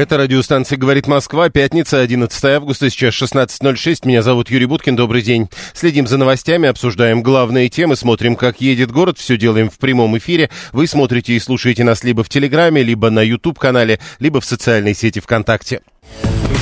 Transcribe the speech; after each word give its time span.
Это 0.00 0.16
радиостанция 0.16 0.78
«Говорит 0.78 1.06
Москва», 1.06 1.50
пятница, 1.50 2.00
11 2.00 2.44
августа, 2.46 2.88
сейчас 2.88 3.12
16.06. 3.20 4.06
Меня 4.08 4.22
зовут 4.22 4.48
Юрий 4.48 4.64
Буткин, 4.64 4.96
добрый 4.96 5.20
день. 5.20 5.50
Следим 5.74 6.06
за 6.06 6.16
новостями, 6.16 6.70
обсуждаем 6.70 7.22
главные 7.22 7.68
темы, 7.68 7.96
смотрим, 7.96 8.34
как 8.34 8.62
едет 8.62 8.90
город, 8.90 9.18
все 9.18 9.36
делаем 9.36 9.68
в 9.68 9.76
прямом 9.76 10.16
эфире. 10.16 10.48
Вы 10.72 10.86
смотрите 10.86 11.34
и 11.34 11.38
слушаете 11.38 11.84
нас 11.84 12.02
либо 12.02 12.24
в 12.24 12.30
Телеграме, 12.30 12.82
либо 12.82 13.10
на 13.10 13.20
YouTube-канале, 13.20 14.00
либо 14.20 14.40
в 14.40 14.46
социальной 14.46 14.94
сети 14.94 15.20
ВКонтакте. 15.20 15.82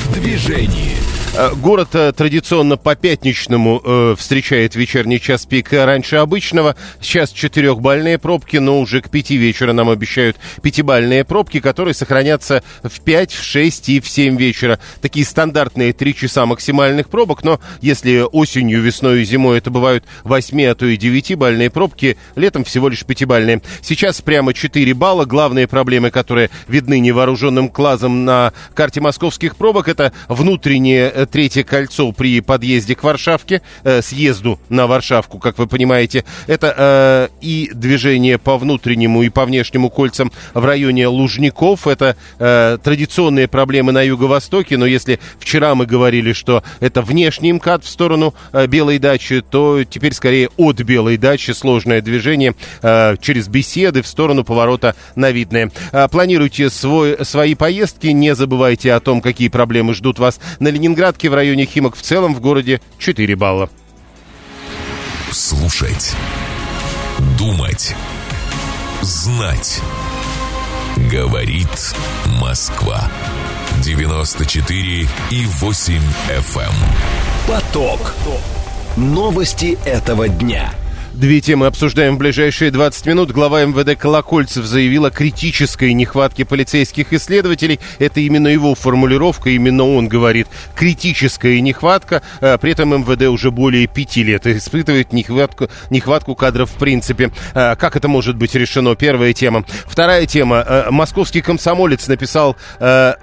В 0.09 0.13
движении. 0.13 1.09
Э, 1.35 1.53
город 1.53 1.89
э, 1.93 2.11
традиционно 2.11 2.75
по 2.75 2.95
пятничному 2.95 3.81
э, 3.83 4.15
встречает 4.17 4.75
вечерний 4.75 5.21
час 5.21 5.45
пик 5.45 5.71
раньше 5.71 6.15
обычного. 6.15 6.75
Сейчас 6.99 7.31
четырехбальные 7.31 8.17
пробки, 8.17 8.57
но 8.57 8.79
уже 8.79 9.01
к 9.01 9.09
пяти 9.09 9.37
вечера 9.37 9.71
нам 9.71 9.89
обещают 9.89 10.37
пятибальные 10.63 11.23
пробки, 11.25 11.59
которые 11.59 11.93
сохранятся 11.93 12.63
в 12.83 12.99
5, 13.01 13.33
в 13.33 13.43
6 13.43 13.89
и 13.89 13.99
в 14.01 14.09
7 14.09 14.37
вечера. 14.37 14.79
Такие 15.01 15.25
стандартные 15.25 15.93
три 15.93 16.15
часа 16.15 16.47
максимальных 16.47 17.09
пробок, 17.09 17.43
но 17.43 17.59
если 17.79 18.25
осенью, 18.31 18.81
весной 18.81 19.21
и 19.21 19.25
зимой 19.25 19.59
это 19.59 19.69
бывают 19.69 20.05
8, 20.23 20.65
а 20.65 20.75
то 20.75 20.87
и 20.87 20.97
9-бальные 20.97 21.69
пробки, 21.69 22.17
летом 22.35 22.63
всего 22.63 22.89
лишь 22.89 23.05
пятибальные. 23.05 23.61
Сейчас 23.81 24.21
прямо 24.21 24.53
4 24.53 24.93
балла. 24.95 25.25
Главные 25.25 25.67
проблемы, 25.67 26.09
которые 26.09 26.49
видны 26.67 26.99
невооруженным 26.99 27.69
глазом 27.69 28.25
на 28.25 28.51
карте 28.73 28.99
московских 28.99 29.55
пробок, 29.55 29.87
это 29.87 29.98
внутренние 30.27 31.09
Э, 31.09 31.25
третье 31.25 31.63
кольцо 31.63 32.11
при 32.11 32.39
подъезде 32.41 32.95
к 32.95 33.03
Варшавке, 33.03 33.61
э, 33.83 34.01
съезду 34.01 34.59
на 34.69 34.87
Варшавку, 34.87 35.39
как 35.39 35.57
вы 35.57 35.67
понимаете. 35.67 36.23
Это 36.47 36.73
э, 36.77 37.27
и 37.41 37.69
движение 37.73 38.37
по 38.37 38.57
внутреннему 38.57 39.23
и 39.23 39.29
по 39.29 39.45
внешнему 39.45 39.89
кольцам 39.89 40.31
в 40.53 40.63
районе 40.63 41.07
Лужников. 41.07 41.87
Это 41.87 42.15
э, 42.39 42.77
традиционные 42.81 43.47
проблемы 43.47 43.91
на 43.91 44.01
юго-востоке, 44.01 44.77
но 44.77 44.85
если 44.85 45.19
вчера 45.39 45.75
мы 45.75 45.85
говорили, 45.85 46.33
что 46.33 46.63
это 46.79 47.01
внешний 47.01 47.51
МКАД 47.53 47.83
в 47.83 47.89
сторону 47.89 48.33
э, 48.53 48.67
Белой 48.67 48.99
дачи, 48.99 49.41
то 49.41 49.83
теперь 49.83 50.13
скорее 50.13 50.49
от 50.57 50.81
Белой 50.81 51.17
дачи 51.17 51.51
сложное 51.51 52.01
движение 52.01 52.55
э, 52.81 53.17
через 53.19 53.47
беседы 53.47 54.01
в 54.01 54.07
сторону 54.07 54.43
поворота 54.43 54.95
на 55.15 55.31
Видное. 55.31 55.71
Э, 55.91 56.07
планируйте 56.07 56.69
свой, 56.69 57.17
свои 57.25 57.55
поездки, 57.55 58.07
не 58.07 58.35
забывайте 58.35 58.93
о 58.93 58.99
том, 58.99 59.21
какие 59.21 59.49
проблемы 59.49 59.88
ждут 59.93 60.19
вас 60.19 60.39
на 60.59 60.67
Ленинград 60.67 60.89
Ленинградке, 60.99 61.29
в 61.29 61.33
районе 61.33 61.65
Химок 61.65 61.95
в 61.95 62.01
целом 62.01 62.35
в 62.35 62.41
городе 62.41 62.81
4 62.97 63.35
балла. 63.35 63.69
Слушать. 65.31 66.13
Думать. 67.37 67.95
Знать. 69.01 69.79
Говорит 71.11 71.95
Москва. 72.41 73.09
94 73.83 75.07
и 75.31 75.45
8 75.45 76.01
FM. 76.29 76.59
Эм. 76.59 76.73
Поток. 77.47 78.13
Новости 78.97 79.77
этого 79.85 80.27
дня. 80.27 80.73
Две 81.19 81.41
темы 81.41 81.65
обсуждаем 81.65 82.15
в 82.15 82.17
ближайшие 82.17 82.71
20 82.71 83.05
минут. 83.05 83.31
Глава 83.31 83.65
МВД 83.65 83.99
Колокольцев 83.99 84.63
заявил 84.63 85.03
о 85.03 85.11
критической 85.11 85.91
нехватке 85.91 86.45
полицейских 86.45 87.11
исследователей. 87.11 87.81
Это 87.99 88.21
именно 88.21 88.47
его 88.47 88.73
формулировка, 88.73 89.49
именно 89.49 89.83
он 89.83 90.07
говорит. 90.07 90.47
Критическая 90.77 91.59
нехватка. 91.59 92.21
А, 92.39 92.57
при 92.57 92.71
этом 92.71 92.97
МВД 93.01 93.23
уже 93.23 93.51
более 93.51 93.85
пяти 93.87 94.23
лет 94.23 94.47
испытывает 94.47 95.11
нехватку, 95.11 95.67
нехватку 95.89 96.35
кадров 96.35 96.71
в 96.71 96.75
принципе. 96.75 97.31
А, 97.53 97.75
как 97.75 97.97
это 97.97 98.07
может 98.07 98.37
быть 98.37 98.55
решено? 98.55 98.95
Первая 98.95 99.33
тема. 99.33 99.65
Вторая 99.87 100.25
тема. 100.25 100.63
А, 100.65 100.89
московский 100.89 101.41
комсомолец 101.41 102.07
написал, 102.07 102.55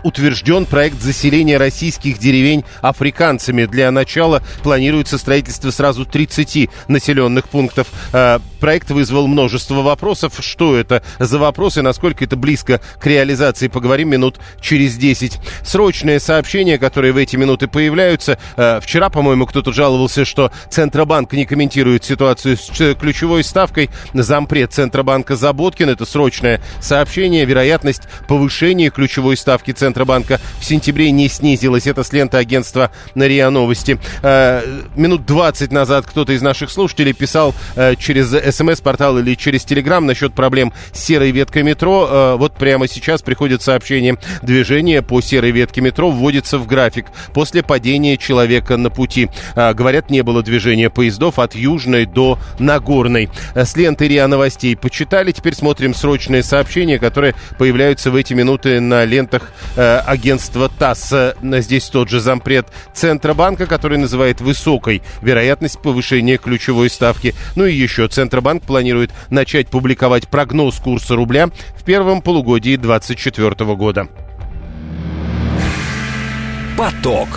утвержден 0.02 0.66
проект 0.66 1.00
заселения 1.00 1.56
российских 1.56 2.18
деревень 2.18 2.62
африканцами. 2.82 3.64
Для 3.64 3.90
начала 3.90 4.42
планируется 4.62 5.16
строительство 5.16 5.70
сразу 5.70 6.04
30 6.04 6.68
населенных 6.88 7.48
пунктов 7.48 7.85
Uh. 8.12 8.38
Проект 8.60 8.90
вызвал 8.90 9.26
множество 9.26 9.82
вопросов. 9.82 10.34
Что 10.40 10.76
это 10.76 11.02
за 11.18 11.38
вопросы, 11.38 11.82
насколько 11.82 12.24
это 12.24 12.36
близко 12.36 12.80
к 12.98 13.06
реализации, 13.06 13.68
поговорим 13.68 14.10
минут 14.10 14.38
через 14.60 14.96
10. 14.96 15.38
Срочные 15.62 16.20
сообщения, 16.20 16.78
которые 16.78 17.12
в 17.12 17.16
эти 17.16 17.36
минуты 17.36 17.68
появляются. 17.68 18.38
Э, 18.56 18.80
вчера, 18.82 19.10
по-моему, 19.10 19.46
кто-то 19.46 19.72
жаловался, 19.72 20.24
что 20.24 20.50
Центробанк 20.70 21.32
не 21.32 21.44
комментирует 21.44 22.04
ситуацию 22.04 22.56
с 22.56 22.94
ключевой 22.94 23.44
ставкой. 23.44 23.90
Зампред 24.14 24.72
Центробанка 24.72 25.36
Заботкин. 25.36 25.90
Это 25.90 26.04
срочное 26.04 26.60
сообщение. 26.80 27.44
Вероятность 27.44 28.02
повышения 28.28 28.90
ключевой 28.90 29.36
ставки 29.36 29.72
Центробанка 29.72 30.40
в 30.60 30.64
сентябре 30.64 31.10
не 31.10 31.28
снизилась. 31.28 31.86
Это 31.86 32.02
с 32.02 32.12
ленты 32.12 32.36
агентства 32.36 32.90
РИА 33.14 33.50
Новости. 33.50 33.98
Э, 34.22 34.62
минут 34.94 35.26
20 35.26 35.72
назад 35.72 36.06
кто-то 36.06 36.32
из 36.32 36.42
наших 36.42 36.70
слушателей 36.70 37.12
писал 37.12 37.54
Э, 37.76 37.94
через 37.94 38.32
смс-портал 38.50 39.18
или 39.18 39.34
через 39.34 39.64
телеграм 39.64 40.04
насчет 40.04 40.34
проблем 40.34 40.72
с 40.92 41.00
серой 41.00 41.30
веткой 41.30 41.62
метро. 41.62 42.08
Э, 42.08 42.36
вот 42.36 42.54
прямо 42.54 42.88
сейчас 42.88 43.22
приходит 43.22 43.62
сообщение. 43.62 44.18
Движение 44.42 45.02
по 45.02 45.20
серой 45.20 45.50
ветке 45.50 45.80
метро 45.80 46.10
вводится 46.10 46.58
в 46.58 46.66
график 46.66 47.06
после 47.32 47.62
падения 47.62 48.16
человека 48.16 48.76
на 48.76 48.90
пути. 48.90 49.28
Э, 49.54 49.72
говорят, 49.74 50.10
не 50.10 50.22
было 50.22 50.42
движения 50.42 50.90
поездов 50.90 51.38
от 51.38 51.54
Южной 51.54 52.06
до 52.06 52.38
Нагорной. 52.58 53.30
С 53.54 53.76
ленты 53.76 54.08
РИА 54.08 54.26
Новостей 54.26 54.76
почитали. 54.76 55.32
Теперь 55.32 55.54
смотрим 55.54 55.94
срочные 55.94 56.42
сообщения, 56.42 56.98
которые 56.98 57.34
появляются 57.58 58.10
в 58.10 58.16
эти 58.16 58.34
минуты 58.34 58.80
на 58.80 59.04
лентах 59.04 59.52
агентства 59.76 60.68
ТАСС. 60.68 61.34
Здесь 61.42 61.88
тот 61.88 62.08
же 62.08 62.20
зампред 62.20 62.66
Центробанка, 62.94 63.66
который 63.66 63.98
называет 63.98 64.40
высокой 64.40 65.02
вероятность 65.22 65.80
повышения 65.80 66.36
ключевой 66.36 66.90
ставки 66.90 67.34
ну 67.54 67.64
и 67.64 67.74
еще 67.74 68.06
Центробанк 68.08 68.35
планирует 68.40 69.12
начать 69.30 69.68
публиковать 69.68 70.28
прогноз 70.28 70.76
курса 70.76 71.16
рубля 71.16 71.48
в 71.76 71.84
первом 71.84 72.22
полугодии 72.22 72.76
2024 72.76 73.74
года. 73.74 74.08
Поток. 76.76 77.28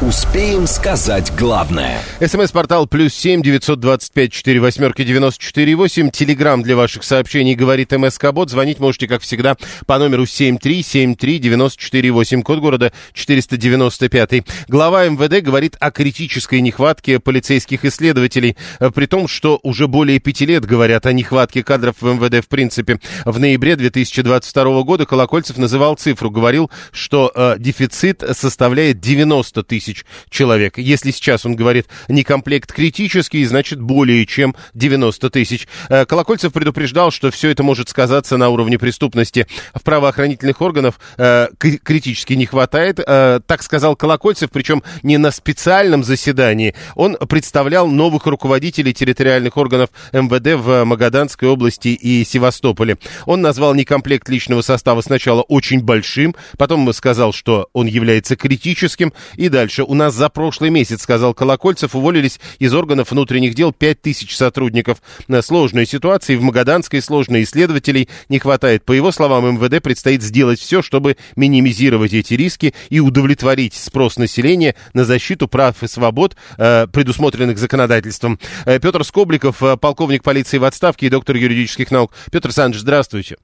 Успеем 0.00 0.66
сказать 0.66 1.30
главное. 1.36 2.00
СМС-портал 2.20 2.86
плюс 2.86 3.12
семь 3.12 3.42
девятьсот 3.42 3.80
двадцать 3.80 4.12
пять 4.12 4.32
четыре 4.32 4.58
восьмерки 4.58 5.04
девяносто 5.04 5.44
четыре 5.44 5.74
восемь. 5.74 6.10
Телеграмм 6.10 6.62
для 6.62 6.74
ваших 6.74 7.04
сообщений 7.04 7.54
говорит 7.54 7.92
МСК 7.92 8.32
Бот. 8.32 8.48
Звонить 8.48 8.80
можете, 8.80 9.06
как 9.06 9.20
всегда, 9.20 9.58
по 9.84 9.98
номеру 9.98 10.24
семь 10.24 10.56
три 10.56 10.82
семь 10.82 11.16
три 11.16 11.38
девяносто 11.38 11.82
четыре 11.82 12.12
восемь. 12.12 12.40
Код 12.40 12.60
города 12.60 12.94
четыреста 13.12 13.58
девяносто 13.58 14.08
пятый. 14.08 14.46
Глава 14.68 15.06
МВД 15.06 15.44
говорит 15.44 15.76
о 15.80 15.90
критической 15.90 16.62
нехватке 16.62 17.20
полицейских 17.20 17.84
исследователей. 17.84 18.56
При 18.94 19.04
том, 19.04 19.28
что 19.28 19.60
уже 19.62 19.86
более 19.86 20.18
пяти 20.18 20.46
лет 20.46 20.64
говорят 20.64 21.04
о 21.04 21.12
нехватке 21.12 21.62
кадров 21.62 21.96
в 22.00 22.06
МВД 22.06 22.42
в 22.42 22.48
принципе. 22.48 23.00
В 23.26 23.38
ноябре 23.38 23.76
2022 23.76 24.82
года 24.82 25.04
Колокольцев 25.04 25.58
называл 25.58 25.96
цифру. 25.96 26.30
Говорил, 26.30 26.70
что 26.90 27.30
э, 27.34 27.56
дефицит 27.58 28.24
составляет 28.32 28.98
90 28.98 29.62
тысяч 29.64 29.89
тысяч 29.90 30.04
человек. 30.28 30.78
Если 30.78 31.10
сейчас 31.10 31.44
он 31.46 31.56
говорит 31.56 31.86
не 32.08 32.22
комплект 32.22 32.72
критический, 32.72 33.44
значит 33.44 33.80
более 33.80 34.26
чем 34.26 34.54
90 34.74 35.30
тысяч. 35.30 35.68
Э, 35.88 36.04
Колокольцев 36.04 36.52
предупреждал, 36.52 37.10
что 37.10 37.30
все 37.30 37.50
это 37.50 37.62
может 37.62 37.88
сказаться 37.88 38.36
на 38.36 38.48
уровне 38.48 38.78
преступности. 38.78 39.46
В 39.74 39.82
правоохранительных 39.82 40.60
органов 40.60 41.00
э, 41.16 41.48
критически 41.58 42.34
не 42.34 42.46
хватает. 42.46 43.00
Э, 43.04 43.40
так 43.46 43.62
сказал 43.62 43.96
Колокольцев, 43.96 44.50
причем 44.50 44.82
не 45.02 45.18
на 45.18 45.30
специальном 45.30 46.04
заседании. 46.04 46.74
Он 46.94 47.16
представлял 47.16 47.88
новых 47.88 48.26
руководителей 48.26 48.92
территориальных 48.92 49.56
органов 49.56 49.90
МВД 50.12 50.60
в 50.60 50.84
Магаданской 50.84 51.48
области 51.48 51.88
и 51.88 52.24
Севастополе. 52.24 52.98
Он 53.26 53.40
назвал 53.40 53.74
некомплект 53.74 54.28
личного 54.28 54.62
состава 54.62 55.00
сначала 55.00 55.42
очень 55.42 55.80
большим, 55.82 56.34
потом 56.56 56.92
сказал, 56.92 57.32
что 57.32 57.68
он 57.72 57.86
является 57.86 58.36
критическим, 58.36 59.12
и 59.36 59.48
дальше 59.48 59.79
дальше. 59.80 59.90
У 59.90 59.94
нас 59.94 60.14
за 60.14 60.28
прошлый 60.28 60.70
месяц, 60.70 61.02
сказал 61.02 61.34
Колокольцев, 61.34 61.94
уволились 61.94 62.40
из 62.58 62.74
органов 62.74 63.10
внутренних 63.10 63.54
дел 63.54 63.72
5 63.72 64.02
тысяч 64.02 64.36
сотрудников. 64.36 65.02
На 65.28 65.42
сложной 65.42 65.86
ситуации 65.86 66.36
в 66.36 66.42
Магаданской 66.42 67.02
сложной 67.02 67.42
исследователей 67.42 68.08
не 68.28 68.38
хватает. 68.38 68.84
По 68.84 68.92
его 68.92 69.12
словам, 69.12 69.56
МВД 69.56 69.82
предстоит 69.82 70.22
сделать 70.22 70.60
все, 70.60 70.82
чтобы 70.82 71.16
минимизировать 71.36 72.12
эти 72.12 72.34
риски 72.34 72.74
и 72.90 73.00
удовлетворить 73.00 73.74
спрос 73.74 74.18
населения 74.18 74.74
на 74.94 75.04
защиту 75.04 75.48
прав 75.48 75.82
и 75.82 75.88
свобод, 75.88 76.36
э, 76.58 76.86
предусмотренных 76.86 77.58
законодательством. 77.58 78.38
Э, 78.66 78.78
Петр 78.78 79.04
Скобликов, 79.04 79.62
э, 79.62 79.76
полковник 79.76 80.22
полиции 80.22 80.58
в 80.58 80.64
отставке 80.64 81.06
и 81.06 81.10
доктор 81.10 81.36
юридических 81.36 81.90
наук. 81.90 82.12
Петр 82.30 82.48
Александрович, 82.48 82.82
здравствуйте. 82.82 83.36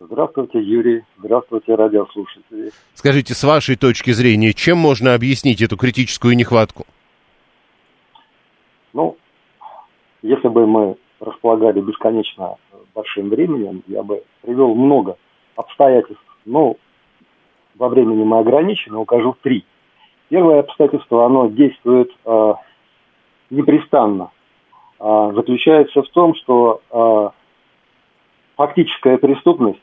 Здравствуйте, 0.00 0.60
Юрий. 0.60 1.02
Здравствуйте, 1.16 1.74
радиослушатели. 1.74 2.70
Скажите, 2.94 3.34
с 3.34 3.42
вашей 3.42 3.74
точки 3.74 4.12
зрения, 4.12 4.52
чем 4.52 4.78
можно 4.78 5.14
объяснить 5.14 5.60
эту 5.60 5.76
критическую 5.76 6.36
нехватку? 6.36 6.84
Ну, 8.92 9.16
если 10.22 10.46
бы 10.46 10.68
мы 10.68 10.96
располагали 11.18 11.80
бесконечно 11.80 12.56
большим 12.94 13.28
временем, 13.28 13.82
я 13.88 14.04
бы 14.04 14.22
привел 14.42 14.76
много 14.76 15.16
обстоятельств. 15.56 16.22
Но 16.44 16.76
во 17.74 17.88
времени 17.88 18.22
мы 18.22 18.38
ограничены, 18.38 18.98
укажу 18.98 19.36
три. 19.42 19.64
Первое 20.28 20.60
обстоятельство, 20.60 21.26
оно 21.26 21.48
действует 21.48 22.10
э, 22.24 22.54
непрестанно. 23.50 24.30
Э, 25.00 25.32
заключается 25.34 26.02
в 26.02 26.08
том, 26.10 26.36
что 26.36 26.82
э, 26.88 27.30
фактическая 28.56 29.18
преступность 29.18 29.80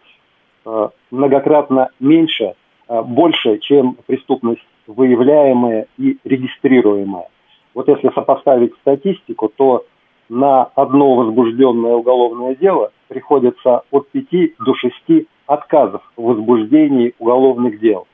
многократно 1.11 1.89
меньше, 1.99 2.55
э, 2.87 3.01
больше, 3.01 3.59
чем 3.59 3.97
преступность 4.05 4.65
выявляемая 4.87 5.87
и 5.97 6.17
регистрируемая. 6.23 7.27
Вот 7.73 7.87
если 7.87 8.09
сопоставить 8.09 8.73
статистику, 8.81 9.51
то 9.55 9.85
на 10.29 10.63
одно 10.75 11.15
возбужденное 11.15 11.93
уголовное 11.93 12.55
дело 12.55 12.91
приходится 13.07 13.83
от 13.91 14.09
5 14.09 14.53
до 14.59 14.73
6 14.75 15.27
отказов 15.45 16.01
в 16.15 16.23
возбуждении 16.23 17.13
уголовных 17.19 17.79
дел. 17.79 18.07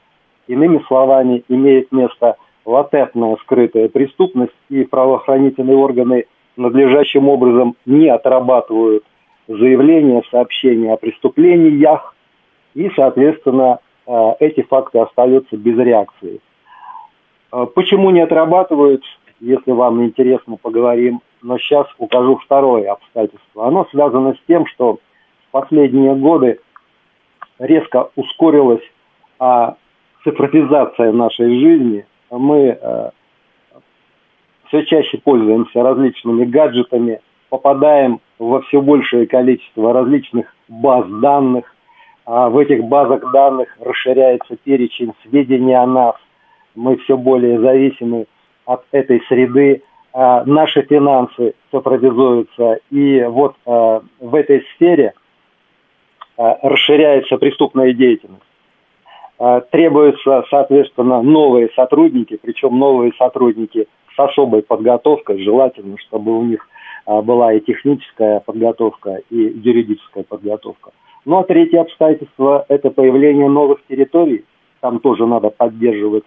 Иными 0.48 0.84
словами, 0.88 1.44
имеет 1.48 1.92
место 1.92 2.36
латентная 2.66 3.38
скрытая 3.38 3.88
преступность, 3.88 4.54
и 4.70 4.84
правоохранительные 4.84 5.78
органы 5.78 6.26
надлежащим 6.58 7.30
образом 7.30 7.76
не 7.86 8.10
отрабатывают 8.10 9.04
заявления, 9.48 10.24
сообщения 10.30 10.94
о 10.94 10.98
преступлениях, 10.98 12.16
и, 12.74 12.90
соответственно, 12.96 13.80
э, 14.08 14.32
эти 14.40 14.62
факты 14.62 15.00
остаются 15.00 15.58
без 15.58 15.78
реакции. 15.78 16.42
Э, 17.52 17.66
почему 17.74 18.12
не 18.12 18.22
отрабатывают, 18.22 19.04
если 19.40 19.72
вам 19.72 20.04
интересно, 20.04 20.58
поговорим. 20.58 21.22
Но 21.42 21.58
сейчас 21.58 21.88
укажу 21.98 22.38
второе 22.38 22.92
обстоятельство. 22.92 23.68
Оно 23.68 23.86
связано 23.92 24.36
с 24.36 24.38
тем, 24.48 24.68
что 24.68 25.00
в 25.48 25.52
последние 25.52 26.16
годы 26.16 26.60
резко 27.58 28.10
ускорилась 28.16 28.84
а, 29.40 29.76
цифровизация 30.24 31.12
нашей 31.12 31.60
жизни. 31.60 32.06
Мы 32.30 32.70
а, 32.70 33.12
все 34.68 34.86
чаще 34.86 35.18
пользуемся 35.18 35.82
различными 35.82 36.46
гаджетами, 36.46 37.22
попадаем 37.50 38.22
во 38.38 38.62
все 38.62 38.82
большее 38.82 39.26
количество 39.28 39.94
различных 39.94 40.56
баз 40.68 41.06
данных. 41.22 41.76
А 42.34 42.48
в 42.48 42.58
этих 42.60 42.86
базах 42.86 43.30
данных 43.34 43.68
расширяется 43.82 44.56
перечень 44.56 45.12
сведений 45.22 45.74
о 45.74 45.86
нас. 45.86 46.16
Мы 46.76 46.96
все 46.96 47.18
более 47.18 47.60
зависимы 47.60 48.26
от 48.64 48.86
этой 48.94 49.22
среды. 49.28 49.84
А 50.14 50.46
наши 50.46 50.82
финансы 50.84 51.56
цифровизуются. 51.72 52.80
И 52.90 53.22
вот 53.24 53.58
а, 53.66 54.02
в 54.22 54.36
этой 54.36 54.64
сфере 54.74 55.14
расширяется 56.38 57.38
преступная 57.38 57.92
деятельность. 57.92 58.42
Требуются, 59.72 60.46
соответственно, 60.50 61.22
новые 61.22 61.70
сотрудники, 61.76 62.40
причем 62.42 62.80
новые 62.80 63.12
сотрудники 63.18 63.88
с 64.16 64.20
особой 64.20 64.62
подготовкой, 64.62 65.44
желательно, 65.44 65.98
чтобы 65.98 66.38
у 66.38 66.44
них 66.44 66.66
была 67.06 67.54
и 67.54 67.60
техническая 67.60 68.40
подготовка, 68.40 69.20
и 69.30 69.36
юридическая 69.36 70.24
подготовка. 70.24 70.92
Ну 71.26 71.40
а 71.40 71.44
третье 71.44 71.82
обстоятельство– 71.82 72.66
это 72.70 72.90
появление 72.90 73.48
новых 73.48 73.80
территорий. 73.88 74.46
Там 74.80 75.00
тоже 75.00 75.26
надо 75.26 75.50
поддерживать 75.50 76.24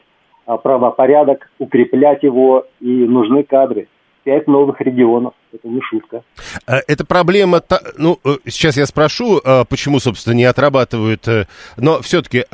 а, 0.47 0.57
правопорядок, 0.57 1.51
укреплять 1.59 2.23
его, 2.23 2.67
и 2.81 2.87
нужны 2.87 3.43
кадры. 3.43 3.89
Пять 4.23 4.47
новых 4.47 4.81
регионов, 4.81 5.35
это 5.53 5.69
не 5.69 5.81
шутка. 5.83 6.23
А, 6.67 6.79
это 6.87 7.05
проблема, 7.05 7.61
ну, 7.99 8.19
э, 8.25 8.37
сейчас 8.47 8.77
я 8.77 8.87
спрошу, 8.87 9.41
а, 9.45 9.65
почему, 9.65 9.99
собственно, 9.99 10.35
не 10.35 10.45
отрабатывают, 10.45 11.27
э, 11.29 11.47
но 11.77 12.01
все-таки 12.01 12.45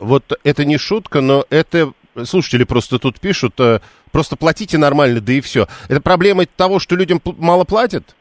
вот 0.00 0.24
это 0.42 0.64
не 0.64 0.78
шутка, 0.78 1.20
но 1.20 1.44
это 1.50 1.92
слушатели 2.24 2.64
просто 2.64 2.98
тут 2.98 3.20
пишут, 3.20 3.58
э, 3.60 3.80
просто 4.12 4.36
платите 4.36 4.78
нормально, 4.78 5.20
да 5.20 5.32
и 5.32 5.40
все. 5.40 5.66
Это 5.88 6.00
проблема 6.00 6.46
того, 6.46 6.78
что 6.78 6.96
людям 6.96 7.20
мало 7.38 7.64
платят? 7.64 8.16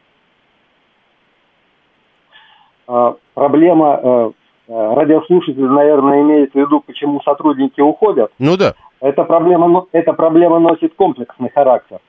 Проблема 3.33 4.33
радиослушатель, 4.67 5.65
наверное, 5.65 6.21
имеет 6.21 6.53
в 6.53 6.55
виду, 6.55 6.81
почему 6.81 7.21
сотрудники 7.21 7.81
уходят. 7.81 8.31
Ну 8.39 8.57
да. 8.57 8.73
Эта 9.01 9.23
проблема, 9.23 9.85
эта 9.91 10.13
проблема 10.13 10.59
носит 10.59 10.93
комплексный 10.95 11.49
характер. 11.49 11.99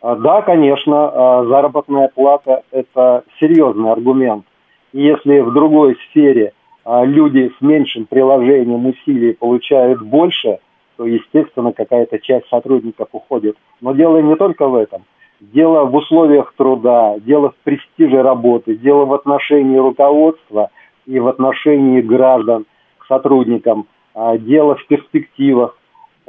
А, 0.00 0.16
да, 0.16 0.42
конечно, 0.42 1.10
а, 1.12 1.44
заработная 1.44 2.08
плата– 2.08 2.62
это 2.70 3.24
серьезный 3.38 3.92
аргумент. 3.92 4.44
И 4.92 5.02
если 5.02 5.40
в 5.40 5.52
другой 5.52 5.96
сфере 6.08 6.52
а, 6.84 7.04
люди 7.04 7.52
с 7.58 7.60
меньшим 7.60 8.06
приложением 8.06 8.86
усилий 8.86 9.34
получают 9.34 10.00
больше, 10.02 10.58
то, 10.96 11.06
естественно, 11.06 11.72
какая-то 11.72 12.18
часть 12.18 12.48
сотрудников 12.48 13.08
уходит. 13.12 13.56
Но 13.80 13.92
дело 13.92 14.18
не 14.18 14.36
только 14.36 14.66
в 14.66 14.74
этом. 14.74 15.04
Дело 15.40 15.84
в 15.86 15.94
условиях 15.94 16.52
труда, 16.56 17.18
дело 17.20 17.50
в 17.50 17.54
престиже 17.64 18.22
работы, 18.22 18.76
дело 18.76 19.06
в 19.06 19.14
отношении 19.14 19.78
руководства 19.78 20.70
и 21.06 21.18
в 21.18 21.28
отношении 21.28 22.02
граждан 22.02 22.66
к 22.98 23.06
сотрудникам, 23.06 23.86
дело 24.14 24.76
в 24.76 24.86
перспективах 24.86 25.76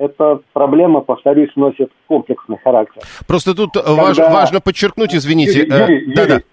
эта 0.02 0.40
проблема, 0.54 1.02
повторюсь, 1.02 1.52
носит 1.56 1.92
комплексный 2.08 2.58
характер. 2.63 3.04
Просто 3.28 3.56
тут 3.56 3.74
Когда... 3.74 3.94
важ, 3.94 4.18
важно 4.18 4.60
подчеркнуть, 4.60 5.14
извините. 5.14 5.60
Юрий, 5.60 5.72
э, 5.72 5.84
Юрий, 5.84 6.14
да, 6.16 6.22
Юрий, 6.24 6.44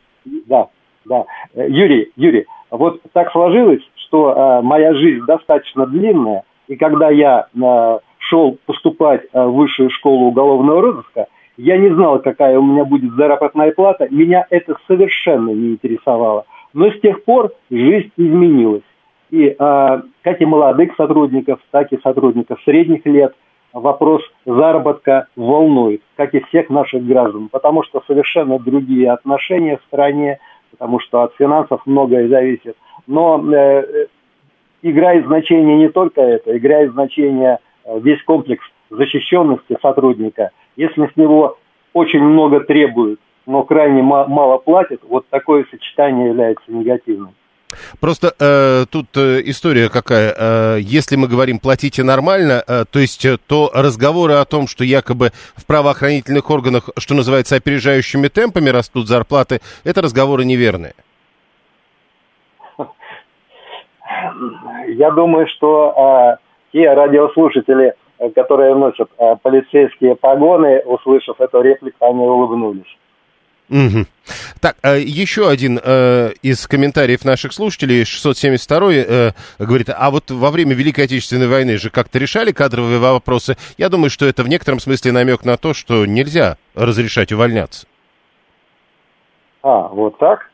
да. 0.46 0.69
да, 1.06 1.25
да. 1.54 1.64
Юрий, 1.64 2.12
Юрий, 2.16 2.46
вот 2.70 3.00
так 3.12 3.32
сложилось, 3.32 3.81
что 4.06 4.32
э, 4.32 4.62
моя 4.62 4.94
жизнь 4.94 5.25
достаточно 5.25 5.87
длинная, 5.87 6.43
и 6.66 6.76
когда 6.76 7.08
я 7.08 7.46
э, 7.54 7.99
шел 8.19 8.58
поступать 8.66 9.22
э, 9.32 9.43
в 9.43 9.54
высшую 9.54 9.90
школу 9.90 10.26
уголовного 10.26 10.82
розыска, 10.82 11.26
я 11.58 11.76
не 11.76 11.93
знал, 11.93 12.20
какая 12.20 12.58
у 12.58 12.62
меня 12.62 12.84
будет 12.84 13.12
заработная 13.14 13.72
плата, 13.72 14.06
меня 14.10 14.46
это 14.49 14.76
совершенно 14.87 15.50
не 15.50 15.72
интересовало. 15.72 16.46
Но 16.72 16.90
с 16.90 17.00
тех 17.00 17.25
пор 17.25 17.52
жизнь 17.69 18.12
изменилась. 18.16 18.82
И 19.31 19.44
э, 19.46 19.55
как 19.58 20.40
и 20.40 20.46
молодых 20.46 20.94
сотрудников, 20.96 21.58
так 21.70 21.93
и 21.93 22.00
сотрудников 22.00 22.61
средних 22.64 23.04
лет 23.04 23.35
вопрос 23.73 24.23
заработка 24.47 25.26
волнует, 25.37 26.00
как 26.16 26.35
и 26.35 26.40
всех 26.44 26.71
наших 26.71 27.04
граждан, 27.04 27.49
потому 27.49 27.82
что 27.82 28.02
совершенно 28.06 28.59
другие 28.59 29.11
отношения 29.11 29.78
в 29.78 29.87
стране, 29.88 30.38
потому 30.71 31.00
что 31.00 31.23
от 31.23 31.35
финансов 31.35 31.82
многое 31.85 32.28
зависит. 32.28 32.76
Но 33.06 33.42
э, 33.52 34.06
играет 34.82 35.26
значение 35.26 35.76
не 35.76 35.88
только 35.88 36.21
это, 36.21 36.56
играет 36.56 36.92
значение 36.92 37.59
э, 37.85 37.99
весь 38.00 38.23
комплекс 38.23 38.64
защищенности 38.90 39.76
сотрудника. 39.82 40.50
Если 40.78 41.06
с 41.08 41.16
него 41.16 41.58
очень 41.92 42.23
много 42.23 42.61
требуют, 42.61 43.18
но 43.47 43.64
крайне 43.64 44.00
мало 44.00 44.58
платят, 44.58 45.00
вот 45.02 45.26
такое 45.28 45.66
сочетание 45.73 46.28
является 46.28 46.70
негативным. 46.70 47.35
Просто 48.00 48.32
э, 48.38 48.87
тут 48.88 49.08
э, 49.16 49.42
история 49.44 49.88
какая. 49.88 50.35
Э, 50.38 50.78
если 50.80 51.16
мы 51.16 51.26
говорим 51.26 51.58
платите 51.58 52.04
нормально, 52.04 52.62
э, 52.66 52.85
то 52.88 53.00
есть 53.00 53.25
э, 53.25 53.38
то 53.44 53.73
разговоры 53.75 54.35
о 54.35 54.44
том, 54.44 54.68
что 54.68 54.85
якобы 54.85 55.32
в 55.56 55.66
правоохранительных 55.66 56.49
органах, 56.49 56.90
что 56.97 57.14
называется, 57.14 57.56
опережающими 57.56 58.28
темпами 58.28 58.70
растут 58.70 59.08
зарплаты, 59.08 59.61
это 59.82 60.00
разговоры 60.00 60.44
неверные. 60.44 60.94
Я 64.87 65.11
думаю, 65.11 65.49
что 65.49 66.38
э, 66.40 66.73
те 66.73 66.94
радиослушатели, 66.94 67.94
которые 68.34 68.75
носят 68.75 69.08
э, 69.18 69.37
полицейские 69.42 70.16
погоны, 70.16 70.80
услышав 70.80 71.40
эту 71.40 71.60
реплику, 71.60 72.04
они 72.04 72.25
улыбнулись. 72.25 72.96
Угу. 73.70 74.06
Так, 74.60 74.76
э, 74.82 75.00
еще 75.00 75.48
один 75.50 75.78
э, 75.82 76.30
из 76.42 76.66
комментариев 76.66 77.25
наших 77.25 77.52
слушателей, 77.52 78.04
672 78.04 78.92
э, 78.92 79.32
говорит, 79.58 79.90
а 79.94 80.10
вот 80.10 80.30
во 80.30 80.50
время 80.50 80.75
Великой 80.75 81.04
Отечественной 81.04 81.48
войны 81.48 81.76
же 81.76 81.90
как-то 81.90 82.18
решали 82.18 82.52
кадровые 82.52 82.98
вопросы. 82.98 83.56
Я 83.76 83.90
думаю, 83.90 84.10
что 84.10 84.26
это 84.26 84.42
в 84.42 84.48
некотором 84.48 84.80
смысле 84.80 85.12
намек 85.12 85.44
на 85.44 85.58
то, 85.58 85.75
что 85.75 86.06
нельзя 86.06 86.56
разрешать 86.75 87.30
увольняться. 87.30 87.87
А, 89.62 89.88
вот 89.88 90.16
так? 90.18 90.50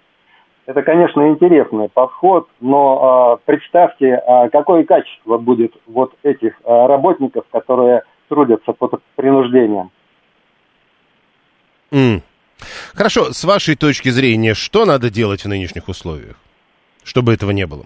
Это, 0.67 0.83
конечно, 0.83 1.29
интересный 1.29 1.91
подход, 1.91 2.49
но 2.61 3.39
э, 3.39 3.43
представьте, 3.45 4.07
э, 4.07 4.49
какое 4.49 4.85
качество 4.85 5.37
будет 5.37 5.75
вот 5.87 6.15
этих 6.23 6.55
э, 6.65 6.87
работников, 6.87 7.45
которые 7.53 8.03
трудятся 8.29 8.73
под 8.73 9.03
принуждением. 9.15 9.91
Mm. 11.91 12.23
Хорошо, 12.95 13.33
с 13.33 13.45
вашей 13.45 13.77
точки 13.77 14.09
зрения, 14.09 14.55
что 14.55 14.87
надо 14.87 15.11
делать 15.11 15.43
в 15.45 15.49
нынешних 15.49 15.89
условиях, 15.89 16.37
чтобы 17.05 17.35
этого 17.35 17.51
не 17.51 17.67
было? 17.67 17.85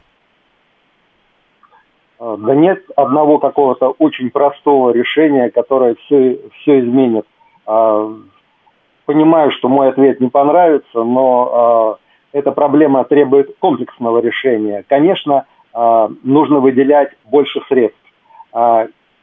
Да 2.20 2.54
нет 2.54 2.84
одного 2.96 3.38
какого-то 3.38 3.90
очень 3.98 4.30
простого 4.30 4.90
решения, 4.90 5.50
которое 5.50 5.96
все, 6.04 6.38
все 6.60 6.80
изменит. 6.80 7.26
Понимаю, 7.64 9.52
что 9.52 9.68
мой 9.68 9.88
ответ 9.88 10.20
не 10.20 10.28
понравится, 10.28 11.04
но 11.04 11.98
эта 12.32 12.52
проблема 12.52 13.04
требует 13.04 13.56
комплексного 13.58 14.20
решения. 14.20 14.84
Конечно, 14.88 15.46
нужно 15.74 16.60
выделять 16.60 17.10
больше 17.24 17.60
средств. 17.68 17.98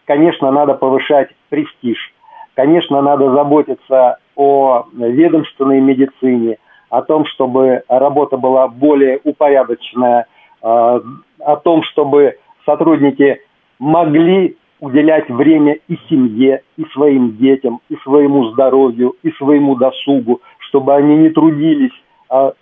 Конечно, 0.06 0.52
надо 0.52 0.76
повышать 0.76 1.30
престиж. 1.50 2.14
Конечно, 2.56 3.02
надо 3.02 3.32
заботиться 3.32 4.18
о 4.36 4.86
ведомственной 4.94 5.82
медицине, 5.82 6.58
о 6.90 7.02
том, 7.02 7.26
чтобы 7.26 7.84
работа 7.88 8.38
была 8.38 8.68
более 8.68 9.20
упорядоченная, 9.24 10.28
о 10.62 11.56
том, 11.64 11.84
чтобы 11.84 12.38
сотрудники 12.66 13.42
могли 13.80 14.58
уделять 14.80 15.30
время 15.30 15.78
и 15.88 15.98
семье, 16.10 16.62
и 16.78 16.86
своим 16.94 17.38
детям, 17.38 17.82
и 17.90 17.96
своему 18.04 18.46
здоровью, 18.52 19.16
и 19.24 19.32
своему 19.32 19.76
досугу, 19.76 20.42
чтобы 20.60 20.94
они 20.94 21.18
не 21.18 21.30
трудились 21.30 21.94
а 22.30 22.54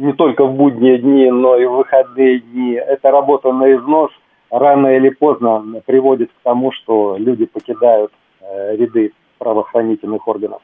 не 0.00 0.14
только 0.14 0.46
в 0.46 0.54
будние 0.54 0.98
дни, 0.98 1.30
но 1.30 1.56
и 1.56 1.66
в 1.66 1.72
выходные 1.72 2.40
дни. 2.40 2.72
Эта 2.72 3.10
работа 3.10 3.52
на 3.52 3.70
износ 3.74 4.10
рано 4.50 4.96
или 4.96 5.10
поздно 5.10 5.62
приводит 5.86 6.30
к 6.30 6.42
тому, 6.42 6.72
что 6.72 7.16
люди 7.18 7.44
покидают 7.44 8.10
э, 8.40 8.76
ряды 8.76 9.12
правоохранительных 9.38 10.26
органов. 10.26 10.62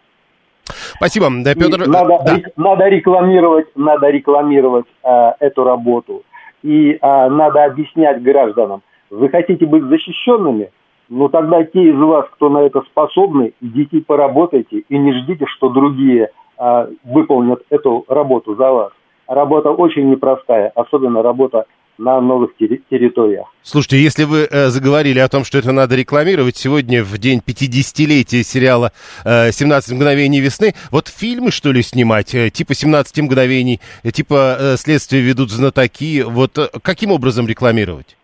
Спасибо, 0.97 1.27
да, 1.45 1.55
Петр. 1.55 1.87
надо, 1.87 2.19
да. 2.25 2.37
надо 2.57 2.89
рекламировать, 2.89 3.69
надо 3.77 4.09
рекламировать 4.09 4.87
э, 5.05 5.33
эту 5.41 5.65
работу 5.65 6.23
и 6.63 6.93
э, 6.93 7.29
надо 7.29 7.65
объяснять 7.65 8.23
гражданам, 8.23 8.83
вы 9.11 9.29
хотите 9.29 9.67
быть 9.67 9.85
защищенными, 9.85 10.71
ну 11.09 11.29
тогда 11.29 11.63
те 11.63 11.91
из 11.91 11.97
вас, 11.97 12.27
кто 12.33 12.49
на 12.49 12.59
это 12.59 12.81
способны, 12.83 13.53
идите 13.61 14.01
поработайте 14.01 14.79
и 14.79 14.99
не 14.99 15.13
ждите, 15.13 15.45
что 15.47 15.69
другие 15.69 16.31
э, 16.59 16.87
выполнят 17.05 17.63
эту 17.71 18.05
работу 18.09 18.57
за 18.57 18.73
вас. 18.73 18.93
Работа 19.27 19.71
очень 19.71 20.11
непростая, 20.11 20.71
особенно 20.75 21.23
работа 21.23 21.67
на 21.99 22.21
новых 22.21 22.57
территориях. 22.57 23.47
Слушайте, 23.63 23.99
если 23.99 24.25
вы 24.25 24.47
э, 24.51 24.67
заговорили 24.69 25.19
о 25.19 25.29
том, 25.29 25.45
что 25.45 25.59
это 25.59 25.73
надо 25.73 25.97
рекламировать, 25.97 26.57
сегодня 26.57 27.03
в 27.03 27.17
день 27.19 27.41
50-летия 27.45 28.43
сериала 28.43 28.93
э, 29.25 29.49
«17 29.49 29.95
мгновений 29.95 30.41
весны», 30.41 30.75
вот 30.91 31.09
фильмы, 31.09 31.51
что 31.51 31.73
ли, 31.73 31.83
снимать, 31.83 32.35
э, 32.35 32.51
типа 32.51 32.73
«17 32.73 33.23
мгновений», 33.23 33.81
э, 34.05 34.11
типа 34.11 34.57
э, 34.59 34.77
«Следствие 34.77 35.23
ведут 35.23 35.51
знатоки», 35.51 36.23
вот 36.23 36.59
э, 36.59 36.69
каким 36.83 37.13
образом 37.13 37.47
рекламировать? 37.47 38.17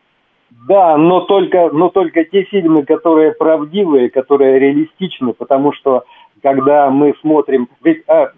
Да, 0.68 0.96
но 0.96 1.20
только, 1.20 1.70
но 1.72 1.88
только 1.88 2.24
те 2.24 2.42
фильмы, 2.44 2.84
которые 2.84 3.32
правдивые, 3.32 4.10
которые 4.10 4.60
реалистичны, 4.60 5.32
потому 5.32 5.72
что 5.72 6.04
когда 6.42 6.90
мы 6.90 7.14
смотрим... 7.20 7.68
Ведь, 7.82 8.02
а, 8.08 8.30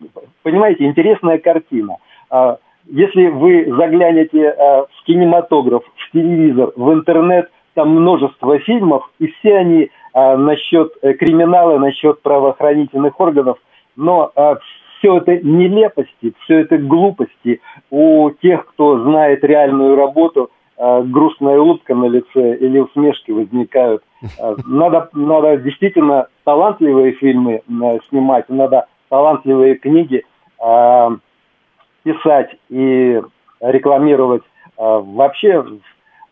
понимаете, 0.43 0.85
интересная 0.85 1.39
картина. 1.39 1.97
А, 2.35 2.59
если 2.87 3.29
вы 3.29 3.73
заглянете 3.79 4.43
э, 4.43 4.83
в 4.83 5.05
кинематограф, 5.07 5.85
в 5.85 6.11
телевизор, 6.11 6.73
в 6.75 6.93
интернет, 6.93 7.49
там 7.75 7.91
множество 7.91 8.59
фильмов, 8.59 9.09
и 9.21 9.29
все 9.29 9.59
они 9.59 9.83
э, 10.15 10.37
насчет 10.37 10.93
э, 11.03 11.13
криминала, 11.13 11.79
насчет 11.79 12.21
правоохранительных 12.23 13.19
органов, 13.21 13.59
но 13.97 14.33
все 14.99 15.19
это 15.19 15.37
нелепости, 15.39 16.35
все 16.41 16.63
это 16.63 16.79
глупости. 16.79 17.61
У 17.91 18.31
тех, 18.43 18.67
кто 18.67 19.05
знает 19.05 19.45
реальную 19.45 19.95
работу, 19.95 20.51
грустная 20.77 21.61
улыбка 21.61 21.95
на 21.95 22.07
лице 22.07 22.57
или 22.57 22.81
усмешки 22.81 23.31
возникают. 23.31 24.03
Надо, 24.67 25.09
надо 25.13 25.59
действительно 25.59 26.27
талантливые 26.43 27.13
фильмы 27.13 27.63
снимать, 28.09 28.49
надо 28.49 28.87
талантливые 29.09 29.77
книги 29.77 30.25
писать 32.05 32.51
и 32.69 33.21
рекламировать 33.61 34.43
э, 34.43 34.47
вообще 34.79 35.65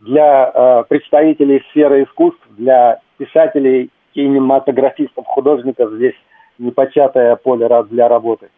для 0.01 0.51
э, 0.55 0.85
представителей 0.89 1.65
сферы 1.71 2.05
искусств, 2.05 2.41
для 2.51 3.01
писателей, 3.19 3.91
кинематографистов, 4.15 5.27
художников 5.27 5.93
здесь 5.95 6.15
непочатое 6.59 7.37
поле 7.37 7.69
для 7.91 8.09
работы. 8.09 8.49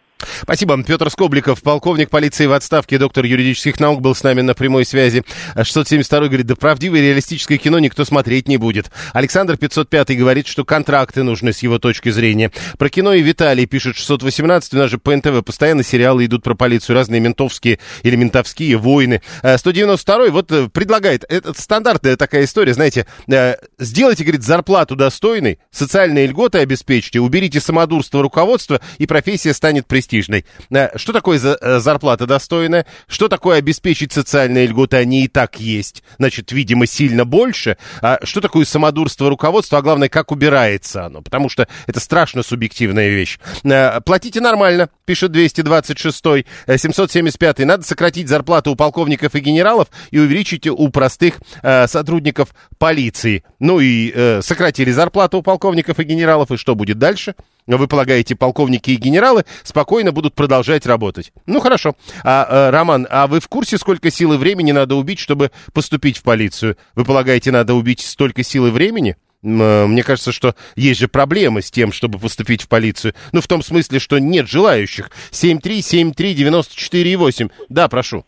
Спасибо. 0.43 0.83
Петр 0.83 1.11
Скобликов, 1.11 1.63
полковник 1.63 2.11
полиции 2.11 2.47
в 2.47 2.53
отставке, 2.53 2.99
доктор 2.99 3.25
юридических 3.25 3.79
наук, 3.81 4.01
был 4.01 4.15
с 4.15 4.23
нами 4.23 4.41
на 4.41 4.55
прямой 4.55 4.85
связи. 4.85 5.25
672 5.57 6.29
говорит, 6.29 6.47
да 6.47 6.57
правдивое 6.57 7.01
реалистическое 7.01 7.59
кино 7.59 7.79
никто 7.79 8.05
смотреть 8.05 8.49
не 8.49 8.57
будет. 8.57 8.91
Александр 9.13 9.57
505 9.57 10.17
говорит, 10.17 10.47
что 10.47 10.65
контракты 10.65 11.23
нужны 11.23 11.53
с 11.53 11.63
его 11.63 11.79
точки 11.79 12.11
зрения. 12.11 12.51
Про 12.79 12.89
кино 12.89 13.13
и 13.13 13.23
Виталий 13.23 13.67
пишет 13.67 13.97
618, 13.97 14.75
у 14.75 14.77
нас 14.77 14.91
же 14.91 14.99
по 14.99 15.15
НТВ 15.15 15.45
постоянно 15.45 15.83
сериалы 15.83 16.25
идут 16.25 16.43
про 16.43 16.55
полицию, 16.55 16.97
разные 16.97 17.21
ментовские 17.21 17.79
или 18.03 18.17
ментовские 18.17 18.77
войны. 18.77 19.23
192 19.43 20.31
вот 20.31 20.51
э, 20.53 20.69
предлагает, 20.69 21.25
это 21.29 21.53
стандартная 21.55 22.17
такая 22.17 22.45
история, 22.45 22.75
знаете, 22.75 23.07
э, 23.29 23.57
сделайте, 23.79 24.25
говорит, 24.25 24.43
зарплату 24.43 24.97
достойной, 24.97 25.59
социальные 25.71 26.27
льготы 26.27 26.59
обеспечьте, 26.59 27.21
уберите 27.21 27.61
самодурство 27.61 28.23
руководства, 28.23 28.81
и 28.99 29.07
профессия 29.07 29.53
станет 29.53 29.87
престижной 29.87 30.14
престижной. 30.15 30.45
Э, 30.71 30.97
что 30.97 31.13
такое 31.13 31.39
э, 31.39 31.79
зарплата 31.81 32.27
достойная? 32.27 32.87
Что 33.09 33.29
такое 33.29 33.59
обеспечить 33.59 34.13
социальные 34.13 34.67
льготы? 34.67 34.97
Они 34.97 35.25
и 35.25 35.29
так 35.29 35.61
есть. 35.61 36.03
Значит, 36.19 36.53
видимо, 36.53 36.87
сильно 36.87 37.25
больше. 37.25 37.77
А 38.01 38.19
что 38.23 38.41
такое 38.41 38.65
самодурство 38.65 39.29
руководства? 39.29 39.79
А 39.79 39.83
главное, 39.83 40.09
как 40.09 40.33
убирается 40.33 41.07
оно? 41.07 41.23
Потому 41.23 41.49
что 41.49 41.69
это 41.87 42.01
страшно 42.01 42.43
субъективная 42.43 43.09
вещь. 43.09 43.39
Э, 43.65 44.01
платите 44.01 44.41
нормально, 44.41 44.89
пишет 45.05 45.33
226 45.33 46.47
775 46.67 47.59
Надо 47.61 47.83
сократить 47.85 48.29
зарплату 48.29 48.73
у 48.73 48.77
полковников 48.77 49.35
и 49.35 49.41
генералов 49.41 49.89
и 50.11 50.19
увеличить 50.19 50.67
у 50.67 50.89
простых 50.89 51.41
сотрудников 51.63 52.55
полиции. 52.79 53.45
Ну 53.59 53.81
и 53.81 54.41
сократили 54.43 54.91
зарплату 54.91 55.39
у 55.39 55.43
полковников 55.43 55.99
и 55.99 56.05
генералов. 56.05 56.51
И 56.51 56.57
что 56.57 56.75
будет 56.75 56.99
дальше? 56.99 57.35
Вы 57.67 57.89
полагаете, 57.89 58.37
полковники 58.37 58.91
и 58.91 58.97
генералы 58.97 59.45
спокойно 59.63 60.13
будут 60.13 60.35
продолжать 60.35 60.85
работать? 60.85 61.33
Ну, 61.47 61.61
хорошо. 61.61 61.95
А, 62.23 62.47
а, 62.49 62.71
Роман, 62.71 63.07
а 63.11 63.27
вы 63.27 63.41
в 63.41 63.49
курсе, 63.49 63.79
сколько 63.79 64.11
сил 64.11 64.35
и 64.35 64.37
времени 64.37 64.73
надо 64.73 64.97
убить, 64.97 65.19
чтобы 65.19 65.51
поступить 65.73 66.19
в 66.19 66.23
полицию? 66.23 66.77
Вы 66.95 67.05
полагаете, 67.05 67.51
надо 67.51 67.73
убить 67.75 68.01
столько 68.01 68.43
сил 68.43 68.67
и 68.67 68.71
времени? 68.71 69.17
Э, 69.43 69.87
мне 69.87 70.03
кажется, 70.03 70.33
что 70.33 70.55
есть 70.77 71.01
же 71.01 71.09
проблемы 71.09 71.63
с 71.63 71.71
тем, 71.71 71.91
чтобы 71.93 72.19
поступить 72.19 72.61
в 72.63 72.69
полицию. 72.69 73.15
Ну, 73.33 73.41
в 73.41 73.47
том 73.47 73.63
смысле, 73.63 73.99
что 73.99 74.19
нет 74.19 74.47
желающих. 74.47 75.11
7373948. 75.31 77.51
Да, 77.71 77.89
прошу. 77.89 78.27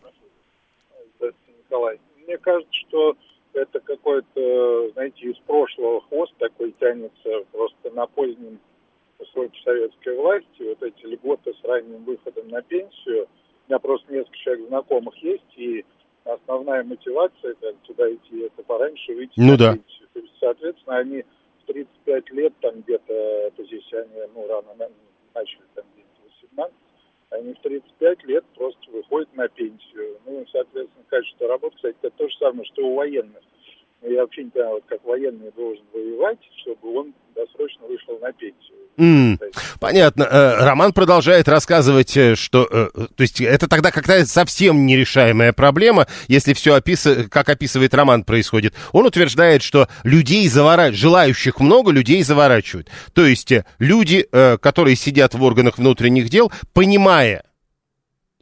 Николай, 1.21 1.99
мне 2.25 2.39
кажется, 2.39 2.73
что 2.87 3.15
это 3.53 3.79
какой-то, 3.81 4.89
знаете, 4.93 5.27
из 5.27 5.37
прошлого 5.45 6.01
хвост 6.09 6.33
такой 6.39 6.73
тянется 6.79 7.43
просто 7.51 7.91
на 7.95 8.07
позднем 8.07 8.57
сроки 9.25 9.59
советской 9.63 10.15
власти, 10.15 10.63
вот 10.63 10.81
эти 10.83 11.05
льготы 11.05 11.53
с 11.53 11.63
ранним 11.63 12.03
выходом 12.03 12.49
на 12.49 12.61
пенсию, 12.61 13.23
у 13.25 13.69
меня 13.69 13.79
просто 13.79 14.11
несколько 14.11 14.37
человек 14.37 14.67
знакомых 14.67 15.17
есть, 15.17 15.57
и 15.57 15.85
основная 16.23 16.83
мотивация, 16.83 17.55
как 17.55 17.75
туда 17.83 18.13
идти, 18.13 18.41
это 18.41 18.63
пораньше 18.63 19.13
выйти 19.13 19.33
ну, 19.37 19.51
на 19.51 19.57
да. 19.57 19.73
пенсию. 19.73 20.07
То 20.13 20.19
есть, 20.19 20.33
соответственно, 20.39 20.97
они 20.97 21.23
в 21.63 21.65
35 21.65 22.29
лет, 22.31 22.53
там 22.61 22.81
где-то, 22.81 23.13
это 23.13 23.63
здесь 23.63 23.93
они, 23.93 24.21
ну, 24.35 24.47
рано 24.47 24.69
начали, 25.33 25.61
там 25.73 25.85
где-то 25.93 26.29
18, 26.51 26.73
они 27.29 27.53
в 27.53 27.59
35 27.59 28.23
лет 28.25 28.45
просто 28.55 28.91
выходят 28.91 29.33
на 29.35 29.47
пенсию. 29.47 30.17
Ну, 30.25 30.45
соответственно, 30.51 31.05
качество 31.09 31.47
работы, 31.47 31.75
кстати, 31.75 31.97
это 32.01 32.15
то 32.17 32.29
же 32.29 32.37
самое, 32.37 32.65
что 32.65 32.87
у 32.87 32.95
военных. 32.95 33.43
Я 34.01 34.21
вообще 34.21 34.43
не 34.43 34.51
понимаю, 34.51 34.75
вот 34.75 34.83
как 34.85 35.03
военный 35.03 35.51
должен 35.51 35.83
воевать, 35.91 36.39
чтобы 36.61 36.99
он 36.99 37.13
досрочно 37.33 37.87
вышел 37.87 38.17
на 38.19 38.31
пенсию. 38.31 38.86
Mm, 38.97 39.39
понятно. 39.79 40.23
Э, 40.23 40.65
Роман 40.65 40.91
продолжает 40.91 41.47
рассказывать, 41.47 42.17
э, 42.17 42.35
что... 42.35 42.67
Э, 42.69 42.89
то 43.15 43.21
есть 43.21 43.39
это 43.39 43.67
тогда 43.67 43.91
какая-то 43.91 44.27
совсем 44.27 44.87
нерешаемая 44.87 45.53
проблема, 45.53 46.07
если 46.27 46.53
все, 46.53 46.75
опис... 46.75 47.07
как 47.29 47.49
описывает 47.49 47.93
Роман, 47.93 48.23
происходит. 48.23 48.73
Он 48.93 49.05
утверждает, 49.05 49.61
что 49.61 49.87
людей 50.03 50.47
заворачивают, 50.49 50.97
желающих 50.99 51.59
много, 51.59 51.91
людей 51.91 52.23
заворачивают. 52.23 52.89
То 53.13 53.25
есть 53.25 53.53
люди, 53.77 54.27
которые 54.61 54.95
сидят 54.95 55.35
в 55.35 55.43
органах 55.43 55.77
внутренних 55.77 56.29
дел, 56.29 56.51
понимая, 56.73 57.43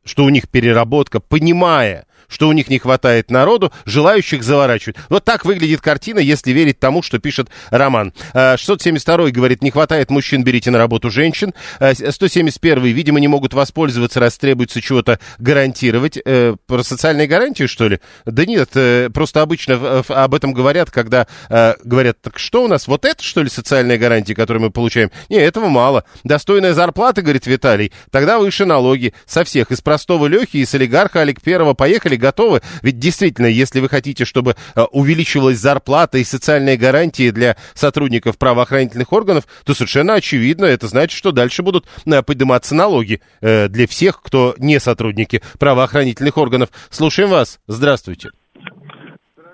что 0.06 0.24
у 0.24 0.30
них 0.30 0.48
переработка, 0.50 1.20
понимая, 1.20 2.06
что 2.28 2.48
у 2.48 2.52
них 2.52 2.70
не 2.70 2.80
хватает 2.80 3.32
народу, 3.32 3.72
желающих 3.86 4.44
заворачивать. 4.44 4.98
Вот 5.10 5.24
так 5.24 5.46
выглядит 5.46 5.82
картина, 5.82 6.20
если 6.20 6.52
верить 6.52 6.80
тому, 6.80 7.02
что 7.02 7.20
пишет 7.20 7.50
Роман. 7.70 8.14
672 8.34 9.32
говорит, 9.32 9.62
не 9.62 9.72
хватает 9.72 10.10
мужчин, 10.10 10.44
берите 10.44 10.72
на 10.72 10.78
работу 10.78 11.10
женщин. 11.10 11.54
171 11.80 12.84
видимо, 12.84 13.20
не 13.20 13.28
могут 13.28 13.54
воспользоваться, 13.54 14.20
раз 14.20 14.38
требуется 14.38 14.82
чего-то 14.82 15.20
гарантировать. 15.40 16.18
Э, 16.26 16.56
про 16.68 16.84
социальные 16.84 17.28
гарантии, 17.28 17.66
что 17.66 17.88
ли? 17.88 18.00
Да 18.26 18.46
нет, 18.46 18.70
э, 18.76 19.10
просто 19.14 19.42
обычно 19.42 20.04
об 20.08 20.34
этом 20.34 20.54
говорят, 20.54 20.92
когда 20.92 21.28
э, 21.50 21.74
говорят, 21.84 22.22
так 22.22 22.40
что 22.40 22.64
у 22.64 22.68
нас, 22.68 22.88
вот 22.88 23.06
это, 23.06 23.24
что 23.24 23.42
ли, 23.42 23.50
социальные 23.50 23.98
гарантии, 23.98 24.34
которые 24.34 24.62
мы 24.62 24.72
получаем? 24.72 25.12
Не, 25.30 25.38
этого 25.38 25.68
мало. 25.68 26.06
Достойная 26.24 26.74
зарплата, 26.74 27.22
говорит 27.22 27.48
Виталий, 27.48 27.92
тогда 28.12 28.40
выше 28.40 28.66
налоги. 28.66 29.14
Со 29.26 29.44
всех, 29.44 29.72
из 29.72 29.82
простого 29.82 30.28
Лехи, 30.28 30.58
из 30.58 30.74
олигарха 30.74 31.22
Олег 31.22 31.42
Первого, 31.42 31.74
поехали, 31.74 32.15
готовы. 32.18 32.62
Ведь 32.82 33.00
действительно, 33.00 33.48
если 33.48 33.80
вы 33.80 33.90
хотите, 33.90 34.26
чтобы 34.26 34.56
увеличивалась 34.92 35.58
зарплата 35.58 36.18
и 36.18 36.24
социальные 36.24 36.78
гарантии 36.78 37.32
для 37.32 37.58
сотрудников 37.74 38.38
правоохранительных 38.38 39.12
органов, 39.14 39.46
то 39.66 39.74
совершенно 39.74 40.14
очевидно, 40.14 40.66
это 40.66 40.88
значит, 40.88 41.18
что 41.18 41.32
дальше 41.32 41.64
будут 41.64 41.86
подниматься 42.26 42.76
налоги 42.76 43.22
для 43.42 43.88
всех, 43.88 44.22
кто 44.22 44.56
не 44.58 44.80
сотрудники 44.80 45.42
правоохранительных 45.60 46.38
органов. 46.38 46.70
Слушаем 46.90 47.30
вас. 47.30 47.60
Здравствуйте. 47.68 48.32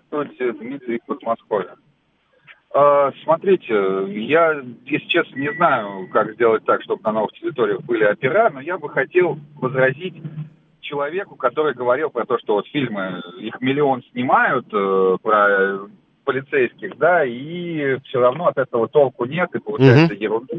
Здравствуйте, 0.09 0.51
Дмитрий 0.59 0.99
Подмосковье. 1.05 1.71
А, 2.73 3.11
смотрите, 3.23 3.73
я, 4.07 4.61
если 4.85 5.07
честно, 5.07 5.35
не 5.37 5.53
знаю, 5.55 6.07
как 6.11 6.33
сделать 6.35 6.63
так, 6.63 6.81
чтобы 6.83 7.01
на 7.03 7.11
новых 7.11 7.31
территориях 7.33 7.81
были 7.81 8.05
опера, 8.05 8.49
но 8.49 8.61
я 8.61 8.77
бы 8.77 8.89
хотел 8.89 9.37
возразить 9.55 10.15
человеку, 10.81 11.35
который 11.35 11.73
говорил 11.73 12.09
про 12.09 12.25
то, 12.25 12.37
что 12.39 12.55
вот 12.55 12.67
фильмы, 12.67 13.21
их 13.39 13.59
миллион 13.61 14.03
снимают 14.11 14.67
э, 14.73 15.17
про 15.21 15.87
полицейских, 16.23 16.97
да, 16.97 17.25
и 17.25 17.97
все 18.05 18.19
равно 18.19 18.47
от 18.47 18.57
этого 18.57 18.87
толку 18.87 19.25
нет, 19.25 19.49
и 19.55 19.59
получается 19.59 20.13
mm-hmm. 20.13 20.23
ерунда. 20.23 20.53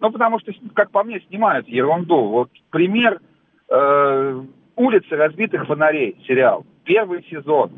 Ну, 0.00 0.10
потому 0.10 0.40
что, 0.40 0.52
как 0.74 0.90
по 0.90 1.04
мне, 1.04 1.20
снимают 1.28 1.68
ерунду. 1.68 2.28
Вот 2.28 2.50
пример 2.70 3.20
э, 3.68 4.42
«Улицы 4.74 5.16
разбитых 5.16 5.66
фонарей» 5.66 6.16
сериал. 6.26 6.66
Первый 6.84 7.24
сезон. 7.30 7.70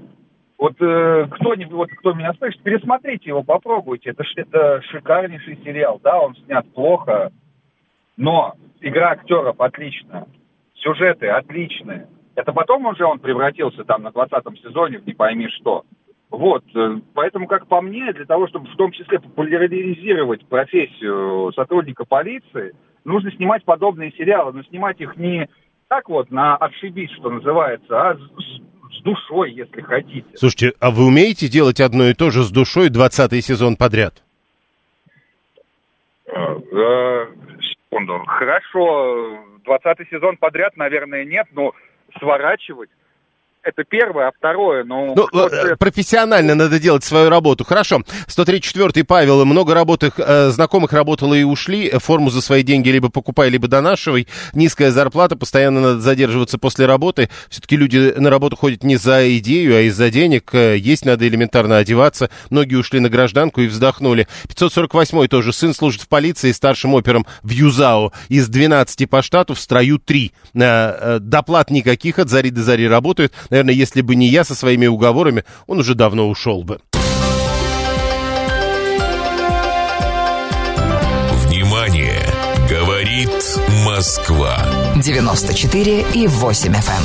Вот 0.57 0.81
э, 0.81 1.27
кто, 1.31 1.55
не, 1.55 1.67
вот 1.67 1.91
кто 1.91 2.15
меня 2.15 2.33
слышит, 2.35 2.63
пересмотрите 2.63 3.29
его, 3.29 3.43
попробуйте. 3.43 4.11
Это, 4.11 4.25
это 4.37 4.81
шикарнейший 4.91 5.59
сериал. 5.65 6.01
Да, 6.03 6.21
он 6.21 6.35
снят 6.37 6.67
плохо, 6.73 7.31
но 8.17 8.55
игра 8.81 9.11
актеров 9.11 9.61
отличная. 9.61 10.27
Сюжеты 10.85 11.29
отличные. 11.29 12.07
Это 12.35 12.53
потом 12.53 12.85
уже 12.87 13.05
он 13.05 13.19
превратился 13.19 13.85
там 13.85 14.03
на 14.03 14.12
20 14.12 14.45
сезоне 14.62 14.99
в 14.99 15.07
не 15.07 15.14
пойми 15.14 15.49
что. 15.49 15.85
Вот, 16.31 16.64
э, 16.75 16.97
поэтому, 17.14 17.47
как 17.47 17.67
по 17.69 17.81
мне, 17.81 18.12
для 18.12 18.26
того, 18.26 18.49
чтобы 18.49 18.69
в 18.69 18.76
том 18.76 18.91
числе 18.93 19.21
популяризировать 19.21 20.45
профессию 20.47 21.53
сотрудника 21.55 22.05
полиции, 22.05 22.75
нужно 23.05 23.31
снимать 23.33 23.64
подобные 23.64 24.12
сериалы, 24.12 24.53
но 24.53 24.62
снимать 24.64 25.00
их 25.00 25.17
не 25.17 25.49
так 25.88 26.09
вот 26.09 26.31
на 26.31 26.57
отшибись, 26.57 27.12
что 27.12 27.31
называется, 27.31 27.87
а 27.91 28.17
с, 28.17 28.99
с 28.99 29.03
душой, 29.03 29.53
если 29.53 29.81
хотите. 29.81 30.26
Слушайте, 30.35 30.73
а 30.81 30.91
вы 30.91 31.07
умеете 31.07 31.49
делать 31.49 31.81
одно 31.81 32.07
и 32.07 32.14
то 32.14 32.31
же 32.31 32.43
с 32.43 32.50
душой 32.50 32.91
20 32.91 33.45
сезон 33.45 33.76
подряд? 33.76 34.25
Секунду. 38.04 38.25
Хорошо, 38.26 39.38
20 39.64 40.08
сезон 40.11 40.37
подряд, 40.37 40.76
наверное, 40.76 41.25
нет, 41.25 41.46
но 41.52 41.73
сворачивать 42.18 42.90
это 43.64 43.85
первое, 43.85 44.28
а 44.28 44.33
второе, 44.37 44.85
ну... 44.85 45.14
ну 45.16 45.49
э, 45.49 45.76
профессионально 45.76 46.54
надо 46.54 46.78
делать 46.78 47.02
свою 47.02 47.30
работу. 47.30 47.64
Хорошо. 47.64 48.02
134-й 48.28 49.04
Павел. 49.04 49.44
Много 49.44 49.75
работых, 49.75 50.14
э, 50.18 50.50
знакомых 50.50 50.92
работало 50.92 51.35
и 51.35 51.42
ушли. 51.42 51.90
Форму 51.90 52.30
за 52.30 52.42
свои 52.42 52.62
деньги 52.62 52.90
либо 52.90 53.09
покупай, 53.09 53.49
либо 53.49 53.66
донашивай. 53.66 54.28
Низкая 54.52 54.90
зарплата, 54.90 55.37
постоянно 55.37 55.80
надо 55.80 56.00
задерживаться 56.00 56.59
после 56.59 56.87
работы. 56.87 57.30
Все-таки 57.49 57.76
люди 57.76 58.14
на 58.16 58.30
работу 58.30 58.56
ходят 58.56 58.85
не 58.85 58.97
за 58.97 59.37
идею, 59.38 59.76
а 59.76 59.80
из-за 59.80 60.11
денег. 60.11 60.50
Э, 60.54 60.76
есть 60.76 61.06
надо 61.06 61.26
элементарно 61.26 61.78
одеваться. 61.78 62.30
Многие 62.50 62.76
ушли 62.76 63.00
на 63.00 63.09
гражданку 63.09 63.62
и 63.62 63.66
вздохнули. 63.66 64.28
548-й 64.49 65.28
тоже. 65.28 65.52
Сын 65.52 65.73
служит 65.73 66.02
в 66.02 66.09
полиции 66.09 66.52
старшим 66.52 66.95
опером 66.95 67.26
в 67.43 67.50
Юзао. 67.50 68.12
Из 68.28 68.47
12 68.49 69.08
по 69.08 69.23
штату 69.23 69.54
в 69.54 69.60
строю 69.60 69.99
3. 69.99 70.32
Э, 70.54 70.60
э, 70.60 71.19
доплат 71.21 71.71
никаких, 71.71 72.19
от 72.19 72.28
зари 72.28 72.50
до 72.50 72.62
зари 72.62 72.86
работают 72.86 73.32
Наверное, 73.54 73.75
если 73.75 74.00
бы 74.00 74.17
не 74.17 74.26
я 74.26 74.43
со 74.43 74.56
своими 74.56 74.86
уговорами, 74.88 75.45
он 75.69 75.78
уже 75.78 75.95
давно 75.95 76.28
ушел 76.28 76.64
бы. 76.64 76.80
Внимание! 81.47 82.19
Говорит 82.69 83.30
Москва. 83.86 84.58
94 84.97 86.04
и 86.14 86.26
8 86.26 86.73
FM. 86.73 86.90
Эм. 86.90 87.04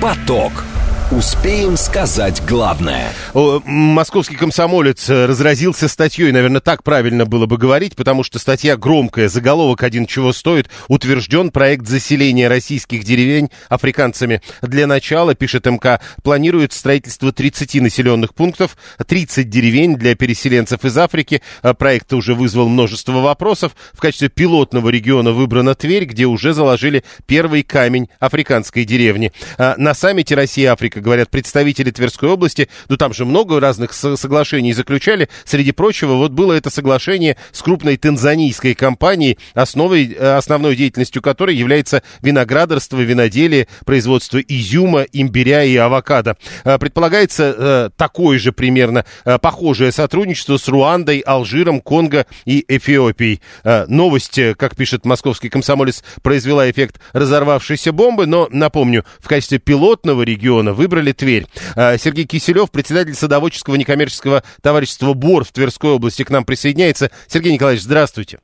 Поток. 0.00 0.64
Успеем 1.12 1.76
сказать 1.76 2.42
главное. 2.48 3.12
Московский 3.34 4.36
комсомолец 4.36 5.10
э, 5.10 5.26
разразился 5.26 5.86
статьей, 5.86 6.32
наверное, 6.32 6.62
так 6.62 6.82
правильно 6.82 7.26
было 7.26 7.44
бы 7.44 7.58
говорить, 7.58 7.96
потому 7.96 8.22
что 8.22 8.38
статья 8.38 8.78
громкая, 8.78 9.28
заголовок 9.28 9.82
один 9.82 10.06
чего 10.06 10.32
стоит, 10.32 10.70
утвержден 10.88 11.50
проект 11.50 11.86
заселения 11.86 12.48
российских 12.48 13.04
деревень 13.04 13.50
африканцами. 13.68 14.40
Для 14.62 14.86
начала, 14.86 15.34
пишет 15.34 15.66
МК, 15.66 16.00
планирует 16.22 16.72
строительство 16.72 17.30
30 17.30 17.82
населенных 17.82 18.32
пунктов, 18.32 18.78
30 19.06 19.50
деревень 19.50 19.96
для 19.96 20.14
переселенцев 20.14 20.82
из 20.86 20.96
Африки. 20.96 21.42
Э, 21.62 21.74
проект 21.74 22.10
уже 22.14 22.34
вызвал 22.34 22.70
множество 22.70 23.20
вопросов. 23.20 23.72
В 23.92 24.00
качестве 24.00 24.30
пилотного 24.30 24.88
региона 24.88 25.32
выбрана 25.32 25.74
Тверь, 25.74 26.06
где 26.06 26.24
уже 26.24 26.54
заложили 26.54 27.04
первый 27.26 27.64
камень 27.64 28.08
африканской 28.18 28.86
деревни. 28.86 29.30
Э, 29.58 29.74
на 29.76 29.92
саммите 29.92 30.34
Россия-Африка 30.34 31.01
говорят 31.02 31.30
представители 31.30 31.90
Тверской 31.90 32.30
области. 32.30 32.68
Ну, 32.88 32.96
там 32.96 33.12
же 33.12 33.24
много 33.24 33.60
разных 33.60 33.92
соглашений 33.92 34.72
заключали. 34.72 35.28
Среди 35.44 35.72
прочего, 35.72 36.14
вот 36.14 36.32
было 36.32 36.54
это 36.54 36.70
соглашение 36.70 37.36
с 37.50 37.60
крупной 37.62 37.96
танзанийской 37.96 38.74
компанией, 38.74 39.38
основой, 39.54 40.16
э, 40.18 40.36
основной 40.36 40.76
деятельностью 40.76 41.20
которой 41.20 41.56
является 41.56 42.02
виноградарство, 42.22 42.98
виноделие, 42.98 43.68
производство 43.84 44.38
изюма, 44.38 45.02
имбиря 45.12 45.64
и 45.64 45.76
авокадо. 45.76 46.36
Э, 46.64 46.78
предполагается 46.78 47.54
э, 47.56 47.90
такое 47.96 48.38
же 48.38 48.52
примерно 48.52 49.04
похожее 49.40 49.92
сотрудничество 49.92 50.56
с 50.56 50.68
Руандой, 50.68 51.20
Алжиром, 51.20 51.80
Конго 51.80 52.26
и 52.44 52.64
Эфиопией. 52.68 53.40
Новость, 53.88 54.38
как 54.56 54.76
пишет 54.76 55.04
московский 55.04 55.48
комсомолец, 55.48 56.04
произвела 56.22 56.70
эффект 56.70 57.00
разорвавшейся 57.12 57.92
бомбы, 57.92 58.26
но, 58.26 58.48
напомню, 58.50 59.04
в 59.20 59.28
качестве 59.28 59.58
пилотного 59.58 60.22
региона 60.22 60.72
выбрали 60.72 60.91
выбрали 60.92 61.12
Тверь. 61.12 61.44
А, 61.76 61.96
Сергей 61.96 62.26
Киселев, 62.26 62.70
председатель 62.70 63.14
садоводческого 63.14 63.76
некоммерческого 63.76 64.42
товарищества 64.62 65.14
БОР 65.14 65.44
в 65.44 65.52
Тверской 65.52 65.90
области, 65.90 66.22
к 66.22 66.30
нам 66.30 66.44
присоединяется. 66.44 67.10
Сергей 67.26 67.52
Николаевич, 67.52 67.82
здравствуйте. 67.82 68.38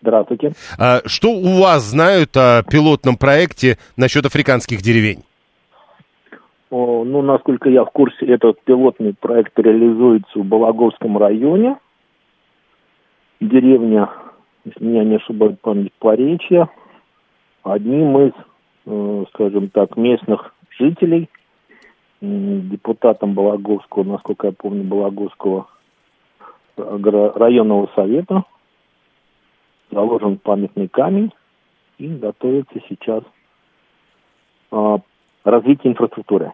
Здравствуйте. 0.00 0.52
А, 0.78 1.00
что 1.06 1.30
у 1.30 1.60
вас 1.60 1.82
знают 1.82 2.36
о 2.36 2.62
пилотном 2.62 3.16
проекте 3.16 3.78
насчет 3.96 4.24
африканских 4.24 4.82
деревень? 4.82 5.24
Ну, 6.70 7.22
насколько 7.22 7.70
я 7.70 7.84
в 7.84 7.90
курсе, 7.90 8.26
этот 8.26 8.62
пилотный 8.62 9.14
проект 9.18 9.58
реализуется 9.58 10.38
в 10.38 10.44
Балаговском 10.44 11.16
районе. 11.16 11.76
Деревня, 13.40 14.10
если 14.64 14.84
меня 14.84 15.04
не 15.04 15.16
ошибает 15.16 15.60
память, 15.60 15.92
Поречья. 15.98 16.68
Одним 17.64 18.18
из, 18.18 18.32
э, 18.86 19.24
скажем 19.32 19.70
так, 19.70 19.96
местных 19.96 20.54
жителей 20.78 21.28
депутатом 22.20 23.34
Балаговского, 23.34 24.04
насколько 24.04 24.48
я 24.48 24.52
помню, 24.52 24.84
Балаговского 24.84 25.68
районного 26.76 27.90
совета 27.94 28.44
заложен 29.90 30.38
памятный 30.38 30.88
камень 30.88 31.32
и 31.98 32.08
готовится 32.08 32.78
сейчас 32.88 33.22
а, 34.70 34.98
развитие 35.44 35.92
инфраструктуры. 35.92 36.52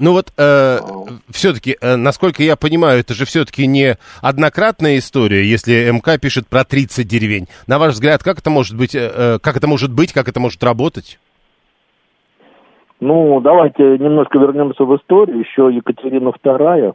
Ну 0.00 0.12
вот, 0.12 0.32
э, 0.36 0.78
а. 0.80 1.06
все-таки, 1.30 1.76
э, 1.80 1.94
насколько 1.94 2.42
я 2.42 2.56
понимаю, 2.56 3.00
это 3.00 3.14
же 3.14 3.24
все-таки 3.24 3.66
не 3.66 3.96
однократная 4.20 4.98
история, 4.98 5.48
если 5.48 5.88
МК 5.90 6.18
пишет 6.18 6.48
про 6.48 6.64
30 6.64 7.06
деревень. 7.06 7.46
На 7.68 7.78
ваш 7.78 7.92
взгляд, 7.92 8.24
как 8.24 8.38
это 8.38 8.50
может 8.50 8.76
быть, 8.76 8.96
э, 8.96 9.10
э 9.14 9.38
как 9.40 9.56
это 9.56 9.68
может 9.68 9.92
быть, 9.92 10.12
как 10.12 10.28
это 10.28 10.40
может 10.40 10.64
работать? 10.64 11.20
Ну, 13.06 13.38
давайте 13.42 13.98
немножко 13.98 14.38
вернемся 14.38 14.86
в 14.86 14.96
историю. 14.96 15.40
Еще 15.40 15.68
Екатерина 15.70 16.30
II 16.30 16.94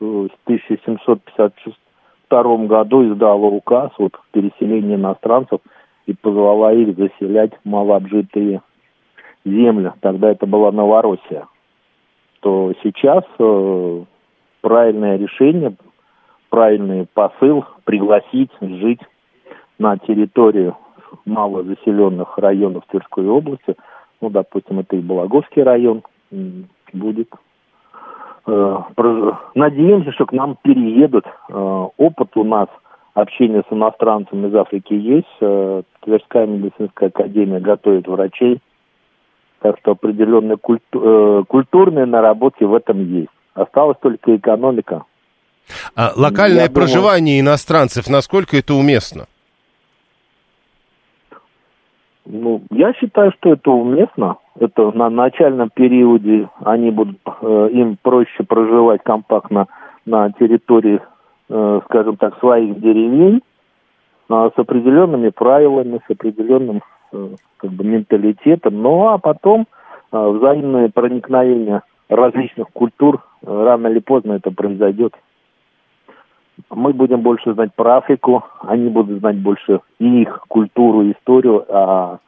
в 0.00 0.30
1752 0.44 2.56
году 2.66 3.12
издала 3.12 3.48
указ 3.48 3.90
вот, 3.98 4.18
переселения 4.32 4.94
иностранцев 4.94 5.60
и 6.06 6.14
позвала 6.14 6.72
их 6.72 6.96
заселять 6.96 7.52
малообжитые 7.62 8.62
земли, 9.44 9.92
тогда 10.00 10.30
это 10.30 10.46
была 10.46 10.72
Новороссия, 10.72 11.46
то 12.40 12.72
сейчас 12.82 13.24
э, 13.38 14.04
правильное 14.62 15.18
решение, 15.18 15.76
правильный 16.48 17.06
посыл 17.12 17.66
пригласить 17.84 18.50
жить 18.62 19.02
на 19.78 19.98
территорию 19.98 20.74
малозаселенных 21.26 22.38
районов 22.38 22.84
Тверской 22.88 23.26
области, 23.26 23.76
ну, 24.24 24.30
допустим, 24.30 24.78
это 24.78 24.96
и 24.96 25.00
Балаговский 25.00 25.62
район 25.62 26.02
будет. 26.94 27.28
Э, 28.46 28.78
надеемся, 29.54 30.12
что 30.12 30.24
к 30.24 30.32
нам 30.32 30.56
переедут. 30.62 31.26
Э, 31.26 31.86
опыт 31.98 32.34
у 32.36 32.44
нас 32.44 32.68
общения 33.12 33.62
с 33.68 33.72
иностранцами 33.72 34.48
из 34.48 34.54
Африки 34.54 34.94
есть. 34.94 35.26
Э, 35.42 35.82
Тверская 36.00 36.46
медицинская 36.46 37.10
академия 37.10 37.60
готовит 37.60 38.08
врачей. 38.08 38.62
Так 39.60 39.78
что 39.80 39.92
определенные 39.92 40.56
культу, 40.56 41.44
культурные 41.48 42.06
наработки 42.06 42.64
в 42.64 42.74
этом 42.74 43.04
есть. 43.04 43.28
Осталась 43.52 43.98
только 44.00 44.36
экономика. 44.36 45.04
А 45.94 46.12
локальное 46.16 46.64
Я 46.64 46.70
проживание 46.70 47.40
думаю... 47.40 47.52
иностранцев, 47.52 48.08
насколько 48.08 48.56
это 48.56 48.74
уместно? 48.74 49.26
Ну, 52.26 52.62
я 52.70 52.92
считаю, 52.94 53.32
что 53.32 53.52
это 53.52 53.70
уместно. 53.70 54.36
Это 54.58 54.90
на 54.92 55.10
начальном 55.10 55.70
периоде 55.70 56.48
они 56.64 56.90
будут, 56.90 57.18
э, 57.42 57.68
им 57.72 57.98
проще 58.00 58.44
проживать 58.44 59.02
компактно 59.02 59.66
на 60.06 60.30
территории, 60.32 61.00
э, 61.50 61.80
скажем 61.84 62.16
так, 62.16 62.38
своих 62.38 62.80
деревень, 62.80 63.42
э, 64.30 64.50
с 64.54 64.58
определенными 64.58 65.30
правилами, 65.30 66.00
с 66.06 66.10
определенным 66.10 66.82
э, 67.12 67.28
как 67.58 67.70
бы 67.72 67.84
менталитетом. 67.84 68.80
Ну 68.80 69.08
а 69.08 69.18
потом 69.18 69.66
э, 70.12 70.28
взаимное 70.28 70.88
проникновение 70.88 71.82
различных 72.08 72.68
культур 72.70 73.22
э, 73.42 73.64
рано 73.64 73.88
или 73.88 73.98
поздно 73.98 74.34
это 74.34 74.50
произойдет. 74.50 75.14
Мы 76.70 76.92
будем 76.92 77.20
больше 77.20 77.52
знать 77.54 77.74
про 77.74 77.98
Африку, 77.98 78.44
они 78.60 78.88
будут 78.88 79.18
знать 79.20 79.36
больше 79.36 79.80
и 79.98 80.22
их 80.22 80.44
культуру, 80.48 81.10
историю, 81.10 81.64
а 81.68 82.18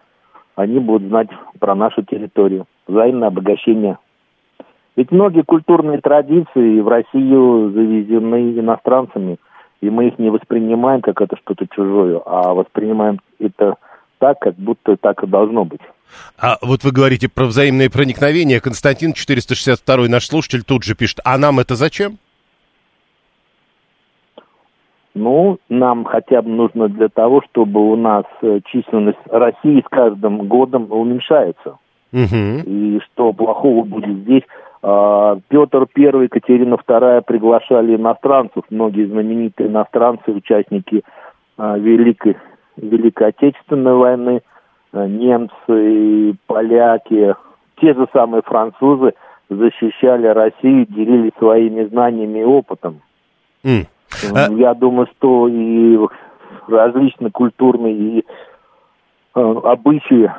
они 0.56 0.78
будут 0.78 1.08
знать 1.08 1.28
про 1.60 1.74
нашу 1.74 2.02
территорию. 2.02 2.66
Взаимное 2.86 3.28
обогащение. 3.28 3.98
Ведь 4.96 5.12
многие 5.12 5.42
культурные 5.42 6.00
традиции 6.00 6.80
в 6.80 6.88
Россию 6.88 7.70
завезены 7.70 8.58
иностранцами, 8.58 9.36
и 9.82 9.90
мы 9.90 10.08
их 10.08 10.18
не 10.18 10.30
воспринимаем 10.30 11.02
как 11.02 11.20
это 11.20 11.36
что-то 11.36 11.66
чужое, 11.68 12.20
а 12.24 12.54
воспринимаем 12.54 13.20
это 13.38 13.74
так, 14.18 14.38
как 14.40 14.54
будто 14.54 14.96
так 14.96 15.22
и 15.22 15.26
должно 15.26 15.64
быть. 15.64 15.82
А 16.40 16.56
вот 16.62 16.82
вы 16.84 16.92
говорите 16.92 17.28
про 17.28 17.44
взаимное 17.44 17.90
проникновение. 17.90 18.60
Константин 18.60 19.12
462 19.12 20.08
наш 20.08 20.26
слушатель 20.26 20.62
тут 20.64 20.84
же 20.84 20.94
пишет, 20.94 21.20
а 21.24 21.36
нам 21.36 21.60
это 21.60 21.74
зачем? 21.74 22.18
Ну, 25.16 25.58
нам 25.70 26.04
хотя 26.04 26.42
бы 26.42 26.50
нужно 26.50 26.88
для 26.90 27.08
того, 27.08 27.40
чтобы 27.50 27.80
у 27.90 27.96
нас 27.96 28.24
э, 28.42 28.60
численность 28.66 29.18
России 29.30 29.80
с 29.80 29.88
каждым 29.88 30.46
годом 30.46 30.92
уменьшается. 30.92 31.78
Угу. 32.12 32.62
И 32.66 33.00
что 33.00 33.32
плохого 33.32 33.82
будет 33.84 34.14
здесь? 34.18 34.42
А, 34.82 35.38
Петр 35.48 35.86
I, 35.96 36.24
Екатерина 36.24 36.74
II 36.74 37.22
приглашали 37.22 37.96
иностранцев, 37.96 38.64
многие 38.68 39.06
знаменитые 39.06 39.70
иностранцы, 39.70 40.32
участники 40.32 41.02
а, 41.56 41.78
Великой, 41.78 42.36
Великой 42.76 43.28
Отечественной 43.28 43.94
войны, 43.94 44.42
а, 44.92 45.06
немцы, 45.06 46.36
поляки, 46.46 47.34
те 47.80 47.94
же 47.94 48.06
самые 48.12 48.42
французы 48.42 49.14
защищали 49.48 50.26
Россию, 50.26 50.84
делились 50.90 51.32
своими 51.38 51.84
знаниями 51.84 52.40
и 52.40 52.44
опытом. 52.44 53.00
Mm. 53.64 53.86
А... 54.34 54.50
Я 54.52 54.74
думаю, 54.74 55.08
что 55.16 55.48
и 55.48 55.98
различные 56.68 57.30
культурные 57.30 57.94
и 57.94 58.24
э, 59.34 59.40
обычаи 59.40 60.30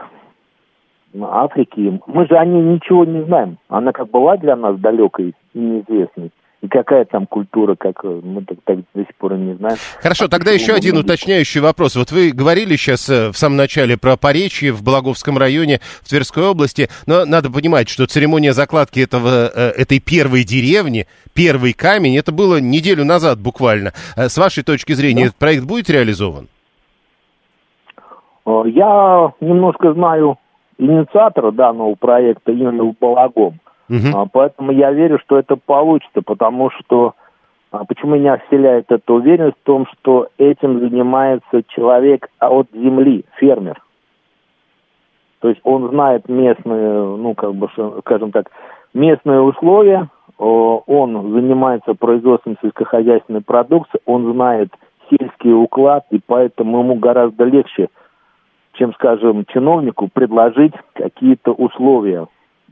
Африки, 1.20 2.00
мы 2.06 2.28
же 2.28 2.36
о 2.38 2.46
ней 2.46 2.62
ничего 2.62 3.06
не 3.06 3.24
знаем. 3.24 3.58
Она 3.70 3.92
как 3.92 4.10
была 4.10 4.38
для 4.38 4.56
нас 4.56 4.78
далекой 4.78 5.34
и 5.54 5.60
неизвестной. 5.60 6.32
И 6.62 6.67
какая 6.67 7.06
там 7.06 7.28
культура, 7.28 7.76
как 7.76 8.04
э, 8.04 8.22
мы 8.24 8.43
так, 8.43 8.58
так 8.63 8.80
до 8.96 9.02
сих 9.02 9.15
пор 9.17 9.36
не 9.38 9.54
знаем. 9.56 9.78
Хорошо, 10.02 10.26
а 10.26 10.28
тогда 10.28 10.52
еще 10.52 10.74
один 10.74 10.98
уточняющий 10.98 11.62
вопрос. 11.62 11.96
Вот 11.96 12.12
вы 12.12 12.32
говорили 12.32 12.76
сейчас 12.76 13.08
э, 13.10 13.30
в 13.30 13.38
самом 13.38 13.58
начале 13.58 13.96
про 13.96 14.17
Поречье 14.17 14.72
в 14.72 14.84
Благовском 14.84 15.38
районе 15.38 15.80
в 16.02 16.10
Тверской 16.10 16.43
области, 16.43 16.89
но 17.06 17.26
надо 17.26 17.52
понимать, 17.52 17.89
что 17.89 18.08
церемония 18.08 18.54
закладки 18.54 19.00
этого, 19.00 19.52
э, 19.54 19.70
этой 19.78 20.00
первой 20.00 20.43
деревни, 20.43 21.06
первый 21.36 21.74
камень, 21.74 22.17
это 22.17 22.32
было 22.32 22.60
неделю 22.60 23.06
назад 23.06 23.39
буквально. 23.39 23.93
С 24.15 24.36
вашей 24.39 24.63
точки 24.63 24.93
зрения, 24.93 25.22
да. 25.22 25.28
этот 25.28 25.38
проект 25.38 25.63
будет 25.63 25.91
реализован? 25.91 26.48
Я 28.48 29.34
немножко 29.41 29.93
знаю 29.93 30.39
инициатора 30.80 31.52
данного 31.52 31.93
проекта 31.96 32.52
именно 32.52 32.84
в 32.84 32.96
Балагом. 33.00 33.60
Угу. 33.89 34.08
А, 34.13 34.26
поэтому 34.32 34.71
я 34.71 34.91
верю, 34.91 35.19
что 35.19 35.38
это 35.38 35.56
получится, 35.56 36.21
потому 36.21 36.69
что 36.71 37.13
а, 37.71 37.86
почему 37.86 38.15
меня 38.15 38.38
вселяет 38.47 38.91
эта 38.91 39.13
уверенность 39.13 39.58
в 39.58 39.65
том, 39.65 39.88
что 39.93 40.30
этим 40.38 40.80
занимается 40.80 41.63
человек 41.67 42.28
от 42.39 42.67
земли, 42.73 43.26
фермер. 43.38 43.82
То 45.39 45.50
есть 45.50 45.62
он 45.63 45.89
знает 45.89 46.28
местные, 46.28 47.15
ну, 47.15 47.36
как 47.36 47.54
бы, 47.54 47.69
скажем 48.00 48.32
так, 48.32 48.50
местные 48.93 49.39
условия, 49.41 50.10
он 50.38 51.34
занимается 51.34 51.93
производством 51.93 52.58
сельскохозяйственной 52.62 53.41
продукции, 53.41 54.00
он 54.06 54.34
знает 54.34 54.69
сельский 55.10 55.54
уклад, 55.54 56.06
и 56.12 56.19
поэтому 56.26 56.80
ему 56.80 56.95
гораздо 56.95 57.43
легче, 57.45 57.89
чем, 58.73 58.93
скажем, 58.93 59.45
чиновнику 59.45 60.10
предложить 60.12 60.73
какие-то 60.93 61.52
условия 61.52 62.28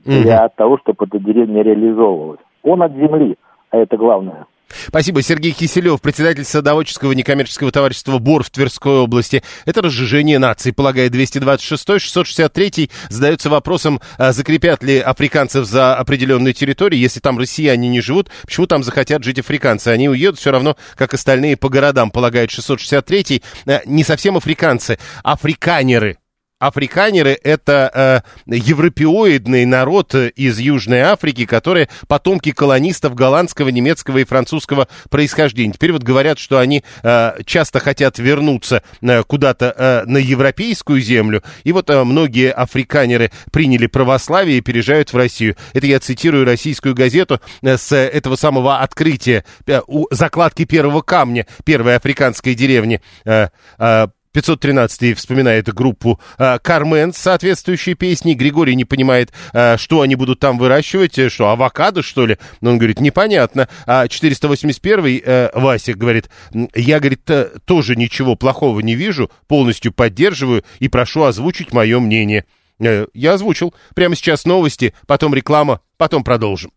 для 0.06 0.50
того, 0.50 0.78
чтобы 0.78 1.06
эта 1.06 1.20
деревня 1.20 1.64
реализовывалась. 1.64 2.40
Он 2.64 2.82
от 2.82 2.94
земли, 2.94 3.38
а 3.72 3.78
это 3.78 3.98
главное. 3.98 4.46
Спасибо. 4.88 5.22
Сергей 5.22 5.52
Киселев, 5.52 6.02
председатель 6.02 6.44
садоводческого 6.44 7.12
некоммерческого 7.14 7.72
товарищества 7.72 8.20
БОР 8.20 8.44
в 8.44 8.50
Тверской 8.50 9.00
области. 9.00 9.44
Это 9.66 9.82
разжижение 9.82 10.40
нации, 10.40 10.72
полагает 10.72 11.12
226 11.12 12.00
663 12.00 12.90
задается 13.10 13.50
вопросом, 13.50 14.02
а 14.18 14.32
закрепят 14.32 14.84
ли 14.84 15.00
африканцев 15.00 15.66
за 15.66 15.96
определенные 15.96 16.54
территории, 16.54 16.98
если 16.98 17.20
там 17.20 17.38
россияне 17.38 17.90
не 17.90 18.02
живут, 18.02 18.30
почему 18.44 18.68
там 18.68 18.84
захотят 18.84 19.24
жить 19.24 19.40
африканцы? 19.40 19.90
Они 19.90 20.10
уедут 20.10 20.40
все 20.40 20.52
равно, 20.52 20.76
как 20.96 21.14
остальные, 21.14 21.58
по 21.58 21.70
городам, 21.70 22.12
полагает 22.12 22.52
663 22.52 23.42
э, 23.66 23.80
Не 23.86 24.04
совсем 24.04 24.38
африканцы, 24.38 24.98
африканеры 25.24 26.18
Африканеры— 26.58 27.38
это 27.44 28.24
э, 28.46 28.56
европеоидный 28.56 29.66
народ 29.66 30.16
из 30.16 30.58
Южной 30.58 31.02
Африки, 31.02 31.46
которые 31.46 31.90
потомки 32.08 32.52
колонистов 32.52 33.14
голландского, 33.14 33.68
немецкого 33.70 34.20
и 34.20 34.24
французского 34.24 34.88
происхождения. 35.10 35.74
Теперь 35.74 35.92
вот 35.92 36.04
говорят, 36.04 36.40
что 36.40 36.58
они 36.58 36.82
э, 37.04 37.34
часто 37.46 37.82
хотят 37.82 38.20
вернуться 38.20 38.84
э, 39.02 39.24
куда-то 39.24 39.76
э, 39.78 40.04
на 40.06 40.18
европейскую 40.18 41.02
землю. 41.02 41.44
И 41.66 41.74
вот 41.74 41.90
э, 41.90 42.04
многие 42.06 42.54
африканеры 42.54 43.32
приняли 43.52 43.88
православие 43.88 44.60
и 44.60 44.62
переезжают 44.62 45.12
в 45.12 45.18
Россию. 45.18 45.58
Это 45.74 45.88
я 45.88 46.00
цитирую 46.00 46.46
российскую 46.46 46.96
газету 46.96 47.42
э, 47.64 47.76
с 47.78 47.94
этого 47.94 48.38
самого 48.38 48.80
открытия, 48.80 49.44
э, 49.68 49.82
у 49.88 50.08
закладки 50.10 50.64
первого 50.64 51.02
камня 51.02 51.48
первой 51.66 51.98
африканской 51.98 52.56
деревни. 52.56 53.02
Э, 53.26 53.50
э, 53.78 54.08
513 54.36 55.18
вспоминает 55.18 55.74
группу 55.74 56.20
э, 56.38 56.60
Кармен 56.62 57.14
с 57.14 57.18
соответствующей 57.18 57.94
песней. 57.94 58.36
Григорий 58.36 58.76
не 58.76 58.84
понимает, 58.84 59.32
э, 59.54 59.78
что 59.78 60.02
они 60.02 60.16
будут 60.16 60.40
там 60.40 60.58
выращивать, 60.58 61.18
э, 61.18 61.30
что, 61.30 61.50
авокадо, 61.50 62.02
что 62.02 62.26
ли? 62.26 62.38
Но 62.60 62.72
он 62.72 62.78
говорит, 62.78 63.00
непонятно. 63.00 63.70
А 63.86 64.10
481 64.10 65.22
э, 65.24 65.50
Вася 65.54 65.94
говорит, 65.94 66.30
я, 66.76 67.00
говорит, 67.00 67.22
тоже 67.64 67.96
ничего 67.96 68.36
плохого 68.36 68.82
не 68.82 68.96
вижу, 68.96 69.32
полностью 69.48 69.94
поддерживаю 69.94 70.66
и 70.80 70.90
прошу 70.90 71.24
озвучить 71.24 71.72
мое 71.72 72.02
мнение. 72.02 72.44
Э, 72.82 73.08
я 73.14 73.36
озвучил. 73.36 73.74
Прямо 73.96 74.18
сейчас 74.18 74.44
новости, 74.44 74.94
потом 75.08 75.34
реклама, 75.34 75.80
потом 75.98 76.26
продолжим. 76.26 76.72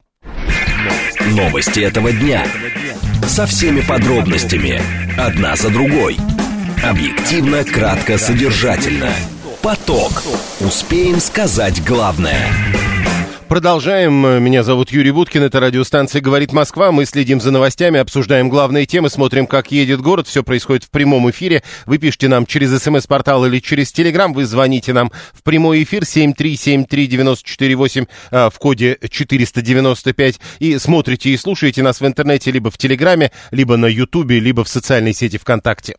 Новости 1.33 1.81
этого 1.81 2.13
дня. 2.13 2.47
Со 3.27 3.47
всеми 3.47 3.81
подробностями. 3.81 4.81
Одна 5.19 5.57
за 5.57 5.71
другой. 5.71 6.17
Объективно, 6.83 7.65
кратко, 7.65 8.19
содержательно. 8.19 9.11
Поток. 9.63 10.23
Успеем 10.61 11.19
сказать 11.19 11.85
главное. 11.85 12.53
Продолжаем. 13.49 14.45
Меня 14.45 14.63
зовут 14.63 14.93
Юрий 14.93 15.11
Буткин. 15.11 15.43
Это 15.43 15.59
радиостанция 15.59 16.21
«Говорит 16.21 16.53
Москва». 16.53 16.93
Мы 16.93 17.07
следим 17.07 17.41
за 17.41 17.51
новостями, 17.51 17.99
обсуждаем 17.99 18.49
главные 18.49 18.87
темы, 18.87 19.11
смотрим, 19.11 19.47
как 19.47 19.73
едет 19.73 20.03
город. 20.03 20.29
Все 20.29 20.45
происходит 20.45 20.85
в 20.85 20.91
прямом 20.91 21.29
эфире. 21.31 21.63
Вы 21.87 21.99
пишите 21.99 22.29
нам 22.29 22.47
через 22.47 22.81
смс-портал 22.81 23.45
или 23.47 23.59
через 23.59 23.91
телеграм. 23.91 24.33
Вы 24.33 24.45
звоните 24.45 24.93
нам 24.93 25.11
в 25.33 25.43
прямой 25.43 25.83
эфир 25.83 26.03
7373948 26.03 28.09
а, 28.31 28.51
в 28.51 28.59
коде 28.59 28.99
495 29.11 30.41
и 30.61 30.79
смотрите 30.79 31.31
и 31.31 31.37
слушаете 31.37 31.83
нас 31.83 32.01
в 32.01 32.07
интернете 32.07 32.51
либо 32.51 32.71
в 32.71 32.79
телеграме, 32.79 33.33
либо 33.51 33.77
на 33.77 33.87
ютубе, 33.87 34.39
либо 34.39 34.63
в 34.63 34.69
социальной 34.69 35.15
сети 35.15 35.39
ВКонтакте. 35.39 35.97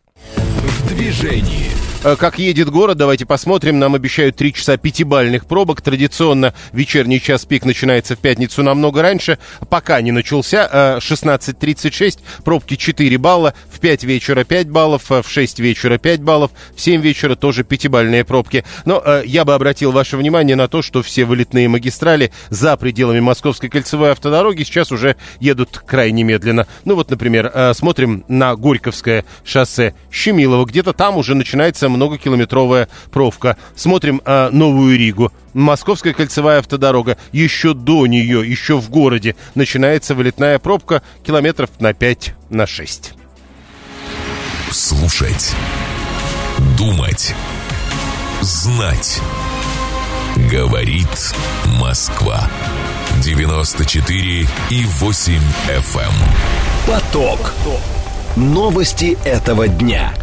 В 0.70 0.86
движении. 0.88 1.89
Э, 2.02 2.16
как 2.16 2.38
едет 2.38 2.70
город, 2.70 2.96
давайте 2.96 3.26
посмотрим. 3.26 3.78
Нам 3.78 3.94
обещают 3.94 4.36
3 4.36 4.54
часа 4.54 4.78
пятибальных 4.78 5.44
пробок. 5.44 5.82
Традиционно 5.82 6.54
вечерний 6.72 7.20
час 7.20 7.44
пик 7.44 7.66
начинается 7.66 8.16
в 8.16 8.18
пятницу 8.18 8.62
намного 8.62 9.02
раньше. 9.02 9.38
Пока 9.68 10.00
не 10.00 10.10
начался. 10.10 10.98
16.36, 10.98 12.18
э, 12.18 12.42
пробки 12.42 12.76
4 12.76 13.18
балла. 13.18 13.52
В 13.70 13.80
5 13.80 14.04
вечера 14.04 14.44
5 14.44 14.70
баллов, 14.70 15.12
э, 15.12 15.20
в 15.20 15.28
6 15.28 15.60
вечера 15.60 15.98
5 15.98 16.22
баллов, 16.22 16.52
в 16.74 16.80
7 16.80 17.02
вечера 17.02 17.34
тоже 17.34 17.64
пятибальные 17.64 18.24
пробки. 18.24 18.64
Но 18.86 19.02
я 19.24 19.44
бы 19.44 19.54
обратил 19.54 19.92
ваше 19.92 20.16
внимание 20.16 20.56
на 20.56 20.68
то, 20.68 20.80
что 20.80 21.02
все 21.02 21.26
вылетные 21.26 21.68
магистрали 21.68 22.32
за 22.48 22.76
пределами 22.78 23.20
Московской 23.20 23.68
кольцевой 23.68 24.12
автодороги 24.12 24.62
сейчас 24.62 24.90
уже 24.90 25.16
едут 25.38 25.82
крайне 25.86 26.22
медленно. 26.22 26.66
Ну 26.86 26.94
вот, 26.94 27.10
например, 27.10 27.52
смотрим 27.74 28.24
на 28.28 28.56
Горьковское 28.56 29.24
шоссе 29.44 29.94
Щемилово. 30.10 30.64
Где-то 30.64 30.94
там 30.94 31.18
уже 31.18 31.34
начинается 31.34 31.89
многокилометровая 31.90 32.88
пробка. 33.10 33.56
Смотрим 33.76 34.20
э, 34.24 34.50
Новую 34.50 34.98
Ригу. 34.98 35.32
Московская 35.54 36.12
кольцевая 36.12 36.60
автодорога. 36.60 37.16
Еще 37.32 37.74
до 37.74 38.06
нее, 38.06 38.48
еще 38.48 38.78
в 38.78 38.90
городе, 38.90 39.36
начинается 39.54 40.14
вылетная 40.14 40.58
пробка 40.58 41.02
километров 41.24 41.70
на 41.80 41.92
5, 41.92 42.34
на 42.50 42.66
6. 42.66 43.12
Слушать. 44.70 45.54
Думать. 46.78 47.34
Знать. 48.40 49.20
Говорит 50.50 51.34
Москва. 51.80 52.48
94 53.22 54.46
и 54.70 54.84
8 54.84 55.34
FM. 55.68 56.00
Эм. 56.00 56.12
Поток. 56.86 57.52
Новости 58.36 59.18
этого 59.24 59.68
дня. 59.68 60.14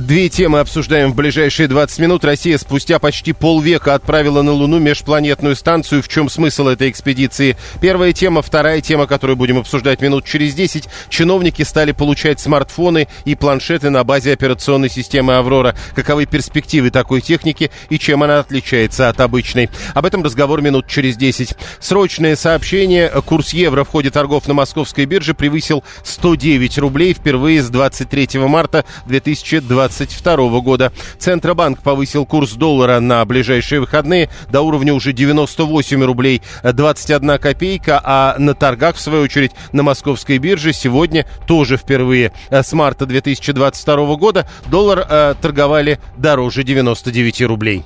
Две 0.00 0.30
темы 0.30 0.60
обсуждаем 0.60 1.12
в 1.12 1.14
ближайшие 1.14 1.68
20 1.68 1.98
минут. 1.98 2.24
Россия 2.24 2.56
спустя 2.56 2.98
почти 2.98 3.34
полвека 3.34 3.92
отправила 3.92 4.40
на 4.40 4.52
Луну 4.52 4.78
межпланетную 4.78 5.54
станцию. 5.54 6.02
В 6.02 6.08
чем 6.08 6.30
смысл 6.30 6.68
этой 6.68 6.88
экспедиции? 6.88 7.58
Первая 7.82 8.14
тема. 8.14 8.40
Вторая 8.40 8.80
тема, 8.80 9.06
которую 9.06 9.36
будем 9.36 9.58
обсуждать 9.58 10.00
минут 10.00 10.24
через 10.24 10.54
10. 10.54 10.88
Чиновники 11.10 11.60
стали 11.60 11.92
получать 11.92 12.40
смартфоны 12.40 13.06
и 13.26 13.34
планшеты 13.34 13.90
на 13.90 14.02
базе 14.02 14.32
операционной 14.32 14.88
системы 14.88 15.36
«Аврора». 15.36 15.76
Каковы 15.94 16.24
перспективы 16.24 16.90
такой 16.90 17.20
техники 17.20 17.70
и 17.90 17.98
чем 17.98 18.22
она 18.22 18.38
отличается 18.38 19.10
от 19.10 19.20
обычной? 19.20 19.68
Об 19.92 20.06
этом 20.06 20.22
разговор 20.22 20.62
минут 20.62 20.86
через 20.86 21.18
10. 21.18 21.54
Срочное 21.80 22.36
сообщение. 22.36 23.10
Курс 23.26 23.52
евро 23.52 23.84
в 23.84 23.88
ходе 23.88 24.10
торгов 24.10 24.48
на 24.48 24.54
московской 24.54 25.04
бирже 25.04 25.34
превысил 25.34 25.84
109 26.02 26.78
рублей 26.78 27.12
впервые 27.12 27.62
с 27.62 27.68
23 27.68 28.38
марта 28.38 28.86
2020 29.04 29.81
2022 29.88 30.60
года. 30.60 30.92
Центробанк 31.18 31.82
повысил 31.82 32.26
курс 32.26 32.52
доллара 32.52 33.00
на 33.00 33.24
ближайшие 33.24 33.80
выходные 33.80 34.28
до 34.50 34.62
уровня 34.62 34.94
уже 34.94 35.12
98 35.12 36.02
рублей 36.04 36.42
21 36.62 37.38
копейка, 37.38 38.00
а 38.02 38.36
на 38.38 38.54
торгах, 38.54 38.96
в 38.96 39.00
свою 39.00 39.24
очередь, 39.24 39.52
на 39.72 39.82
московской 39.82 40.38
бирже 40.38 40.72
сегодня 40.72 41.26
тоже 41.46 41.76
впервые 41.76 42.32
с 42.50 42.72
марта 42.72 43.06
2022 43.06 44.16
года 44.16 44.46
доллар 44.66 45.06
э, 45.08 45.34
торговали 45.40 45.98
дороже 46.16 46.62
99 46.62 47.42
рублей. 47.42 47.84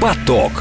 Поток. 0.00 0.52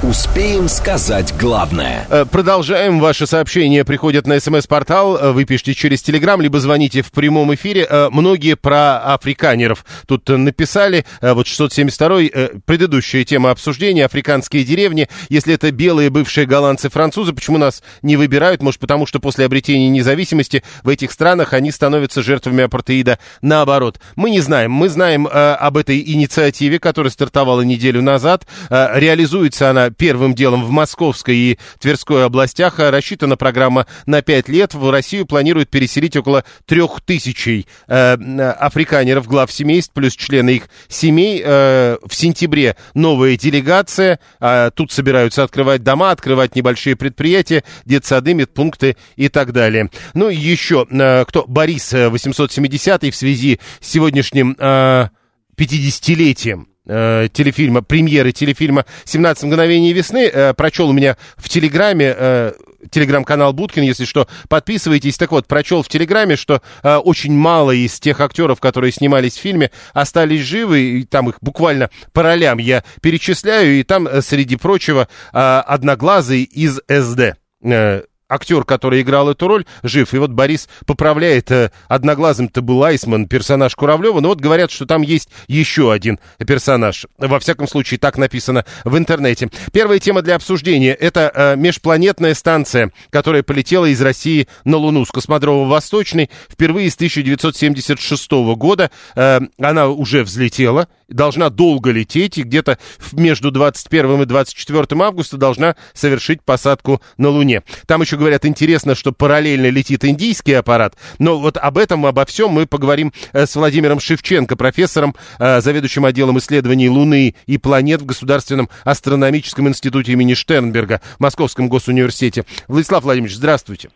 Успеем 0.00 0.68
сказать 0.68 1.34
главное. 1.36 2.06
Э, 2.08 2.24
продолжаем. 2.24 3.00
Ваши 3.00 3.26
сообщения 3.26 3.84
приходят 3.84 4.28
на 4.28 4.38
смс-портал. 4.38 5.16
Э, 5.16 5.32
вы 5.32 5.44
пишите 5.44 5.74
через 5.74 6.02
Телеграм, 6.02 6.40
либо 6.40 6.60
звоните 6.60 7.02
в 7.02 7.10
прямом 7.10 7.52
эфире. 7.56 7.84
Э, 7.90 8.08
многие 8.08 8.54
про 8.54 8.98
африканеров 9.14 9.84
тут 10.06 10.28
написали. 10.28 11.04
Вот 11.20 11.48
672-й, 11.48 12.60
предыдущая 12.64 13.24
тема 13.24 13.50
обсуждения, 13.50 14.04
африканские 14.04 14.62
деревни. 14.62 15.08
Если 15.30 15.54
это 15.54 15.72
белые 15.72 16.10
бывшие 16.10 16.46
голландцы-французы, 16.46 17.32
почему 17.32 17.58
нас 17.58 17.82
не 18.02 18.16
выбирают? 18.16 18.62
Может, 18.62 18.78
потому 18.78 19.04
что 19.04 19.18
после 19.18 19.46
обретения 19.46 19.88
независимости 19.88 20.62
в 20.84 20.90
этих 20.90 21.10
странах 21.10 21.54
они 21.54 21.72
становятся 21.72 22.22
жертвами 22.22 22.62
апартеида 22.62 23.18
наоборот. 23.42 23.98
Мы 24.14 24.30
не 24.30 24.40
знаем. 24.40 24.70
Мы 24.70 24.90
знаем 24.90 25.26
об 25.26 25.76
этой 25.76 26.00
инициативе, 26.00 26.78
которая 26.78 27.10
стартовала 27.10 27.62
неделю 27.62 28.00
назад. 28.00 28.46
Реализуется 28.70 29.70
она 29.70 29.87
первым 29.96 30.34
делом 30.34 30.64
в 30.64 30.70
Московской 30.70 31.36
и 31.36 31.58
Тверской 31.78 32.24
областях. 32.24 32.80
А 32.80 32.90
рассчитана 32.90 33.36
программа 33.36 33.86
на 34.06 34.22
5 34.22 34.48
лет. 34.48 34.74
В 34.74 34.90
Россию 34.90 35.26
планируют 35.26 35.70
переселить 35.70 36.16
около 36.16 36.44
трех 36.66 37.00
тысячей 37.00 37.66
э, 37.86 38.14
африканеров, 38.14 39.26
глав 39.26 39.52
семейств, 39.52 39.92
плюс 39.92 40.14
члены 40.14 40.56
их 40.56 40.68
семей. 40.88 41.42
Э, 41.44 41.98
в 42.04 42.14
сентябре 42.14 42.76
новая 42.94 43.36
делегация. 43.36 44.20
Э, 44.40 44.70
тут 44.74 44.92
собираются 44.92 45.42
открывать 45.42 45.82
дома, 45.82 46.10
открывать 46.10 46.56
небольшие 46.56 46.96
предприятия, 46.96 47.64
детсады, 47.84 48.34
медпункты 48.34 48.96
и 49.16 49.28
так 49.28 49.52
далее. 49.52 49.90
Ну 50.14 50.28
и 50.30 50.36
еще, 50.36 50.86
э, 50.90 51.24
кто? 51.26 51.44
Борис 51.46 51.92
870 51.92 53.12
в 53.12 53.14
связи 53.14 53.60
с 53.80 53.98
сегодняшним 53.98 54.56
э, 54.58 55.08
50-летием 55.56 56.66
э, 56.88 57.28
телефильма, 57.32 57.82
премьеры 57.82 58.32
телефильма 58.32 58.86
«17 59.04 59.46
мгновений 59.46 59.92
весны». 59.92 60.30
Э, 60.32 60.54
прочел 60.54 60.88
у 60.88 60.92
меня 60.92 61.16
в 61.36 61.48
Телеграме, 61.48 62.14
э, 62.16 62.52
телеграм-канал 62.90 63.52
Будкин, 63.52 63.82
если 63.82 64.04
что, 64.04 64.26
подписывайтесь. 64.48 65.16
Так 65.18 65.30
вот, 65.30 65.46
прочел 65.46 65.82
в 65.82 65.88
Телеграме, 65.88 66.36
что 66.36 66.62
э, 66.82 66.96
очень 66.96 67.32
мало 67.32 67.72
из 67.72 67.98
тех 68.00 68.20
актеров, 68.20 68.60
которые 68.60 68.92
снимались 68.92 69.36
в 69.36 69.40
фильме, 69.40 69.70
остались 69.92 70.40
живы, 70.40 70.80
и 70.80 71.04
там 71.04 71.28
их 71.28 71.36
буквально 71.40 71.90
по 72.12 72.22
ролям 72.22 72.58
я 72.58 72.84
перечисляю, 73.02 73.78
и 73.78 73.82
там, 73.82 74.06
э, 74.06 74.22
среди 74.22 74.56
прочего, 74.56 75.08
э, 75.32 75.38
одноглазый 75.38 76.42
из 76.42 76.80
СД. 76.88 77.36
Э, 77.62 78.02
актер, 78.28 78.64
который 78.64 79.00
играл 79.00 79.30
эту 79.30 79.48
роль, 79.48 79.64
жив. 79.82 80.12
И 80.14 80.18
вот 80.18 80.30
Борис 80.30 80.68
поправляет 80.86 81.50
э, 81.50 81.70
одноглазым-то 81.88 82.62
был 82.62 82.84
Айсман, 82.84 83.26
персонаж 83.26 83.74
Куравлева. 83.74 84.20
Но 84.20 84.28
вот 84.28 84.40
говорят, 84.40 84.70
что 84.70 84.86
там 84.86 85.02
есть 85.02 85.30
еще 85.46 85.92
один 85.92 86.18
персонаж. 86.46 87.06
Во 87.16 87.40
всяком 87.40 87.66
случае, 87.66 87.98
так 87.98 88.18
написано 88.18 88.64
в 88.84 88.96
интернете. 88.96 89.50
Первая 89.72 89.98
тема 89.98 90.22
для 90.22 90.36
обсуждения– 90.36 90.94
это 91.00 91.32
э, 91.34 91.56
межпланетная 91.56 92.34
станция, 92.34 92.92
которая 93.10 93.42
полетела 93.42 93.86
из 93.86 94.00
России 94.02 94.48
на 94.64 94.76
Луну 94.76 95.04
с 95.04 95.10
космодрома 95.10 95.68
Восточный 95.68 96.30
впервые 96.50 96.90
с 96.90 96.94
1976 96.96 98.30
года. 98.56 98.90
Э, 99.16 99.40
она 99.58 99.88
уже 99.88 100.22
взлетела, 100.22 100.88
должна 101.08 101.48
долго 101.48 101.90
лететь, 101.90 102.36
и 102.36 102.42
где-то 102.42 102.78
между 103.12 103.50
21 103.50 104.22
и 104.22 104.24
24 104.26 104.86
августа 105.02 105.36
должна 105.38 105.76
совершить 105.94 106.42
посадку 106.42 107.00
на 107.16 107.30
Луне. 107.30 107.62
Там 107.86 108.02
еще 108.02 108.17
говорят, 108.18 108.44
интересно, 108.44 108.94
что 108.94 109.12
параллельно 109.12 109.70
летит 109.70 110.04
индийский 110.04 110.54
аппарат. 110.54 110.96
Но 111.18 111.38
вот 111.38 111.56
об 111.56 111.78
этом, 111.78 112.04
обо 112.04 112.24
всем 112.26 112.50
мы 112.50 112.66
поговорим 112.66 113.12
э, 113.32 113.46
с 113.46 113.56
Владимиром 113.56 114.00
Шевченко, 114.00 114.56
профессором, 114.56 115.14
э, 115.38 115.60
заведующим 115.60 116.04
отделом 116.04 116.38
исследований 116.38 116.88
Луны 116.88 117.34
и 117.46 117.58
планет 117.58 118.02
в 118.02 118.06
Государственном 118.06 118.68
астрономическом 118.84 119.68
институте 119.68 120.12
имени 120.12 120.34
Штернберга 120.34 121.00
в 121.16 121.20
Московском 121.20 121.68
госуниверситете. 121.68 122.44
Владислав 122.66 123.04
Владимирович, 123.04 123.36
здравствуйте. 123.36 123.90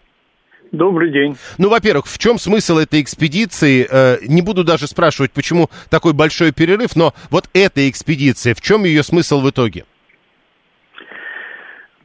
Добрый 0.73 1.13
день. 1.13 1.37
Ну, 1.59 1.69
во-первых, 1.69 2.07
в 2.07 2.17
чем 2.17 2.39
смысл 2.39 2.79
этой 2.79 3.03
экспедиции? 3.03 3.87
Э, 3.89 4.19
не 4.27 4.41
буду 4.41 4.65
даже 4.65 4.87
спрашивать, 4.87 5.31
почему 5.33 5.69
такой 5.91 6.15
большой 6.15 6.53
перерыв, 6.53 6.97
но 6.97 7.13
вот 7.29 7.51
эта 7.53 7.91
экспедиция, 7.91 8.55
в 8.55 8.63
чем 8.63 8.85
ее 8.85 9.03
смысл 9.03 9.41
в 9.41 9.51
итоге? 9.51 9.85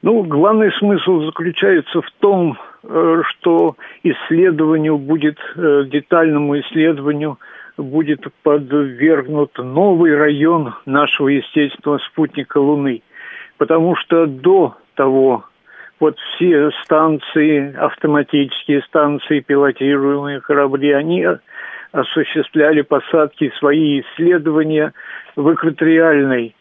Ну, 0.01 0.23
главный 0.23 0.71
смысл 0.73 1.21
заключается 1.21 2.01
в 2.01 2.11
том, 2.19 2.57
э, 2.83 3.21
что 3.29 3.75
исследованию 4.03 4.97
будет, 4.97 5.37
э, 5.55 5.85
детальному 5.85 6.59
исследованию 6.59 7.39
будет 7.77 8.25
подвергнут 8.43 9.57
новый 9.57 10.15
район 10.15 10.75
нашего 10.85 11.29
естественного 11.29 11.99
спутника 11.99 12.57
Луны. 12.57 13.01
Потому 13.57 13.95
что 13.95 14.27
до 14.27 14.75
того 14.95 15.45
вот 15.99 16.17
все 16.19 16.69
станции, 16.83 17.75
автоматические 17.75 18.83
станции, 18.83 19.39
пилотируемые 19.39 20.41
корабли, 20.41 20.91
они 20.91 21.25
осуществляли 21.91 22.81
посадки, 22.81 23.51
свои 23.57 24.01
исследования 24.01 24.93
в 25.35 25.51
экваториальной 25.53 26.55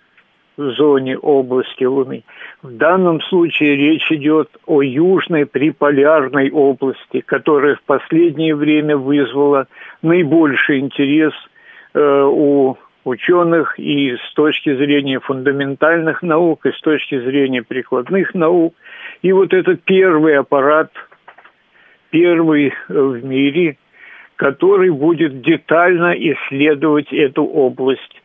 зоне 0.57 1.19
области 1.19 1.85
Луны. 1.85 2.25
В 2.63 2.71
данном 2.77 3.21
случае 3.23 3.77
речь 3.77 4.11
идет 4.11 4.49
о 4.67 4.83
южной 4.83 5.47
приполярной 5.47 6.51
области, 6.51 7.21
которая 7.21 7.77
в 7.77 7.83
последнее 7.83 8.55
время 8.55 8.97
вызвала 8.97 9.67
наибольший 10.03 10.81
интерес 10.81 11.33
э, 11.95 12.23
у 12.25 12.79
ученых 13.05 13.79
и 13.79 14.17
с 14.17 14.35
точки 14.35 14.75
зрения 14.75 15.21
фундаментальных 15.21 16.23
наук, 16.23 16.67
и 16.67 16.73
с 16.73 16.81
точки 16.81 17.19
зрения 17.21 17.63
прикладных 17.63 18.35
наук. 18.35 18.75
И 19.23 19.33
вот 19.33 19.55
этот 19.55 19.83
первый 19.85 20.37
аппарат, 20.37 20.91
первый 22.11 22.73
в 22.89 23.25
мире, 23.25 23.77
который 24.35 24.91
будет 24.91 25.41
детально 25.41 26.13
исследовать 26.15 27.13
эту 27.13 27.45
область. 27.45 28.23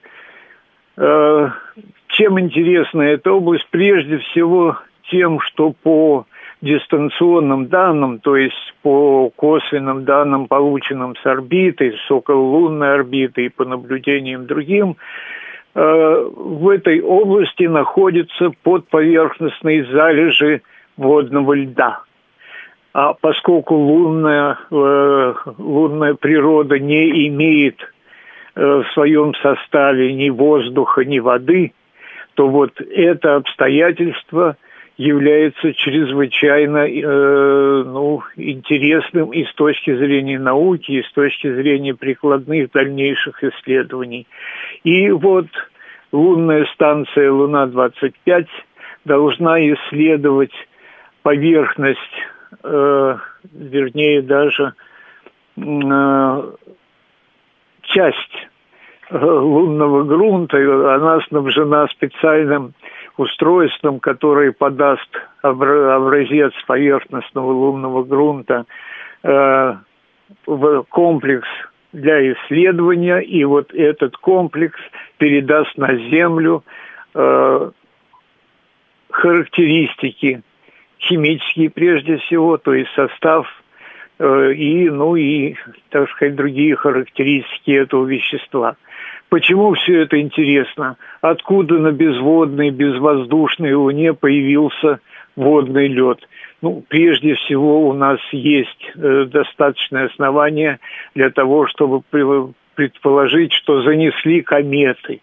Чем 2.22 2.40
интересна 2.40 3.02
эта 3.02 3.32
область? 3.32 3.66
Прежде 3.72 4.20
всего 4.20 4.78
тем, 5.10 5.40
что 5.40 5.74
по 5.82 6.28
дистанционным 6.62 7.66
данным, 7.66 8.20
то 8.20 8.36
есть 8.36 8.76
по 8.84 9.32
косвенным 9.36 10.06
данным, 10.06 10.48
полученным 10.48 11.16
с 11.16 11.26
орбиты, 11.26 11.96
с 12.08 12.12
окололунной 12.12 12.94
орбиты 12.94 13.46
и 13.46 13.50
по 13.50 13.66
наблюдениям 13.66 14.46
другим, 14.46 14.98
э, 15.74 16.30
в 16.36 16.70
этой 16.70 17.02
области 17.02 17.64
находятся 17.64 18.52
подповерхностные 18.62 19.86
залежи 19.86 20.62
водного 20.98 21.54
льда. 21.54 22.04
А 22.94 23.16
поскольку 23.16 23.74
лунная, 23.74 24.60
э, 24.70 25.34
лунная 25.58 26.14
природа 26.14 26.78
не 26.78 27.30
имеет 27.30 27.82
э, 28.54 28.62
в 28.64 28.94
своем 28.94 29.34
составе 29.42 30.14
ни 30.14 30.30
воздуха, 30.30 31.04
ни 31.04 31.18
воды, 31.18 31.72
то 32.36 32.48
вот 32.48 32.80
это 32.82 33.36
обстоятельство– 33.36 34.58
является 35.02 35.74
чрезвычайно 35.74 36.86
э, 36.88 37.84
ну, 37.84 38.22
интересным 38.36 39.32
и 39.32 39.46
с 39.46 39.54
точки 39.56 39.96
зрения 39.96 40.38
науки, 40.38 40.92
и 40.92 41.02
с 41.02 41.12
точки 41.14 41.52
зрения 41.52 41.96
прикладных 41.96 42.70
дальнейших 42.72 43.44
исследований. 43.44 44.28
И 44.84 45.10
вот 45.10 45.48
лунная 46.12 46.66
станция 46.76 47.32
Луна-25 47.32 48.46
должна 49.04 49.60
исследовать 49.74 50.54
поверхность, 51.24 52.00
э, 52.64 53.18
вернее 53.54 54.22
даже 54.22 54.74
э, 55.58 56.52
часть 57.82 58.51
лунного 59.12 60.04
грунта, 60.04 60.58
она 60.96 61.20
снабжена 61.28 61.88
специальным 61.88 62.74
устройством, 63.18 64.00
которое 64.00 64.52
подаст 64.52 65.10
образец 65.42 66.54
поверхностного 66.66 67.52
лунного 67.52 68.04
грунта 68.04 68.66
э, 69.24 69.76
в 70.46 70.84
комплекс 70.90 71.48
для 71.92 72.32
исследования, 72.34 73.20
и 73.20 73.44
вот 73.44 73.74
этот 73.74 74.16
комплекс 74.18 74.80
передаст 75.18 75.78
на 75.78 75.96
Землю 76.10 76.64
э, 77.14 77.72
характеристики 79.10 80.42
химические 81.00 81.70
прежде 81.70 82.18
всего, 82.18 82.58
то 82.58 82.74
есть 82.74 82.92
состав 82.96 83.48
э, 84.20 84.54
и, 84.54 84.90
ну 84.90 85.16
и, 85.16 85.56
так 85.90 86.10
сказать, 86.12 86.36
другие 86.36 86.76
характеристики 86.76 87.72
этого 87.72 88.06
вещества. 88.06 88.78
Почему 89.32 89.74
все 89.76 90.02
это 90.02 90.20
интересно? 90.20 90.98
Откуда 91.22 91.80
на 91.80 91.94
безводной, 91.94 92.70
безвоздушной 92.70 93.74
Луне 93.74 94.14
появился 94.14 95.00
водный 95.38 95.88
лед? 95.88 96.20
Ну, 96.62 96.84
прежде 96.86 97.36
всего, 97.36 97.88
у 97.88 97.94
нас 97.94 98.20
есть 98.34 98.92
э, 98.94 99.28
достаточное 99.32 100.08
основание 100.08 100.80
для 101.16 101.30
того, 101.30 101.66
чтобы 101.68 102.02
предположить, 102.76 103.54
что 103.54 103.82
занесли 103.84 104.42
кометы. 104.42 105.22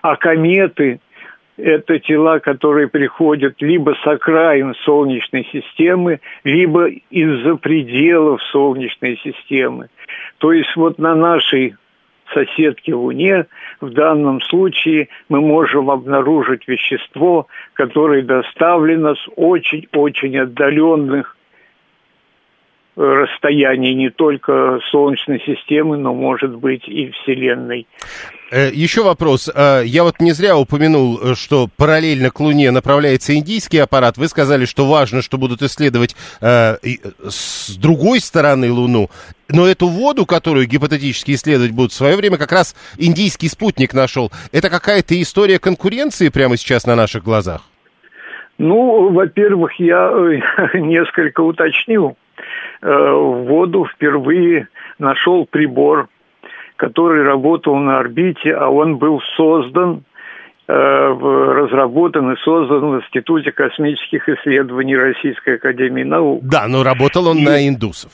А 0.00 0.16
кометы– 0.16 1.00
это 1.58 1.98
тела, 1.98 2.38
которые 2.38 2.88
приходят 2.88 3.60
либо 3.60 3.94
с 4.02 4.06
окраин 4.06 4.74
Солнечной 4.86 5.46
системы, 5.52 6.20
либо 6.42 6.86
из-за 7.10 7.56
пределов 7.56 8.42
Солнечной 8.44 9.20
системы. 9.22 9.88
То 10.38 10.52
есть 10.52 10.74
вот 10.74 10.98
на 10.98 11.14
нашей 11.14 11.74
соседке 12.32 12.94
Луне, 12.94 13.46
в 13.80 13.90
данном 13.90 14.40
случае 14.42 15.08
мы 15.28 15.40
можем 15.40 15.90
обнаружить 15.90 16.66
вещество, 16.66 17.46
которое 17.74 18.22
доставлено 18.22 19.14
с 19.14 19.28
очень-очень 19.36 20.38
отдаленных 20.38 21.35
расстояний 22.96 23.94
не 23.94 24.10
только 24.10 24.80
Солнечной 24.90 25.40
системы, 25.44 25.98
но, 25.98 26.14
может 26.14 26.56
быть, 26.56 26.88
и 26.88 27.10
Вселенной. 27.10 27.86
Э, 28.50 28.70
Еще 28.72 29.02
вопрос. 29.02 29.50
Э, 29.54 29.82
я 29.84 30.02
вот 30.02 30.20
не 30.20 30.32
зря 30.32 30.56
упомянул, 30.56 31.18
э, 31.20 31.34
что 31.34 31.68
параллельно 31.76 32.30
к 32.30 32.40
Луне 32.40 32.70
направляется 32.70 33.34
индийский 33.34 33.78
аппарат. 33.78 34.16
Вы 34.16 34.28
сказали, 34.28 34.64
что 34.64 34.88
важно, 34.88 35.20
что 35.20 35.36
будут 35.36 35.62
исследовать 35.62 36.16
с 36.40 37.76
другой 37.76 38.20
стороны 38.20 38.70
Луну. 38.70 39.10
Но 39.48 39.66
эту 39.66 39.88
воду, 39.88 40.26
которую 40.26 40.66
гипотетически 40.66 41.32
исследовать 41.32 41.72
будут 41.72 41.92
в 41.92 41.96
свое 41.96 42.16
время, 42.16 42.36
как 42.36 42.52
раз 42.52 42.74
индийский 42.98 43.48
спутник 43.48 43.94
нашел. 43.94 44.32
Это 44.52 44.70
какая-то 44.70 45.20
история 45.20 45.58
конкуренции 45.58 46.28
прямо 46.30 46.56
сейчас 46.56 46.86
на 46.86 46.96
наших 46.96 47.24
глазах? 47.24 47.62
Ну, 48.58 49.12
во-первых, 49.12 49.78
я 49.78 50.10
несколько 50.74 51.40
уточню. 52.80 53.44
Воду 53.44 53.86
впервые 53.86 54.68
нашел 54.98 55.46
прибор 55.46 56.08
который 56.76 57.22
работал 57.22 57.76
на 57.76 57.98
орбите, 57.98 58.52
а 58.52 58.68
он 58.68 58.96
был 58.96 59.20
создан, 59.36 60.04
э, 60.68 60.72
разработан 60.72 62.32
и 62.32 62.36
создан 62.36 62.90
в 62.90 63.00
Институте 63.00 63.50
космических 63.50 64.28
исследований 64.28 64.96
Российской 64.96 65.56
Академии 65.56 66.04
Наук. 66.04 66.44
Да, 66.44 66.68
но 66.68 66.84
работал 66.84 67.28
он 67.28 67.38
и... 67.38 67.44
на 67.44 67.66
индусов. 67.66 68.12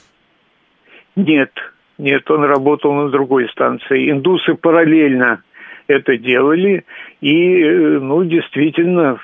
Нет, 1.16 1.50
нет, 1.98 2.30
он 2.30 2.44
работал 2.44 2.92
на 2.94 3.10
другой 3.10 3.48
станции. 3.50 4.10
Индусы 4.10 4.54
параллельно 4.54 5.42
это 5.88 6.16
делали 6.16 6.84
и, 7.20 7.62
э, 7.62 7.98
ну, 8.00 8.24
действительно, 8.24 9.18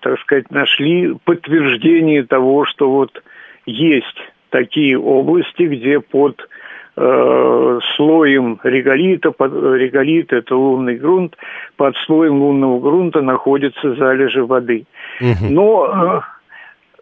так 0.00 0.20
сказать, 0.20 0.50
нашли 0.50 1.14
подтверждение 1.24 2.22
того, 2.22 2.64
что 2.64 2.90
вот 2.90 3.22
есть 3.66 4.33
такие 4.54 4.96
области, 4.96 5.64
где 5.64 5.98
под 5.98 6.48
э, 6.96 7.78
слоем 7.96 8.60
реголита, 8.62 9.32
под, 9.32 9.52
реголит 9.52 10.32
это 10.32 10.54
лунный 10.54 10.94
грунт, 10.94 11.36
под 11.76 11.96
слоем 12.06 12.40
лунного 12.40 12.78
грунта 12.78 13.20
находятся 13.20 13.96
залежи 13.96 14.44
воды. 14.44 14.86
Угу. 15.20 15.50
Но, 15.50 16.22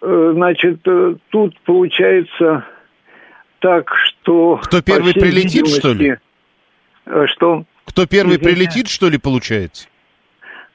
э, 0.01 0.07
э, 0.07 0.33
значит, 0.35 0.81
э, 0.87 1.17
тут 1.29 1.61
получается 1.67 2.65
так, 3.59 3.93
что... 3.97 4.59
Кто 4.63 4.81
первый 4.81 5.13
прилетит, 5.13 5.69
что 5.69 5.93
ли? 5.93 6.17
Э, 7.05 7.27
что? 7.27 7.65
Кто 7.85 8.07
первый 8.07 8.37
Извиня. 8.37 8.55
прилетит, 8.55 8.89
что 8.89 9.11
ли, 9.11 9.19
получается? 9.19 9.89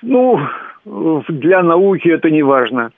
Ну, 0.04 0.40
для 0.86 1.64
науки 1.64 2.08
это 2.08 2.30
не 2.30 2.44
важно 2.44 2.92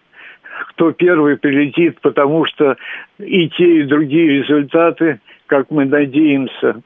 кто 0.68 0.92
первый 0.92 1.38
прилетит, 1.38 2.00
потому 2.02 2.46
что 2.46 2.76
и 3.20 3.50
те, 3.50 3.82
и 3.82 3.84
другие 3.84 4.40
результаты 4.42 5.20
как 5.50 5.70
мы 5.72 5.86
надеемся, 5.86 6.82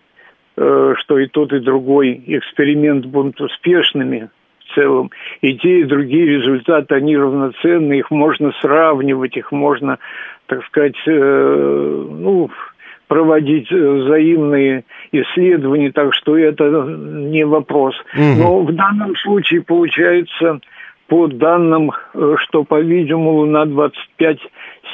э, 0.57 0.93
что 0.97 1.19
и 1.19 1.27
тот, 1.27 1.53
и 1.53 1.59
другой 1.59 2.23
эксперимент 2.25 3.05
будут 3.05 3.39
успешными 3.41 4.29
в 4.59 4.75
целом. 4.75 5.11
И 5.41 5.55
те, 5.57 5.81
и 5.81 5.83
другие 5.83 6.25
результаты, 6.25 6.95
они 6.95 7.15
равноценны, 7.15 7.99
их 7.99 8.09
можно 8.09 8.51
сравнивать, 8.61 9.37
их 9.37 9.51
можно, 9.51 9.99
так 10.47 10.65
сказать, 10.65 10.95
э, 11.05 12.05
ну, 12.09 12.49
проводить 13.07 13.69
взаимные 13.69 14.85
исследования, 15.11 15.91
так 15.91 16.15
что 16.15 16.37
это 16.37 16.63
не 16.63 17.45
вопрос. 17.45 17.95
Угу. 18.15 18.41
Но 18.41 18.61
в 18.61 18.73
данном 18.73 19.15
случае 19.17 19.61
получается, 19.61 20.61
по 21.13 21.27
данным, 21.27 21.91
э, 21.91 22.35
что, 22.39 22.63
по-видимому, 22.63 23.45
на 23.45 23.67
25 23.67 24.39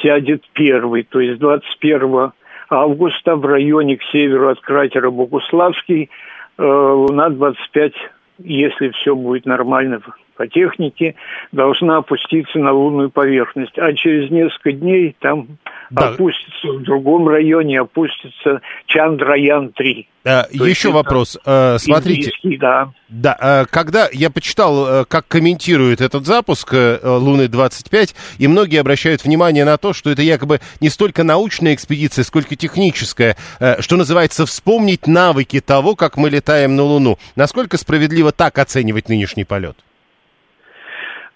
сядет 0.02 0.44
первый, 0.52 1.04
то 1.04 1.22
есть 1.22 1.40
21 1.40 2.34
августа 2.70 3.38
в 3.38 3.46
районе 3.46 3.96
к 3.96 4.04
северу 4.12 4.50
от 4.50 4.60
кратера 4.60 5.12
Богуславский 5.12 6.10
э, 6.58 6.62
Луна-25, 6.62 7.94
если 8.40 8.90
все 8.90 9.16
будет 9.16 9.46
нормально, 9.46 10.02
по 10.40 10.48
технике 10.48 11.16
должна 11.52 11.98
опуститься 11.98 12.60
на 12.60 12.72
лунную 12.72 13.10
поверхность, 13.10 13.78
а 13.78 13.92
через 13.92 14.32
несколько 14.32 14.72
дней 14.72 15.14
там 15.20 15.48
да. 15.90 16.12
опустится 16.12 16.68
в 16.70 16.82
другом 16.84 17.28
районе, 17.28 17.82
опустится 17.82 18.62
Чандраян-3. 18.88 20.06
А, 20.26 20.46
еще 20.50 20.92
вопрос. 20.92 21.38
А, 21.46 21.78
смотрите. 21.78 22.32
Да. 22.58 22.94
Да, 23.10 23.38
а, 23.38 23.66
когда 23.66 24.08
я 24.14 24.30
почитал, 24.30 25.06
как 25.08 25.28
комментирует 25.28 26.00
этот 26.00 26.26
запуск 26.26 26.72
Луны-25, 26.72 28.16
и 28.38 28.48
многие 28.48 28.80
обращают 28.80 29.26
внимание 29.26 29.66
на 29.66 29.76
то, 29.78 29.92
что 29.92 30.10
это 30.10 30.22
якобы 30.22 30.62
не 30.80 30.88
столько 30.88 31.26
научная 31.26 31.74
экспедиция, 31.74 32.24
сколько 32.24 32.56
техническая, 32.56 33.36
что 33.80 33.98
называется, 33.98 34.46
вспомнить 34.46 35.06
навыки 35.06 35.60
того, 35.60 35.98
как 35.98 36.16
мы 36.16 36.30
летаем 36.30 36.78
на 36.78 36.84
Луну. 36.84 37.18
Насколько 37.36 37.78
справедливо 37.78 38.32
так 38.32 38.58
оценивать 38.58 39.10
нынешний 39.10 39.44
полет? 39.44 39.76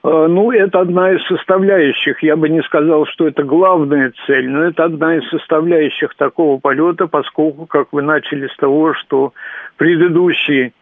Э, 0.03 0.27
ну, 0.27 0.51
это 0.51 0.81
одна 0.81 1.11
из 1.11 1.25
составляющих. 1.27 2.21
Я 2.23 2.35
бы 2.35 2.49
не 2.49 2.61
сказал, 2.63 3.05
что 3.05 3.27
это 3.27 3.43
главная 3.43 4.11
цель, 4.25 4.49
но 4.49 4.63
это 4.63 4.85
одна 4.85 5.15
из 5.15 5.29
составляющих 5.29 6.13
такого 6.15 6.59
полета, 6.59 7.07
поскольку, 7.07 7.65
как 7.65 7.87
вы 7.93 8.01
начали 8.01 8.47
с 8.47 8.55
того, 8.57 8.93
что 8.93 9.33
предыдущий 9.77 10.73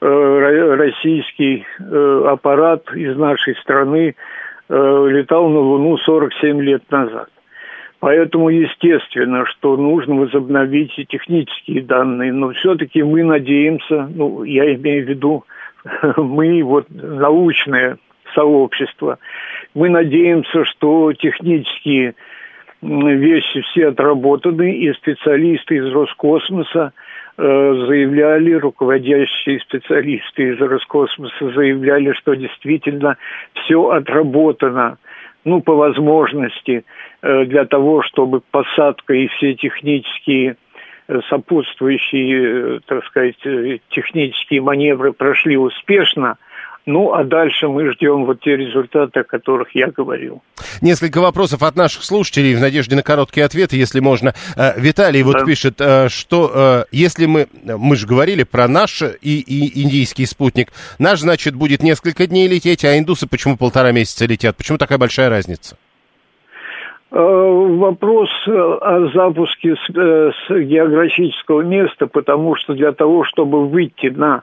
э, 0.00 0.74
российский 0.76 1.64
э, 1.78 2.22
аппарат 2.26 2.92
из 2.94 3.16
нашей 3.16 3.56
страны 3.56 4.14
э, 4.68 5.06
летал 5.08 5.48
на 5.48 5.60
Луну 5.60 5.96
47 5.96 6.60
лет 6.60 6.82
назад. 6.90 7.28
Поэтому 7.98 8.50
естественно, 8.50 9.46
что 9.46 9.78
нужно 9.78 10.16
возобновить 10.16 10.92
и 10.98 11.06
технические 11.06 11.80
данные, 11.80 12.30
но 12.30 12.50
все-таки 12.50 13.02
мы 13.02 13.24
надеемся, 13.24 14.06
ну, 14.14 14.44
я 14.44 14.74
имею 14.74 15.06
в 15.06 15.08
виду, 15.08 15.44
мы 16.18 16.62
вот 16.62 16.88
научное 16.90 17.96
сообщества. 18.34 19.18
Мы 19.74 19.88
надеемся, 19.88 20.64
что 20.64 21.12
технические 21.12 22.14
вещи 22.82 23.60
все 23.62 23.88
отработаны, 23.88 24.72
и 24.72 24.92
специалисты 24.92 25.76
из 25.76 25.92
Роскосмоса 25.92 26.92
э, 27.38 27.42
заявляли, 27.42 28.52
руководящие 28.52 29.60
специалисты 29.60 30.50
из 30.50 30.60
Роскосмоса 30.60 31.50
заявляли, 31.52 32.12
что 32.12 32.34
действительно 32.34 33.16
все 33.54 33.88
отработано, 33.88 34.98
ну, 35.44 35.62
по 35.62 35.74
возможности, 35.74 36.84
э, 37.22 37.44
для 37.46 37.64
того, 37.64 38.02
чтобы 38.02 38.40
посадка 38.50 39.14
и 39.14 39.28
все 39.28 39.54
технические 39.54 40.56
э, 41.08 41.20
сопутствующие, 41.28 42.80
так 42.86 43.04
сказать, 43.06 43.36
технические 43.88 44.60
маневры 44.60 45.12
прошли 45.12 45.56
успешно, 45.56 46.36
ну, 46.86 47.12
а 47.14 47.24
дальше 47.24 47.66
мы 47.66 47.92
ждем 47.92 48.26
вот 48.26 48.40
те 48.40 48.56
результаты, 48.56 49.20
о 49.20 49.24
которых 49.24 49.74
я 49.74 49.88
говорил. 49.88 50.40
Несколько 50.80 51.20
вопросов 51.20 51.64
от 51.64 51.74
наших 51.74 52.04
слушателей 52.04 52.54
в 52.54 52.60
надежде 52.60 52.94
на 52.94 53.02
короткие 53.02 53.44
ответы, 53.44 53.76
если 53.76 53.98
можно. 53.98 54.34
Э, 54.56 54.80
Виталий 54.80 55.24
вот 55.24 55.38
да. 55.40 55.44
пишет, 55.44 55.80
э, 55.80 56.08
что 56.08 56.50
э, 56.54 56.84
если 56.92 57.26
мы, 57.26 57.48
мы 57.64 57.96
же 57.96 58.06
говорили 58.06 58.44
про 58.44 58.68
наш 58.68 59.02
и, 59.02 59.40
и 59.40 59.82
индийский 59.82 60.26
спутник, 60.26 60.68
наш, 61.00 61.20
значит, 61.20 61.56
будет 61.56 61.82
несколько 61.82 62.28
дней 62.28 62.46
лететь, 62.46 62.84
а 62.84 62.96
индусы 62.96 63.28
почему 63.28 63.56
полтора 63.56 63.90
месяца 63.90 64.24
летят? 64.24 64.56
Почему 64.56 64.78
такая 64.78 64.98
большая 64.98 65.28
разница? 65.28 65.76
Вопрос 67.10 68.28
о 68.46 69.08
запуске 69.12 69.74
с 69.74 70.50
географического 70.50 71.62
места, 71.62 72.06
потому 72.06 72.54
что 72.56 72.74
для 72.74 72.92
того, 72.92 73.24
чтобы 73.24 73.68
выйти 73.68 74.08
на 74.08 74.42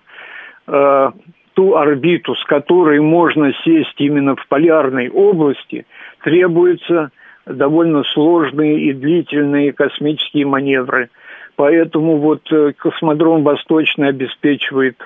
ту 1.53 1.75
орбиту, 1.75 2.35
с 2.35 2.43
которой 2.45 2.99
можно 2.99 3.53
сесть 3.63 3.95
именно 3.97 4.35
в 4.35 4.47
полярной 4.47 5.09
области, 5.09 5.85
требуются 6.23 7.11
довольно 7.45 8.03
сложные 8.03 8.79
и 8.81 8.93
длительные 8.93 9.73
космические 9.73 10.45
маневры. 10.45 11.09
Поэтому 11.55 12.17
вот 12.17 12.41
э, 12.51 12.73
космодром 12.77 13.43
Восточный 13.43 14.09
обеспечивает 14.09 14.97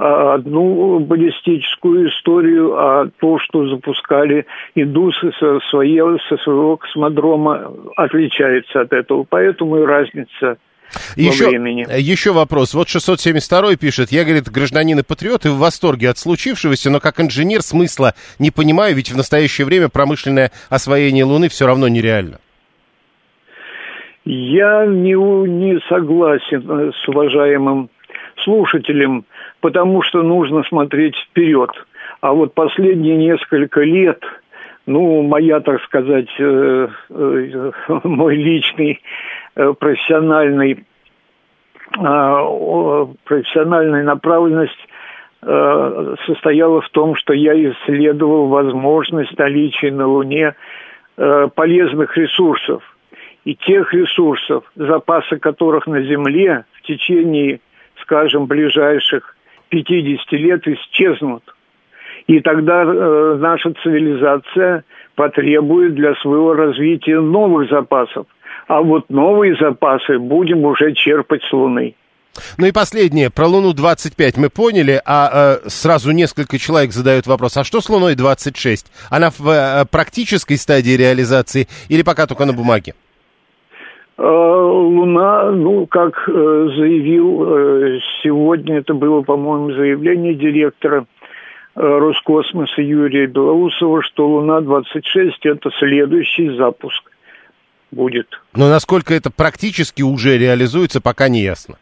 а, 0.00 0.34
одну 0.34 1.00
баллистическую 1.00 2.08
историю, 2.10 2.76
а 2.76 3.08
то, 3.18 3.38
что 3.40 3.66
запускали 3.66 4.46
индусы 4.76 5.32
со, 5.40 5.58
своего, 5.70 6.18
со 6.28 6.36
своего 6.36 6.76
космодрома, 6.76 7.72
отличается 7.96 8.82
от 8.82 8.92
этого. 8.92 9.26
Поэтому 9.28 9.78
и 9.78 9.84
разница 9.84 10.58
еще, 11.16 11.48
времени. 11.48 11.86
Еще 11.98 12.32
вопрос. 12.32 12.74
Вот 12.74 12.88
672 12.88 13.76
пишет, 13.76 14.12
я, 14.12 14.24
говорит, 14.24 14.48
гражданин 14.50 14.98
и 14.98 15.02
патриот 15.02 15.46
и 15.46 15.48
в 15.48 15.58
восторге 15.58 16.10
от 16.10 16.18
случившегося, 16.18 16.90
но 16.90 17.00
как 17.00 17.20
инженер 17.20 17.62
смысла 17.62 18.14
не 18.38 18.50
понимаю, 18.50 18.94
ведь 18.94 19.10
в 19.10 19.16
настоящее 19.16 19.66
время 19.66 19.88
промышленное 19.88 20.50
освоение 20.70 21.24
Луны 21.24 21.48
все 21.48 21.66
равно 21.66 21.88
нереально. 21.88 22.38
Я 24.24 24.84
не, 24.84 25.14
не 25.14 25.80
согласен 25.88 26.70
э, 26.70 26.92
с 26.92 27.08
уважаемым 27.08 27.88
слушателем, 28.44 29.24
потому 29.60 30.02
что 30.02 30.22
нужно 30.22 30.62
смотреть 30.64 31.14
вперед. 31.16 31.70
А 32.20 32.32
вот 32.32 32.52
последние 32.52 33.16
несколько 33.16 33.80
лет, 33.80 34.22
ну, 34.86 35.22
моя, 35.22 35.60
так 35.60 35.82
сказать, 35.84 36.28
э, 36.38 36.88
э, 37.10 37.70
мой 38.04 38.36
личный 38.36 39.00
Э, 39.58 39.74
профессиональный, 39.76 40.84
э, 41.98 43.06
профессиональная 43.24 44.04
направленность 44.04 44.78
э, 45.42 46.14
состояла 46.26 46.80
в 46.80 46.88
том, 46.90 47.16
что 47.16 47.32
я 47.32 47.54
исследовал 47.54 48.46
возможность 48.46 49.36
наличия 49.36 49.90
на 49.90 50.06
Луне 50.06 50.54
полезных 51.56 52.16
ресурсов. 52.16 52.80
И 53.44 53.56
тех 53.56 53.92
ресурсов, 53.92 54.62
запасы 54.76 55.38
которых 55.38 55.88
на 55.88 56.02
Земле 56.02 56.64
в 56.74 56.82
течение, 56.82 57.58
скажем, 58.02 58.46
ближайших 58.46 59.34
50 59.70 60.32
лет 60.32 60.68
исчезнут. 60.68 61.42
И 62.28 62.38
тогда 62.38 62.84
э, 62.84 63.36
наша 63.40 63.72
цивилизация 63.82 64.84
потребует 65.16 65.96
для 65.96 66.14
своего 66.14 66.54
развития 66.54 67.18
новых 67.18 67.68
запасов 67.68 68.28
а 68.68 68.82
вот 68.82 69.08
новые 69.08 69.56
запасы 69.56 70.18
будем 70.18 70.64
уже 70.64 70.92
черпать 70.92 71.42
с 71.42 71.52
Луны. 71.52 71.94
Ну 72.56 72.66
и 72.66 72.72
последнее, 72.72 73.30
про 73.30 73.46
Луну-25 73.46 74.34
мы 74.36 74.50
поняли, 74.50 75.00
а 75.04 75.58
э, 75.64 75.68
сразу 75.68 76.12
несколько 76.12 76.58
человек 76.58 76.92
задают 76.92 77.26
вопрос, 77.26 77.56
а 77.56 77.64
что 77.64 77.80
с 77.80 77.88
Луной-26? 77.88 78.86
Она 79.10 79.30
в 79.30 79.48
э, 79.48 79.84
практической 79.90 80.56
стадии 80.56 80.96
реализации 80.96 81.66
или 81.88 82.02
пока 82.02 82.26
только 82.26 82.44
на 82.44 82.52
бумаге? 82.52 82.94
Э, 84.18 84.22
Луна, 84.22 85.50
ну, 85.50 85.86
как 85.86 86.28
э, 86.28 86.32
заявил 86.76 87.44
э, 87.44 87.98
сегодня, 88.22 88.78
это 88.78 88.94
было, 88.94 89.22
по-моему, 89.22 89.72
заявление 89.72 90.34
директора 90.34 91.06
Роскосмоса 91.74 92.82
Юрия 92.82 93.26
Белоусова, 93.26 94.02
что 94.02 94.28
Луна-26 94.28 95.32
это 95.44 95.70
следующий 95.78 96.50
запуск 96.56 97.08
будет. 97.90 98.26
Но 98.54 98.68
насколько 98.68 99.14
это 99.14 99.30
практически 99.30 100.02
уже 100.02 100.38
реализуется, 100.38 101.00
пока 101.00 101.28
не 101.28 101.42
ясно. 101.42 101.78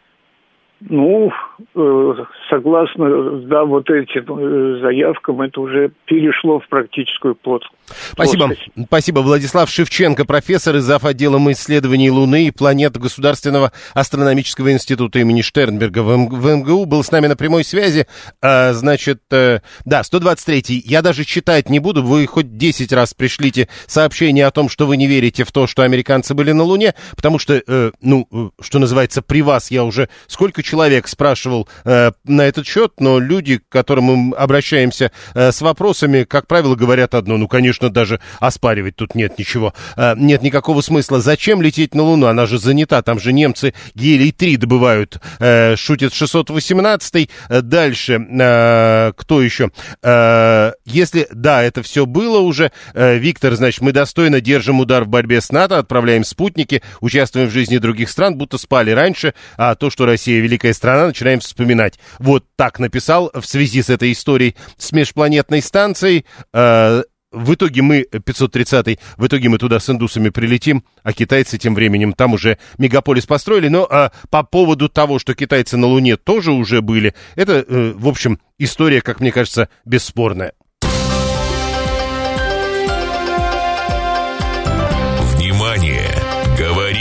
Ну, 0.79 1.31
э, 1.75 2.13
согласно, 2.51 3.39
да, 3.47 3.65
вот 3.65 3.89
этим 3.89 4.25
э, 4.29 4.79
заявкам, 4.79 5.41
это 5.41 5.59
уже 5.59 5.91
перешло 6.05 6.59
в 6.59 6.67
практическую 6.67 7.33
плотность. 7.33 7.73
Спасибо. 8.11 8.51
Спасибо. 8.85 9.19
Владислав 9.21 9.69
Шевченко, 9.71 10.25
профессор 10.25 10.75
и 10.75 10.79
зав. 10.79 11.03
отделом 11.03 11.51
исследований 11.51 12.11
Луны 12.11 12.47
и 12.47 12.51
планет 12.51 12.95
Государственного 12.95 13.71
астрономического 13.95 14.71
института 14.71 15.17
имени 15.19 15.41
Штернберга 15.41 15.99
в, 16.03 16.15
МГУ, 16.15 16.85
был 16.85 17.03
с 17.03 17.11
нами 17.11 17.25
на 17.25 17.35
прямой 17.35 17.63
связи. 17.63 18.05
А, 18.41 18.73
значит, 18.73 19.21
э, 19.31 19.61
да, 19.83 20.01
123-й. 20.01 20.83
Я 20.85 21.01
даже 21.01 21.23
читать 21.23 21.69
не 21.69 21.79
буду. 21.79 22.03
Вы 22.03 22.27
хоть 22.27 22.55
10 22.57 22.93
раз 22.93 23.15
пришлите 23.15 23.67
сообщение 23.87 24.45
о 24.45 24.51
том, 24.51 24.69
что 24.69 24.85
вы 24.85 24.97
не 24.97 25.07
верите 25.07 25.43
в 25.43 25.51
то, 25.51 25.65
что 25.65 25.81
американцы 25.81 26.35
были 26.35 26.51
на 26.51 26.63
Луне, 26.63 26.93
потому 27.15 27.39
что, 27.39 27.63
ну, 28.01 28.51
что 28.61 28.79
называется, 28.79 29.23
при 29.23 29.41
вас 29.41 29.71
я 29.71 29.83
уже 29.83 30.09
сколько 30.27 30.61
человек 30.67 31.07
спрашивал 31.07 31.67
э, 31.85 32.11
на 32.25 32.41
этот 32.41 32.67
счет, 32.67 32.93
но 32.99 33.19
люди, 33.19 33.57
к 33.57 33.69
которым 33.69 34.03
мы 34.03 34.35
обращаемся 34.35 35.11
э, 35.33 35.51
с 35.51 35.61
вопросами, 35.61 36.23
как 36.23 36.45
правило, 36.45 36.75
говорят 36.75 37.15
одно. 37.15 37.37
Ну, 37.37 37.47
конечно, 37.47 37.89
даже 37.89 38.19
оспаривать 38.39 38.97
тут 38.97 39.15
нет 39.15 39.39
ничего. 39.39 39.73
Э, 39.95 40.13
нет 40.17 40.41
никакого 40.41 40.81
смысла. 40.81 41.21
Зачем 41.21 41.61
лететь 41.61 41.95
на 41.95 42.03
Луну? 42.03 42.27
Она 42.27 42.45
же 42.45 42.59
занята. 42.59 43.01
Там 43.01 43.19
же 43.19 43.31
немцы 43.31 43.73
гелий-3 43.95 44.57
добывают. 44.57 45.21
Э, 45.39 45.75
шутит 45.77 46.13
618 46.13 47.29
э, 47.49 47.61
Дальше. 47.61 48.13
Э, 48.39 49.13
кто 49.15 49.41
еще? 49.41 49.71
Э, 50.03 50.73
если, 50.85 51.27
да, 51.31 51.63
это 51.63 51.81
все 51.81 52.05
было 52.05 52.39
уже. 52.39 52.71
Э, 52.93 53.17
Виктор, 53.17 53.55
значит, 53.55 53.81
мы 53.81 53.93
достойно 53.93 54.41
держим 54.41 54.79
удар 54.81 55.05
в 55.05 55.07
борьбе 55.07 55.39
с 55.39 55.51
НАТО, 55.51 55.77
отправляем 55.77 56.25
спутники, 56.25 56.81
участвуем 56.99 57.47
в 57.47 57.51
жизни 57.51 57.77
других 57.77 58.09
стран, 58.09 58.35
будто 58.35 58.57
спали 58.57 58.91
раньше, 58.91 59.33
а 59.55 59.75
то, 59.75 59.89
что 59.89 60.05
Россия 60.05 60.41
великая 60.57 60.73
страна, 60.73 61.07
начинаем 61.07 61.39
вспоминать. 61.39 61.99
Вот 62.19 62.45
так 62.55 62.79
написал 62.79 63.31
в 63.33 63.45
связи 63.45 63.81
с 63.83 63.89
этой 63.89 64.11
историей 64.11 64.55
с 64.77 64.91
межпланетной 64.91 65.61
станцией. 65.61 66.25
Э, 66.51 67.03
в 67.31 67.53
итоге 67.53 67.81
мы, 67.81 68.07
530-й, 68.11 68.99
в 69.17 69.27
итоге 69.27 69.49
мы 69.49 69.59
туда 69.59 69.79
с 69.79 69.89
индусами 69.89 70.29
прилетим, 70.29 70.83
а 71.03 71.13
китайцы 71.13 71.57
тем 71.57 71.75
временем 71.75 72.13
там 72.13 72.33
уже 72.33 72.57
мегаполис 72.77 73.25
построили. 73.25 73.67
Но 73.67 73.85
а, 73.89 74.11
по 74.31 74.43
поводу 74.43 74.89
того, 74.89 75.19
что 75.19 75.35
китайцы 75.35 75.77
на 75.77 75.87
Луне 75.87 76.17
тоже 76.17 76.51
уже 76.51 76.81
были, 76.81 77.13
это, 77.35 77.65
э, 77.67 77.93
в 77.95 78.07
общем, 78.07 78.39
история, 78.57 79.01
как 79.01 79.19
мне 79.19 79.31
кажется, 79.31 79.69
бесспорная. 79.85 80.53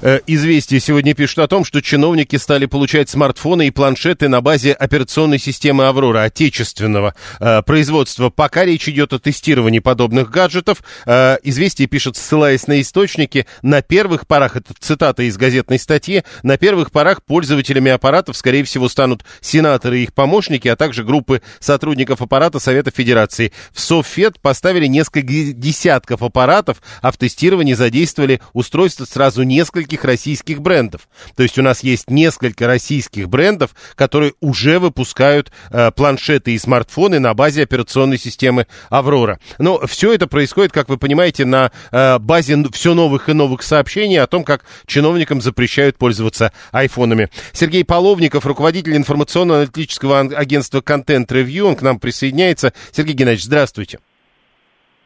Э, 0.00 0.20
Известия 0.26 0.78
сегодня 0.78 1.14
пишут 1.14 1.40
о 1.40 1.48
том, 1.48 1.64
что 1.64 1.82
чиновники 1.82 2.36
стали 2.36 2.66
получать 2.66 3.08
смартфоны 3.08 3.66
и 3.66 3.70
планшеты 3.70 4.28
на 4.28 4.40
базе 4.40 4.72
операционной 4.72 5.38
системы 5.38 5.86
«Аврора» 5.86 6.22
отечественного 6.22 7.14
э, 7.40 7.62
производства. 7.62 8.30
Пока 8.30 8.64
речь 8.64 8.88
идет 8.88 9.12
о 9.12 9.18
тестировании 9.18 9.80
подобных 9.80 10.30
гаджетов. 10.30 10.82
Э, 11.04 11.38
Известия 11.42 11.88
пишут, 11.88 12.16
ссылаясь 12.16 12.68
на 12.68 12.80
источники, 12.80 13.46
на 13.62 13.82
первых 13.82 14.26
порах, 14.26 14.56
это 14.56 14.72
цитата 14.78 15.24
из 15.24 15.36
газетной 15.36 15.80
статьи, 15.80 16.22
на 16.42 16.58
первых 16.58 16.92
порах 16.92 17.22
пользователями 17.24 17.90
аппаратов, 17.90 18.36
скорее 18.36 18.62
всего, 18.62 18.88
станут 18.88 19.24
сенаторы 19.40 20.00
и 20.00 20.02
их 20.04 20.14
помощники, 20.14 20.68
а 20.68 20.76
также 20.76 21.02
группы 21.02 21.42
сотрудников 21.58 22.22
аппарата 22.22 22.60
Совета 22.60 22.92
Федерации. 22.92 23.52
В 23.72 23.80
Софет 23.80 24.40
поставили 24.40 24.86
несколько 24.86 25.22
десятков 25.22 26.22
аппаратов, 26.22 26.80
а 27.02 27.10
в 27.10 27.16
тестировании 27.16 27.74
задействовали 27.74 28.40
устройства 28.52 29.04
сразу 29.04 29.42
нескольких 29.88 30.04
российских 30.04 30.60
брендов. 30.60 31.08
То 31.36 31.42
есть 31.42 31.58
у 31.58 31.62
нас 31.62 31.82
есть 31.82 32.10
несколько 32.10 32.66
российских 32.66 33.28
брендов, 33.28 33.70
которые 33.94 34.34
уже 34.40 34.78
выпускают 34.78 35.50
э, 35.70 35.90
планшеты 35.92 36.52
и 36.52 36.58
смартфоны 36.58 37.18
на 37.18 37.32
базе 37.34 37.62
операционной 37.62 38.18
системы 38.18 38.66
Аврора. 38.90 39.38
Но 39.58 39.86
все 39.86 40.12
это 40.12 40.26
происходит, 40.26 40.72
как 40.72 40.88
вы 40.88 40.98
понимаете, 40.98 41.44
на 41.44 41.72
э, 41.90 42.18
базе 42.18 42.56
все 42.72 42.94
новых 42.94 43.28
и 43.28 43.32
новых 43.32 43.62
сообщений 43.62 44.20
о 44.20 44.26
том, 44.26 44.44
как 44.44 44.64
чиновникам 44.86 45.40
запрещают 45.40 45.96
пользоваться 45.96 46.52
айфонами. 46.72 47.30
Сергей 47.52 47.84
Половников, 47.84 48.46
руководитель 48.46 48.96
информационно-аналитического 48.96 50.20
агентства 50.20 50.80
Content 50.80 51.26
Review, 51.26 51.62
он 51.62 51.76
к 51.76 51.82
нам 51.82 51.98
присоединяется. 51.98 52.72
Сергей 52.92 53.14
Геннадьевич, 53.14 53.44
здравствуйте. 53.44 53.98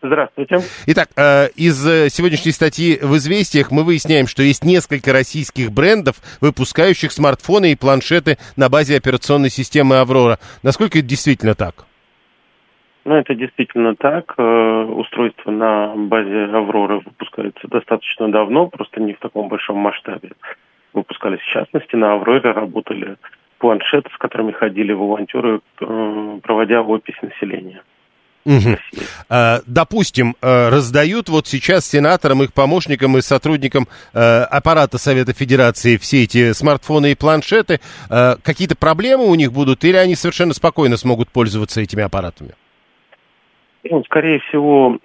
Здравствуйте. 0.03 0.57
Итак, 0.89 1.11
э, 1.17 1.49
из 1.55 1.87
э, 1.87 2.09
сегодняшней 2.09 2.51
статьи 2.51 2.99
в 3.01 3.15
«Известиях» 3.19 3.71
мы 3.71 3.85
выясняем, 3.85 4.27
что 4.27 4.43
есть 4.43 4.65
несколько 4.65 5.13
российских 5.13 5.71
брендов, 5.71 6.17
выпускающих 6.41 7.13
смартфоны 7.13 7.71
и 7.71 7.77
планшеты 7.77 8.37
на 8.57 8.69
базе 8.69 8.97
операционной 8.97 9.49
системы 9.49 10.01
«Аврора». 10.01 10.39
Насколько 10.65 10.99
это 10.99 11.07
действительно 11.07 11.55
так? 11.55 11.87
Ну, 13.05 13.15
это 13.15 13.37
действительно 13.37 13.95
так. 13.95 14.35
Э, 14.39 14.83
устройства 14.83 15.53
на 15.53 15.95
базе 15.95 16.47
«Авроры» 16.47 16.99
выпускаются 16.99 17.69
достаточно 17.69 18.29
давно, 18.29 18.67
просто 18.67 19.01
не 19.01 19.13
в 19.13 19.21
таком 19.21 19.49
большом 19.49 19.77
масштабе. 19.77 20.33
Выпускались 20.93 21.41
в 21.41 21.53
частности. 21.53 21.95
На 21.95 22.15
«Авроре» 22.15 22.51
работали 22.51 23.19
планшеты, 23.59 24.11
с 24.13 24.19
которыми 24.19 24.51
ходили 24.51 24.93
волонтеры, 24.93 25.61
проводя 25.79 26.83
опись 26.83 27.23
населения. 27.23 27.83
Угу. 28.45 28.77
Допустим, 29.67 30.35
э, 30.43 30.69
раздают 30.69 31.29
вот 31.29 31.47
сейчас 31.47 31.89
сенаторам, 31.89 32.43
их 32.43 32.53
помощникам 32.53 33.17
и 33.17 33.21
сотрудникам 33.21 33.87
э, 34.13 34.43
аппарата 34.43 34.99
Совета 34.99 35.33
Федерации 35.33 35.97
все 35.97 36.25
эти 36.25 36.53
смартфоны 36.53 37.13
и 37.13 37.15
планшеты. 37.15 37.81
Какие-то 38.09 38.77
проблемы 38.77 39.29
у 39.29 39.35
них 39.35 39.53
будут 39.53 39.85
или 39.85 39.97
они 39.97 40.15
совершенно 40.15 40.55
спокойно 40.55 40.97
смогут 40.97 41.31
пользоваться 41.31 41.81
этими 41.81 42.03
аппаратами? 42.03 42.51
Ну, 43.85 44.05
скорее 44.05 44.41
всего, 44.41 44.99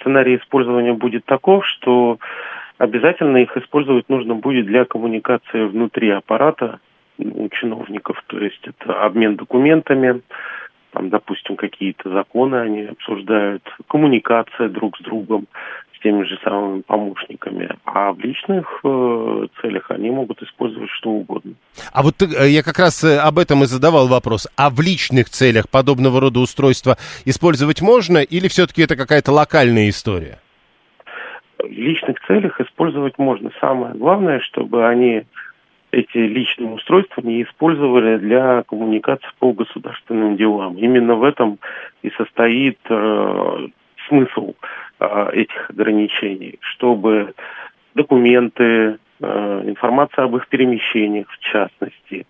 сценарий 0.00 0.36
использования 0.36 0.92
будет 0.92 1.24
таков, 1.24 1.66
что 1.66 2.18
обязательно 2.78 3.38
их 3.38 3.56
использовать 3.56 4.08
нужно 4.08 4.34
будет 4.34 4.66
для 4.66 4.84
коммуникации 4.84 5.66
внутри 5.66 6.10
аппарата 6.10 6.80
у 7.18 7.48
чиновников, 7.48 8.22
то 8.28 8.38
есть 8.38 8.60
это 8.64 9.04
обмен 9.04 9.36
документами, 9.36 10.22
там, 10.98 11.10
допустим, 11.10 11.54
какие-то 11.54 12.10
законы 12.10 12.56
они 12.56 12.82
обсуждают, 12.82 13.62
коммуникация 13.88 14.68
друг 14.68 14.98
с 14.98 15.00
другом, 15.02 15.46
с 15.96 16.02
теми 16.02 16.24
же 16.24 16.36
самыми 16.42 16.80
помощниками. 16.80 17.68
А 17.84 18.12
в 18.12 18.18
личных 18.18 18.80
э, 18.82 19.46
целях 19.62 19.92
они 19.92 20.10
могут 20.10 20.42
использовать 20.42 20.90
что 20.90 21.10
угодно. 21.10 21.52
А 21.92 22.02
вот 22.02 22.20
э, 22.20 22.48
я 22.48 22.64
как 22.64 22.80
раз 22.80 23.04
э, 23.04 23.16
об 23.18 23.38
этом 23.38 23.62
и 23.62 23.66
задавал 23.66 24.08
вопрос. 24.08 24.48
А 24.56 24.70
в 24.70 24.80
личных 24.80 25.28
целях 25.28 25.68
подобного 25.70 26.20
рода 26.20 26.40
устройства 26.40 26.96
использовать 27.24 27.80
можно 27.80 28.18
или 28.18 28.48
все-таки 28.48 28.82
это 28.82 28.96
какая-то 28.96 29.30
локальная 29.30 29.88
история? 29.90 30.40
В 31.58 31.70
личных 31.70 32.16
целях 32.26 32.60
использовать 32.60 33.18
можно. 33.18 33.50
Самое 33.60 33.94
главное, 33.94 34.40
чтобы 34.40 34.84
они 34.84 35.22
эти 36.00 36.18
личные 36.18 36.70
устройства 36.70 37.20
не 37.22 37.42
использовали 37.42 38.18
для 38.18 38.62
коммуникации 38.62 39.28
по 39.38 39.52
государственным 39.52 40.36
делам. 40.36 40.76
Именно 40.76 41.14
в 41.16 41.24
этом 41.24 41.58
и 42.02 42.10
состоит 42.10 42.78
э, 42.88 43.68
смысл 44.08 44.54
э, 45.00 45.30
этих 45.32 45.70
ограничений, 45.70 46.58
чтобы 46.60 47.34
документы, 47.94 48.98
э, 49.20 49.62
информация 49.66 50.24
об 50.24 50.36
их 50.36 50.48
перемещениях, 50.48 51.28
в 51.30 51.38
частности, 51.38 52.26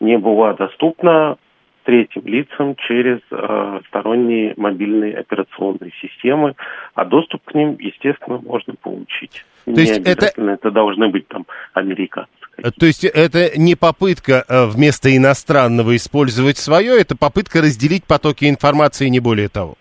не 0.00 0.18
была 0.18 0.54
доступна 0.54 1.36
третьим 1.84 2.26
лицам 2.26 2.76
через 2.76 3.20
э, 3.30 3.80
сторонние 3.88 4.52
мобильные 4.58 5.16
операционные 5.16 5.92
системы, 6.02 6.54
а 6.94 7.06
доступ 7.06 7.42
к 7.44 7.54
ним, 7.54 7.76
естественно, 7.80 8.38
можно 8.38 8.74
получить. 8.74 9.44
То 9.64 9.70
не 9.70 9.80
есть 9.80 10.06
это... 10.06 10.26
это 10.26 10.70
должны 10.70 11.08
быть 11.08 11.26
там 11.28 11.46
американцы. 11.72 12.30
То 12.78 12.86
есть 12.86 13.04
это 13.04 13.56
не 13.56 13.76
попытка 13.76 14.44
э, 14.48 14.66
вместо 14.66 15.16
иностранного 15.16 15.94
использовать 15.94 16.58
свое, 16.58 17.00
это 17.00 17.16
попытка 17.16 17.60
разделить 17.60 18.04
потоки 18.04 18.48
информации, 18.48 19.08
не 19.08 19.20
более 19.20 19.48
того. 19.48 19.76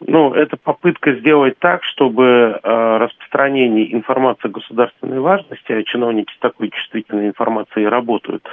Ну, 0.00 0.34
это 0.34 0.56
попытка 0.56 1.14
сделать 1.14 1.58
так, 1.58 1.82
чтобы 1.82 2.24
э, 2.24 2.96
распространение 2.98 3.92
информации 3.94 4.48
государственной 4.48 5.20
важности, 5.20 5.72
а 5.72 5.82
чиновники 5.82 6.32
с 6.34 6.38
такой 6.38 6.70
чувствительной 6.70 7.28
информацией 7.28 7.86
работают, 7.86 8.46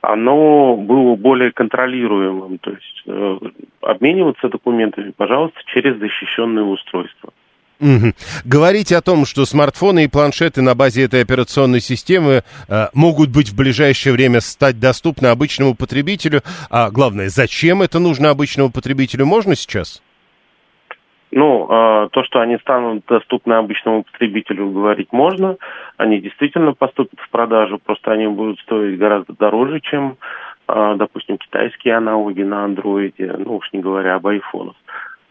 оно 0.00 0.76
было 0.76 1.16
более 1.16 1.50
контролируемым. 1.50 2.58
То 2.58 2.70
есть 2.70 3.02
э, 3.06 3.38
обмениваться 3.82 4.48
документами, 4.48 5.12
пожалуйста, 5.14 5.58
через 5.66 5.98
защищенные 5.98 6.64
устройства. 6.64 7.32
Угу. 7.80 8.12
Говорите 8.44 8.96
о 8.96 9.02
том, 9.02 9.26
что 9.26 9.44
смартфоны 9.44 10.04
и 10.04 10.08
планшеты 10.08 10.62
на 10.62 10.74
базе 10.74 11.04
этой 11.04 11.22
операционной 11.22 11.80
системы 11.80 12.42
э, 12.68 12.86
могут 12.94 13.30
быть 13.30 13.50
в 13.50 13.56
ближайшее 13.56 14.14
время 14.14 14.40
стать 14.40 14.80
доступны 14.80 15.26
обычному 15.26 15.74
потребителю. 15.74 16.40
А 16.70 16.90
главное, 16.90 17.28
зачем 17.28 17.82
это 17.82 17.98
нужно 17.98 18.30
обычному 18.30 18.70
потребителю, 18.72 19.26
можно 19.26 19.54
сейчас? 19.54 20.02
Ну, 21.32 21.66
э, 21.68 22.08
то, 22.12 22.24
что 22.24 22.40
они 22.40 22.56
станут 22.58 23.04
доступны 23.06 23.52
обычному 23.54 24.04
потребителю, 24.04 24.70
говорить 24.70 25.12
можно. 25.12 25.56
Они 25.98 26.18
действительно 26.20 26.72
поступят 26.72 27.20
в 27.20 27.28
продажу, 27.28 27.78
просто 27.78 28.12
они 28.12 28.26
будут 28.26 28.58
стоить 28.60 28.98
гораздо 28.98 29.34
дороже, 29.34 29.80
чем, 29.80 30.16
э, 30.66 30.94
допустим, 30.96 31.36
китайские 31.36 31.96
аналоги 31.96 32.42
на 32.42 32.64
андроиде, 32.64 33.34
ну 33.38 33.56
уж 33.56 33.70
не 33.74 33.80
говоря 33.80 34.14
об 34.14 34.26
айфонах. 34.28 34.76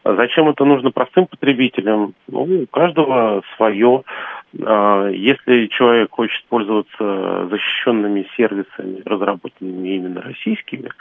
А 0.05 0.15
зачем 0.15 0.47
это 0.47 0.63
нужно 0.65 0.91
простым 0.91 1.25
потребителям? 1.25 2.13
Ну, 2.27 2.43
у 2.43 2.67
каждого 2.67 3.41
свое. 3.57 4.03
А, 4.63 5.07
если 5.07 5.65
человек 5.65 6.11
хочет 6.11 6.45
пользоваться 6.45 7.47
защищенными 7.49 8.27
сервисами, 8.37 9.01
разработанными 9.03 9.89
именно 9.95 10.21
российскими 10.21 10.91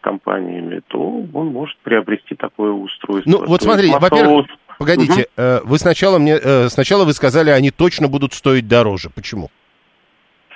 компаниями, 0.00 0.80
то 0.86 1.00
он 1.00 1.48
может 1.48 1.76
приобрести 1.78 2.36
такое 2.36 2.70
устройство. 2.70 3.28
Ну, 3.28 3.44
вот 3.44 3.62
смотрите, 3.62 3.98
во-первых, 3.98 4.46
погодите, 4.78 5.26
угу. 5.36 5.68
вы 5.68 5.78
сначала 5.78 6.20
мне, 6.20 6.38
э, 6.40 6.68
сначала 6.68 7.04
вы 7.04 7.14
сказали, 7.14 7.50
они 7.50 7.72
точно 7.72 8.06
будут 8.06 8.32
стоить 8.32 8.68
дороже. 8.68 9.10
Почему? 9.12 9.50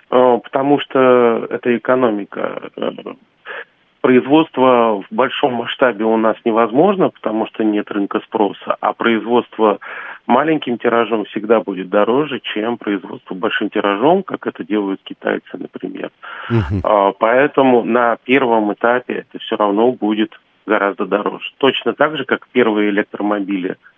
Потому 0.09 0.79
что 0.79 1.49
это 1.51 1.77
экономика 1.77 2.71
производство 4.07 5.03
в 5.03 5.07
большом 5.11 5.55
масштабе 5.55 6.05
у 6.05 6.17
нас 6.17 6.37
невозможно, 6.45 7.09
потому 7.09 7.49
что 7.49 7.65
нет 7.65 7.91
рынка 7.91 8.21
спроса, 8.21 8.77
а 8.81 8.93
производство 8.93 9.81
маленьким 10.29 10.79
тиражом 10.79 11.25
всегда 11.25 11.59
будет 11.59 11.89
дороже, 11.89 12.39
чем 12.39 12.79
производство 12.79 13.35
большим 13.35 13.69
тиражом, 13.69 14.23
как 14.23 14.47
это 14.47 14.63
делают 14.63 15.01
китайцы, 15.03 15.49
например. 15.55 16.13
Угу. 16.49 17.17
Поэтому 17.19 17.83
на 17.83 18.17
первом 18.23 18.73
этапе 18.73 19.25
это 19.29 19.41
все 19.41 19.57
равно 19.57 19.91
будет 19.91 20.39
гораздо 20.67 21.07
дороже. 21.07 21.51
Точно 21.59 21.93
так 21.93 22.17
же, 22.17 22.25
как 22.25 22.47
первые 22.53 22.91
электромобили– 22.91 23.75
а, 23.87 23.96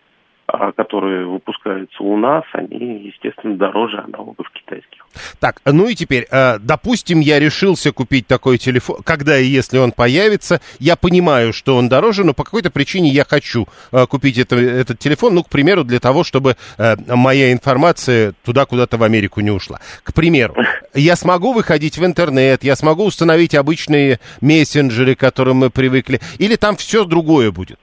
которые 0.76 1.26
выпускаются 1.26 2.02
у 2.02 2.16
нас, 2.16 2.42
они, 2.52 3.04
естественно, 3.04 3.56
дороже 3.56 3.98
аналогов 3.98 4.50
китайских. 4.50 5.06
Так, 5.40 5.60
ну 5.64 5.88
и 5.88 5.94
теперь, 5.94 6.26
э, 6.30 6.58
допустим, 6.58 7.20
я 7.20 7.38
решился 7.38 7.92
купить 7.92 8.26
такой 8.26 8.56
телефон, 8.56 8.98
когда 9.04 9.38
и 9.38 9.44
если 9.44 9.78
он 9.78 9.92
появится, 9.92 10.60
я 10.78 10.96
понимаю, 10.96 11.52
что 11.52 11.76
он 11.76 11.88
дороже, 11.88 12.24
но 12.24 12.32
по 12.32 12.44
какой-то 12.44 12.70
причине 12.70 13.10
я 13.10 13.24
хочу 13.24 13.66
э, 13.92 14.06
купить 14.06 14.38
это, 14.38 14.56
этот 14.56 14.98
телефон, 14.98 15.34
ну, 15.34 15.44
к 15.44 15.50
примеру, 15.50 15.84
для 15.84 16.00
того, 16.00 16.24
чтобы 16.24 16.56
э, 16.78 16.96
моя 17.08 17.52
информация 17.52 18.32
туда 18.42 18.64
куда-то 18.64 18.96
в 18.96 19.02
Америку 19.02 19.40
не 19.40 19.50
ушла. 19.50 19.80
К 20.02 20.14
примеру, 20.14 20.56
я 20.94 21.16
смогу 21.16 21.52
выходить 21.52 21.98
в 21.98 22.04
интернет, 22.06 22.64
я 22.64 22.74
смогу 22.74 23.04
установить 23.04 23.54
обычные 23.54 24.18
мессенджеры, 24.40 25.14
к 25.14 25.20
которым 25.20 25.58
мы 25.58 25.70
привыкли, 25.70 26.20
или 26.38 26.56
там 26.56 26.76
все 26.76 27.04
другое 27.04 27.50
будет? 27.50 27.78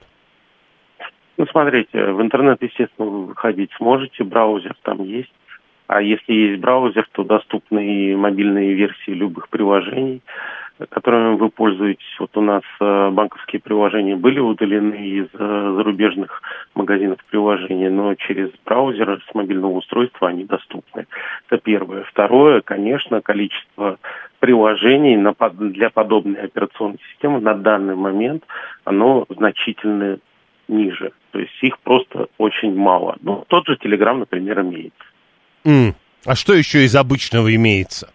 Ну, 1.38 1.46
смотрите, 1.46 2.12
в 2.12 2.22
интернет, 2.22 2.62
естественно, 2.62 3.08
вы 3.08 3.26
выходить 3.26 3.70
сможете, 3.76 4.24
браузер 4.24 4.74
там 4.82 5.02
есть. 5.02 5.32
А 5.86 6.00
если 6.00 6.32
есть 6.32 6.60
браузер, 6.60 7.06
то 7.12 7.24
доступны 7.24 7.86
и 7.86 8.14
мобильные 8.16 8.74
версии 8.74 9.10
любых 9.10 9.48
приложений, 9.50 10.20
которыми 10.88 11.36
вы 11.36 11.48
пользуетесь. 11.48 12.16
Вот 12.18 12.36
у 12.36 12.40
нас 12.40 12.62
э, 12.80 13.10
банковские 13.10 13.60
приложения 13.60 14.16
были 14.16 14.40
удалены 14.40 14.94
из 14.94 15.26
э, 15.32 15.38
зарубежных 15.38 16.42
магазинов 16.74 17.18
приложений, 17.30 17.90
но 17.90 18.14
через 18.14 18.50
браузер 18.64 19.22
с 19.30 19.34
мобильного 19.34 19.72
устройства 19.72 20.28
они 20.28 20.44
доступны. 20.44 21.06
Это 21.48 21.62
первое. 21.62 22.02
Второе, 22.04 22.62
конечно, 22.62 23.20
количество 23.20 23.98
приложений 24.40 25.24
для 25.70 25.90
подобной 25.90 26.40
операционной 26.40 26.98
системы 27.12 27.40
на 27.40 27.54
данный 27.54 27.94
момент, 27.94 28.44
оно 28.84 29.24
значительно 29.28 30.18
ниже. 30.68 31.12
То 31.32 31.38
есть 31.38 31.52
их 31.62 31.78
просто 31.80 32.28
очень 32.38 32.74
мало. 32.74 33.16
Ну, 33.22 33.44
тот 33.48 33.66
же 33.66 33.76
Telegram, 33.76 34.18
например, 34.18 34.60
имеется. 34.60 35.04
Mm. 35.64 35.94
А 36.24 36.34
что 36.34 36.54
еще 36.54 36.84
из 36.84 36.96
обычного 36.96 37.54
имеется? 37.54 38.12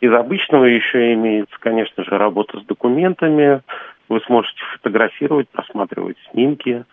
Из 0.00 0.12
обычного 0.12 0.64
еще 0.64 1.14
имеется, 1.14 1.56
конечно 1.58 2.04
же, 2.04 2.10
работа 2.18 2.60
с 2.60 2.64
документами. 2.64 3.62
Вы 4.08 4.20
сможете 4.26 4.60
фотографировать, 4.74 5.48
просматривать 5.48 6.16
снимки, 6.30 6.84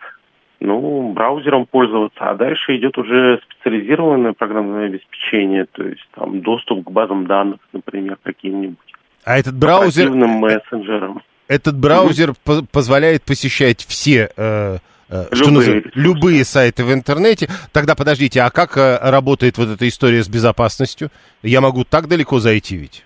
ну, 0.60 1.12
браузером 1.12 1.66
пользоваться, 1.66 2.18
а 2.20 2.34
дальше 2.34 2.76
идет 2.76 2.96
уже 2.98 3.40
специализированное 3.44 4.32
программное 4.32 4.86
обеспечение, 4.86 5.66
то 5.66 5.82
есть 5.82 6.06
там 6.14 6.40
доступ 6.40 6.84
к 6.84 6.90
базам 6.90 7.26
данных, 7.26 7.60
например, 7.72 8.18
каким-нибудь. 8.22 8.78
А 9.24 9.38
этот 9.38 9.56
браузер... 9.56 10.10
мессенджером. 10.10 11.22
Этот 11.48 11.76
браузер 11.76 12.34
по 12.44 12.62
позволяет 12.62 13.22
посещать 13.22 13.84
все 13.84 14.30
э, 14.36 14.78
э, 15.08 15.26
любые. 15.30 15.84
любые 15.94 16.44
сайты 16.44 16.84
в 16.84 16.92
интернете. 16.92 17.48
Тогда 17.72 17.94
подождите, 17.94 18.42
а 18.42 18.50
как 18.50 18.76
э, 18.76 18.98
работает 19.00 19.56
вот 19.56 19.68
эта 19.68 19.86
история 19.86 20.24
с 20.24 20.28
безопасностью? 20.28 21.10
Я 21.42 21.60
могу 21.60 21.84
так 21.84 22.08
далеко 22.08 22.40
зайти 22.40 22.76
ведь? 22.76 23.04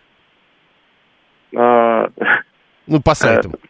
А... 1.54 2.08
Ну, 2.86 3.00
по 3.00 3.14
сайтам. 3.14 3.54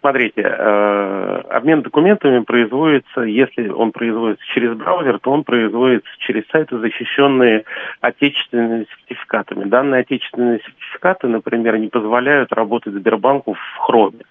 Смотрите, 0.00 0.42
э, 0.42 1.42
обмен 1.50 1.82
документами 1.82 2.40
производится, 2.40 3.20
если 3.20 3.68
он 3.68 3.92
производится 3.92 4.44
через 4.52 4.76
браузер, 4.76 5.20
то 5.20 5.30
он 5.30 5.44
производится 5.44 6.10
через 6.18 6.42
сайты, 6.48 6.78
защищенные 6.78 7.64
отечественными 8.00 8.86
сертификатами. 8.90 9.64
Данные 9.64 10.00
отечественные 10.00 10.58
сертификаты, 10.58 11.28
например, 11.28 11.78
не 11.78 11.88
позволяют 11.88 12.52
работать 12.52 12.94
Сбербанку 12.94 13.54
в 13.54 13.76
хроме. 13.78 14.22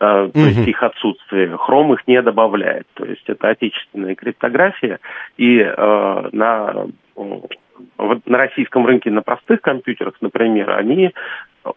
Uh, 0.00 0.30
то 0.32 0.40
есть 0.40 0.66
их 0.68 0.82
отсутствие. 0.82 1.56
Хром 1.56 1.94
их 1.94 2.06
не 2.06 2.20
добавляет. 2.20 2.86
То 2.94 3.04
есть 3.04 3.22
это 3.26 3.48
отечественная 3.48 4.16
криптография. 4.16 4.98
И 5.38 5.60
э, 5.60 6.28
на, 6.32 6.86
на 7.16 8.38
российском 8.38 8.86
рынке 8.86 9.10
на 9.10 9.22
простых 9.22 9.62
компьютерах, 9.62 10.14
например, 10.20 10.70
они 10.72 11.12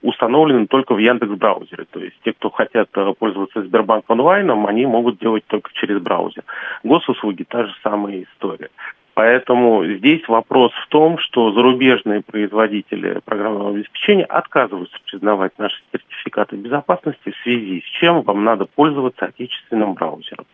установлены 0.02 0.68
только 0.68 0.94
в 0.94 0.98
Яндекс 0.98 1.34
браузере. 1.34 1.86
То 1.92 2.00
есть 2.00 2.16
те, 2.24 2.34
кто 2.34 2.50
хотят 2.50 2.90
э, 2.96 3.14
пользоваться 3.18 3.62
Сбербанк 3.62 4.06
онлайном, 4.08 4.68
они 4.68 4.86
могут 4.86 5.20
делать 5.20 5.46
только 5.48 5.72
через 5.74 6.02
браузер. 6.02 6.44
Госуслуги 6.84 7.44
та 7.44 7.66
же 7.66 7.74
самая 7.84 8.24
история. 8.24 8.70
Поэтому 9.14 9.84
здесь 9.84 10.28
вопрос 10.28 10.72
в 10.74 10.88
том, 10.90 11.18
что 11.18 11.52
зарубежные 11.52 12.22
производители 12.22 13.20
программного 13.26 13.72
обеспечения 13.72 14.26
отказываются 14.26 14.96
признавать 15.10 15.58
наши 15.58 15.76
сертификаты 15.92 16.56
безопасности 16.56 17.32
в 17.32 17.44
связи 17.44 17.82
с 17.82 18.00
чем 18.00 18.22
вам 18.22 18.44
надо 18.44 18.66
пользоваться 18.66 19.26
отечественным 19.26 19.96
браузером. 19.96 20.46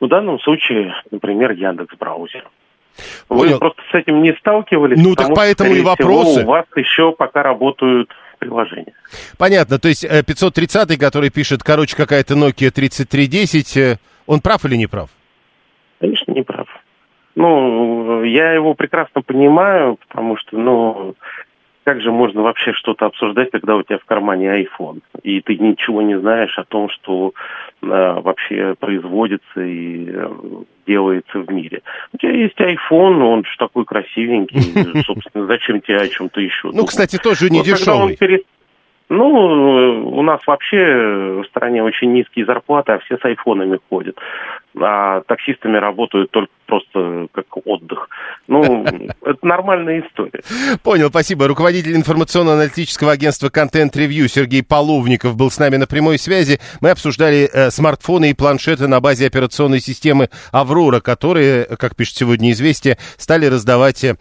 В 0.00 0.08
данном 0.08 0.40
случае, 0.40 0.92
например, 1.12 1.52
Яндекс 1.52 1.96
браузер. 1.96 2.44
Вы 3.28 3.58
просто 3.58 3.82
с 3.90 3.94
этим 3.94 4.22
не 4.22 4.32
сталкивались. 4.34 5.00
Ну 5.02 5.14
так 5.14 5.30
поэтому 5.34 5.72
и 5.72 5.82
вопросы. 5.82 6.40
Всего, 6.40 6.50
у 6.50 6.52
вас 6.52 6.66
еще 6.76 7.12
пока 7.12 7.42
работают 7.42 8.10
приложения. 8.44 8.92
Понятно. 9.38 9.78
То 9.78 9.88
есть 9.88 10.02
530, 10.02 10.90
э, 10.90 10.98
который 10.98 11.30
пишет, 11.30 11.62
короче, 11.62 11.96
какая-то 11.96 12.34
Nokia 12.34 12.70
3310, 12.70 13.76
э, 13.76 13.98
он 14.26 14.40
прав 14.40 14.64
или 14.64 14.76
не 14.76 14.86
прав? 14.86 15.10
Конечно, 16.00 16.32
не 16.32 16.42
прав. 16.42 16.68
Ну, 17.36 18.22
я 18.22 18.52
его 18.52 18.74
прекрасно 18.74 19.22
понимаю, 19.22 19.98
потому 20.06 20.36
что, 20.36 20.56
ну, 20.56 21.14
как 21.84 22.00
же 22.00 22.10
можно 22.10 22.42
вообще 22.42 22.72
что-то 22.72 23.06
обсуждать, 23.06 23.50
когда 23.50 23.76
у 23.76 23.82
тебя 23.82 23.98
в 23.98 24.04
кармане 24.04 24.62
iPhone, 24.62 25.00
и 25.22 25.40
ты 25.40 25.56
ничего 25.56 26.02
не 26.02 26.18
знаешь 26.18 26.58
о 26.58 26.64
том, 26.64 26.88
что 26.88 27.32
э, 27.82 27.86
вообще 27.86 28.74
производится 28.78 29.60
и 29.60 30.08
э, 30.08 30.28
делается 30.86 31.40
в 31.40 31.50
мире. 31.50 31.82
У 32.12 32.18
тебя 32.18 32.32
есть 32.32 32.58
iPhone, 32.58 33.22
он 33.22 33.44
же 33.44 33.56
такой 33.58 33.84
красивенький, 33.84 35.02
собственно, 35.06 35.46
зачем 35.46 35.80
тебе 35.80 35.98
о 35.98 36.08
чем-то 36.08 36.40
еще? 36.40 36.70
Ну, 36.72 36.84
кстати, 36.86 37.18
тоже 37.18 37.50
не 37.50 37.62
дешевый. 37.62 38.18
Ну, 39.10 40.08
у 40.16 40.22
нас 40.22 40.40
вообще 40.46 41.42
в 41.42 41.44
стране 41.48 41.82
очень 41.82 42.12
низкие 42.12 42.46
зарплаты, 42.46 42.92
а 42.92 42.98
все 43.00 43.18
с 43.18 43.24
айфонами 43.24 43.78
ходят. 43.90 44.16
А 44.80 45.20
таксистами 45.22 45.76
работают 45.76 46.30
только 46.30 46.50
просто 46.66 47.26
как 47.32 47.44
отдых. 47.66 48.08
Ну, 48.48 48.84
это 49.22 49.46
нормальная 49.46 50.00
история. 50.00 50.40
Понял, 50.82 51.10
спасибо. 51.10 51.46
Руководитель 51.46 51.94
информационно-аналитического 51.96 53.12
агентства 53.12 53.48
Content 53.48 53.92
Review 53.94 54.26
Сергей 54.26 54.64
Половников 54.64 55.36
был 55.36 55.50
с 55.50 55.58
нами 55.58 55.76
на 55.76 55.86
прямой 55.86 56.18
связи. 56.18 56.58
Мы 56.80 56.90
обсуждали 56.90 57.48
э, 57.52 57.70
смартфоны 57.70 58.30
и 58.30 58.34
планшеты 58.34 58.88
на 58.88 59.00
базе 59.00 59.26
операционной 59.26 59.80
системы 59.80 60.30
«Аврора», 60.50 61.00
которые, 61.00 61.66
как 61.78 61.94
пишет 61.94 62.16
сегодня 62.16 62.50
«Известия», 62.52 62.96
стали 63.18 63.46
раздавать 63.46 64.02
э, 64.02 64.14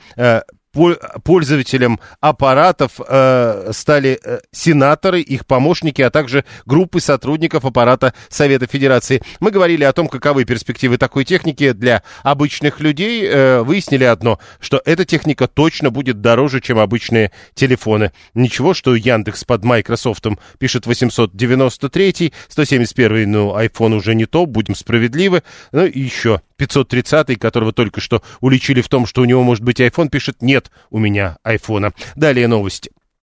пользователям 0.74 2.00
аппаратов 2.20 3.00
э, 3.08 3.72
стали 3.74 4.20
э, 4.24 4.40
сенаторы, 4.52 5.22
их 5.22 5.46
помощники, 5.46 6.02
а 6.02 6.10
также 6.10 6.46
группы 6.66 7.00
сотрудников 7.00 7.66
аппарата 7.66 8.14
Совета 8.30 8.66
Федерации. 8.68 9.22
Мы 9.40 9.52
говорили 9.52 9.84
о 9.84 9.94
том, 9.94 10.08
каковы 10.08 10.46
перспективы 10.46 10.98
такой 10.98 11.26
техники 11.26 11.72
для 11.72 12.04
обычных 12.24 12.80
людей. 12.80 13.26
Э, 13.26 13.62
выяснили 13.62 14.04
одно, 14.04 14.40
что 14.60 14.82
эта 14.86 15.06
техника 15.06 15.48
точно 15.48 15.92
будет 15.92 16.22
дороже, 16.22 16.60
чем 16.60 16.80
обычные 16.80 17.32
телефоны. 17.54 18.12
Ничего, 18.34 18.74
что 18.74 18.96
Яндекс 18.96 19.44
под 19.44 19.64
Microsoft 19.64 20.24
пишет 20.58 20.86
893, 20.86 22.34
171, 22.48 23.32
ну, 23.32 23.58
iPhone 23.58 23.96
уже 23.96 24.16
не 24.16 24.26
то, 24.26 24.46
будем 24.46 24.76
справедливы. 24.76 25.44
Ну 25.72 25.86
и 25.86 26.00
еще 26.00 26.42
530, 26.68 27.38
которого 27.40 27.74
только 27.74 28.00
что 28.00 28.22
уличили 28.40 28.82
в 28.82 28.88
том, 28.88 29.06
что 29.06 29.22
у 29.22 29.26
него 29.26 29.44
может 29.44 29.64
быть 29.64 29.82
iPhone, 29.82 30.10
пишет 30.10 30.42
«нет 30.42 30.72
у 30.90 31.00
меня 31.00 31.38
айфона». 31.44 31.94
Далее 32.16 32.48
новости. 32.48 32.92